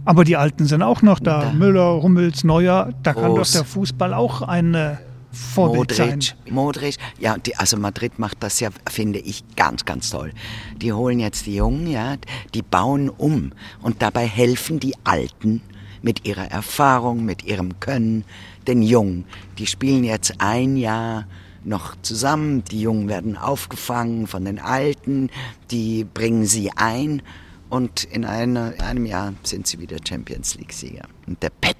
Aber 0.03 0.25
die 0.25 0.36
Alten 0.36 0.65
sind 0.65 0.82
auch 0.82 1.01
noch 1.03 1.19
da. 1.19 1.43
Da. 1.43 1.53
Müller, 1.53 2.01
Hummels, 2.01 2.43
Neuer. 2.43 2.89
Da 3.01 3.13
kann 3.13 3.27
doch 3.27 3.38
Groß. 3.38 3.53
der 3.53 3.63
Fußball 3.63 4.13
auch 4.13 4.41
eine 4.41 4.97
Vorbild 5.32 5.93
sein. 5.93 6.09
Modric, 6.09 6.51
Modric, 6.51 6.95
ja, 7.19 7.38
die, 7.38 7.55
also 7.55 7.77
Madrid 7.77 8.17
macht 8.19 8.41
das 8.41 8.59
ja, 8.59 8.69
finde 8.89 9.19
ich, 9.19 9.43
ganz, 9.55 9.86
ganz 9.86 10.09
toll. 10.09 10.34
Die 10.77 10.93
holen 10.93 11.19
jetzt 11.19 11.45
die 11.45 11.55
Jungen, 11.55 11.88
ja, 11.88 12.17
die 12.53 12.61
bauen 12.61 13.09
um 13.09 13.51
und 13.82 14.01
dabei 14.01 14.25
helfen 14.25 14.80
die 14.80 14.95
Alten 15.03 15.61
mit 16.01 16.25
ihrer 16.25 16.49
Erfahrung, 16.49 17.25
mit 17.25 17.43
ihrem 17.43 17.80
Können, 17.80 18.23
den 18.67 18.82
Jungen. 18.82 19.25
Die 19.57 19.67
spielen 19.67 20.03
jetzt 20.03 20.36
ein 20.39 20.77
Jahr 20.77 21.27
noch 21.63 21.95
zusammen, 22.01 22.63
die 22.65 22.82
Jungen 22.82 23.09
werden 23.09 23.38
aufgefangen 23.38 24.27
von 24.27 24.45
den 24.45 24.59
Alten, 24.59 25.30
die 25.71 26.05
bringen 26.05 26.45
sie 26.45 26.71
ein 26.75 27.21
und 27.69 28.03
in 28.05 28.25
eine, 28.25 28.75
einem 28.80 29.05
Jahr 29.05 29.34
sind 29.43 29.67
sie 29.67 29.80
wieder 29.80 29.97
Champions 30.07 30.55
League-Sieger. 30.55 31.07
Und 31.27 31.41
der 31.43 31.49
Pep, 31.49 31.77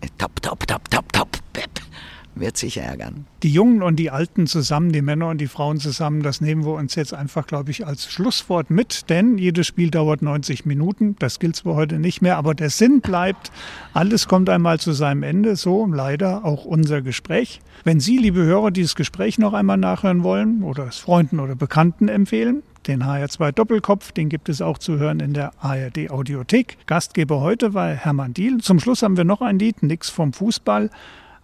äh, 0.00 0.06
top, 0.16 0.40
top, 0.40 0.66
top, 0.66 0.88
top, 0.90 1.12
top, 1.12 1.28
Pep, 1.52 1.70
wird 2.40 2.56
sich 2.56 2.78
ärgern. 2.78 3.26
Die 3.42 3.52
Jungen 3.52 3.82
und 3.82 3.96
die 3.96 4.10
Alten 4.10 4.46
zusammen, 4.46 4.92
die 4.92 5.02
Männer 5.02 5.28
und 5.28 5.38
die 5.38 5.46
Frauen 5.46 5.78
zusammen, 5.78 6.22
das 6.22 6.40
nehmen 6.40 6.64
wir 6.64 6.72
uns 6.72 6.94
jetzt 6.94 7.14
einfach, 7.14 7.46
glaube 7.46 7.70
ich, 7.70 7.86
als 7.86 8.10
Schlusswort 8.10 8.70
mit, 8.70 9.08
denn 9.10 9.38
jedes 9.38 9.66
Spiel 9.66 9.90
dauert 9.90 10.22
90 10.22 10.66
Minuten. 10.66 11.16
Das 11.18 11.38
gilt 11.38 11.56
zwar 11.56 11.74
heute 11.74 11.98
nicht 11.98 12.22
mehr, 12.22 12.36
aber 12.36 12.54
der 12.54 12.70
Sinn 12.70 13.00
bleibt. 13.00 13.52
Alles 13.94 14.28
kommt 14.28 14.48
einmal 14.48 14.80
zu 14.80 14.92
seinem 14.92 15.22
Ende, 15.22 15.56
so 15.56 15.86
leider 15.86 16.44
auch 16.44 16.64
unser 16.64 17.02
Gespräch. 17.02 17.60
Wenn 17.84 18.00
Sie, 18.00 18.18
liebe 18.18 18.42
Hörer, 18.42 18.70
dieses 18.70 18.94
Gespräch 18.94 19.38
noch 19.38 19.52
einmal 19.52 19.76
nachhören 19.76 20.22
wollen 20.22 20.62
oder 20.62 20.88
es 20.88 20.98
Freunden 20.98 21.40
oder 21.40 21.54
Bekannten 21.54 22.08
empfehlen, 22.08 22.62
den 22.86 23.04
HR2 23.04 23.52
Doppelkopf, 23.52 24.12
den 24.12 24.28
gibt 24.28 24.48
es 24.48 24.62
auch 24.62 24.78
zu 24.78 24.98
hören 24.98 25.20
in 25.20 25.34
der 25.34 25.52
ARD 25.60 26.10
Audiothek. 26.10 26.78
Gastgeber 26.86 27.40
heute 27.40 27.74
war 27.74 27.88
Hermann 27.90 28.34
Diel. 28.34 28.58
Zum 28.58 28.80
Schluss 28.80 29.02
haben 29.02 29.16
wir 29.16 29.24
noch 29.24 29.42
ein 29.42 29.58
Lied, 29.58 29.82
nix 29.82 30.08
vom 30.08 30.32
Fußball, 30.32 30.90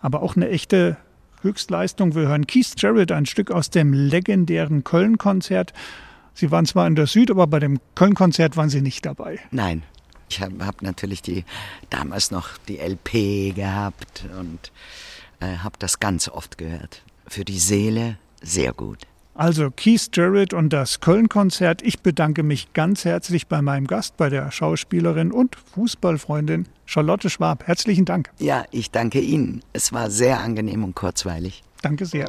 aber 0.00 0.22
auch 0.22 0.36
eine 0.36 0.48
echte 0.48 0.96
Höchstleistung. 1.42 2.14
Wir 2.14 2.28
hören 2.28 2.46
Keith 2.46 2.74
Jarrett, 2.76 3.12
ein 3.12 3.26
Stück 3.26 3.50
aus 3.50 3.70
dem 3.70 3.92
legendären 3.92 4.84
Köln-Konzert. 4.84 5.72
Sie 6.34 6.50
waren 6.50 6.66
zwar 6.66 6.86
in 6.86 6.96
der 6.96 7.06
Süd, 7.06 7.30
aber 7.30 7.46
bei 7.46 7.60
dem 7.60 7.80
Köln-Konzert 7.94 8.56
waren 8.56 8.68
Sie 8.68 8.82
nicht 8.82 9.06
dabei. 9.06 9.38
Nein. 9.50 9.82
Ich 10.28 10.40
habe 10.40 10.66
hab 10.66 10.82
natürlich 10.82 11.22
die 11.22 11.44
damals 11.88 12.32
noch 12.32 12.58
die 12.68 12.78
LP 12.78 13.54
gehabt 13.54 14.24
und 14.38 14.72
äh, 15.40 15.58
habe 15.58 15.76
das 15.78 16.00
ganz 16.00 16.28
oft 16.28 16.58
gehört. 16.58 17.02
Für 17.28 17.44
die 17.44 17.58
Seele 17.58 18.18
sehr 18.42 18.72
gut. 18.72 19.06
Also 19.36 19.70
Keith 19.70 20.08
Jarrett 20.14 20.54
und 20.54 20.72
das 20.72 21.00
Köln-Konzert. 21.00 21.82
Ich 21.82 22.00
bedanke 22.00 22.42
mich 22.42 22.72
ganz 22.72 23.04
herzlich 23.04 23.48
bei 23.48 23.60
meinem 23.60 23.86
Gast, 23.86 24.16
bei 24.16 24.30
der 24.30 24.50
Schauspielerin 24.50 25.30
und 25.30 25.56
Fußballfreundin 25.74 26.66
Charlotte 26.86 27.28
Schwab. 27.28 27.66
Herzlichen 27.66 28.06
Dank. 28.06 28.30
Ja, 28.38 28.64
ich 28.70 28.90
danke 28.90 29.20
Ihnen. 29.20 29.62
Es 29.74 29.92
war 29.92 30.10
sehr 30.10 30.40
angenehm 30.40 30.84
und 30.84 30.94
kurzweilig. 30.94 31.62
Danke 31.82 32.06
sehr. 32.06 32.28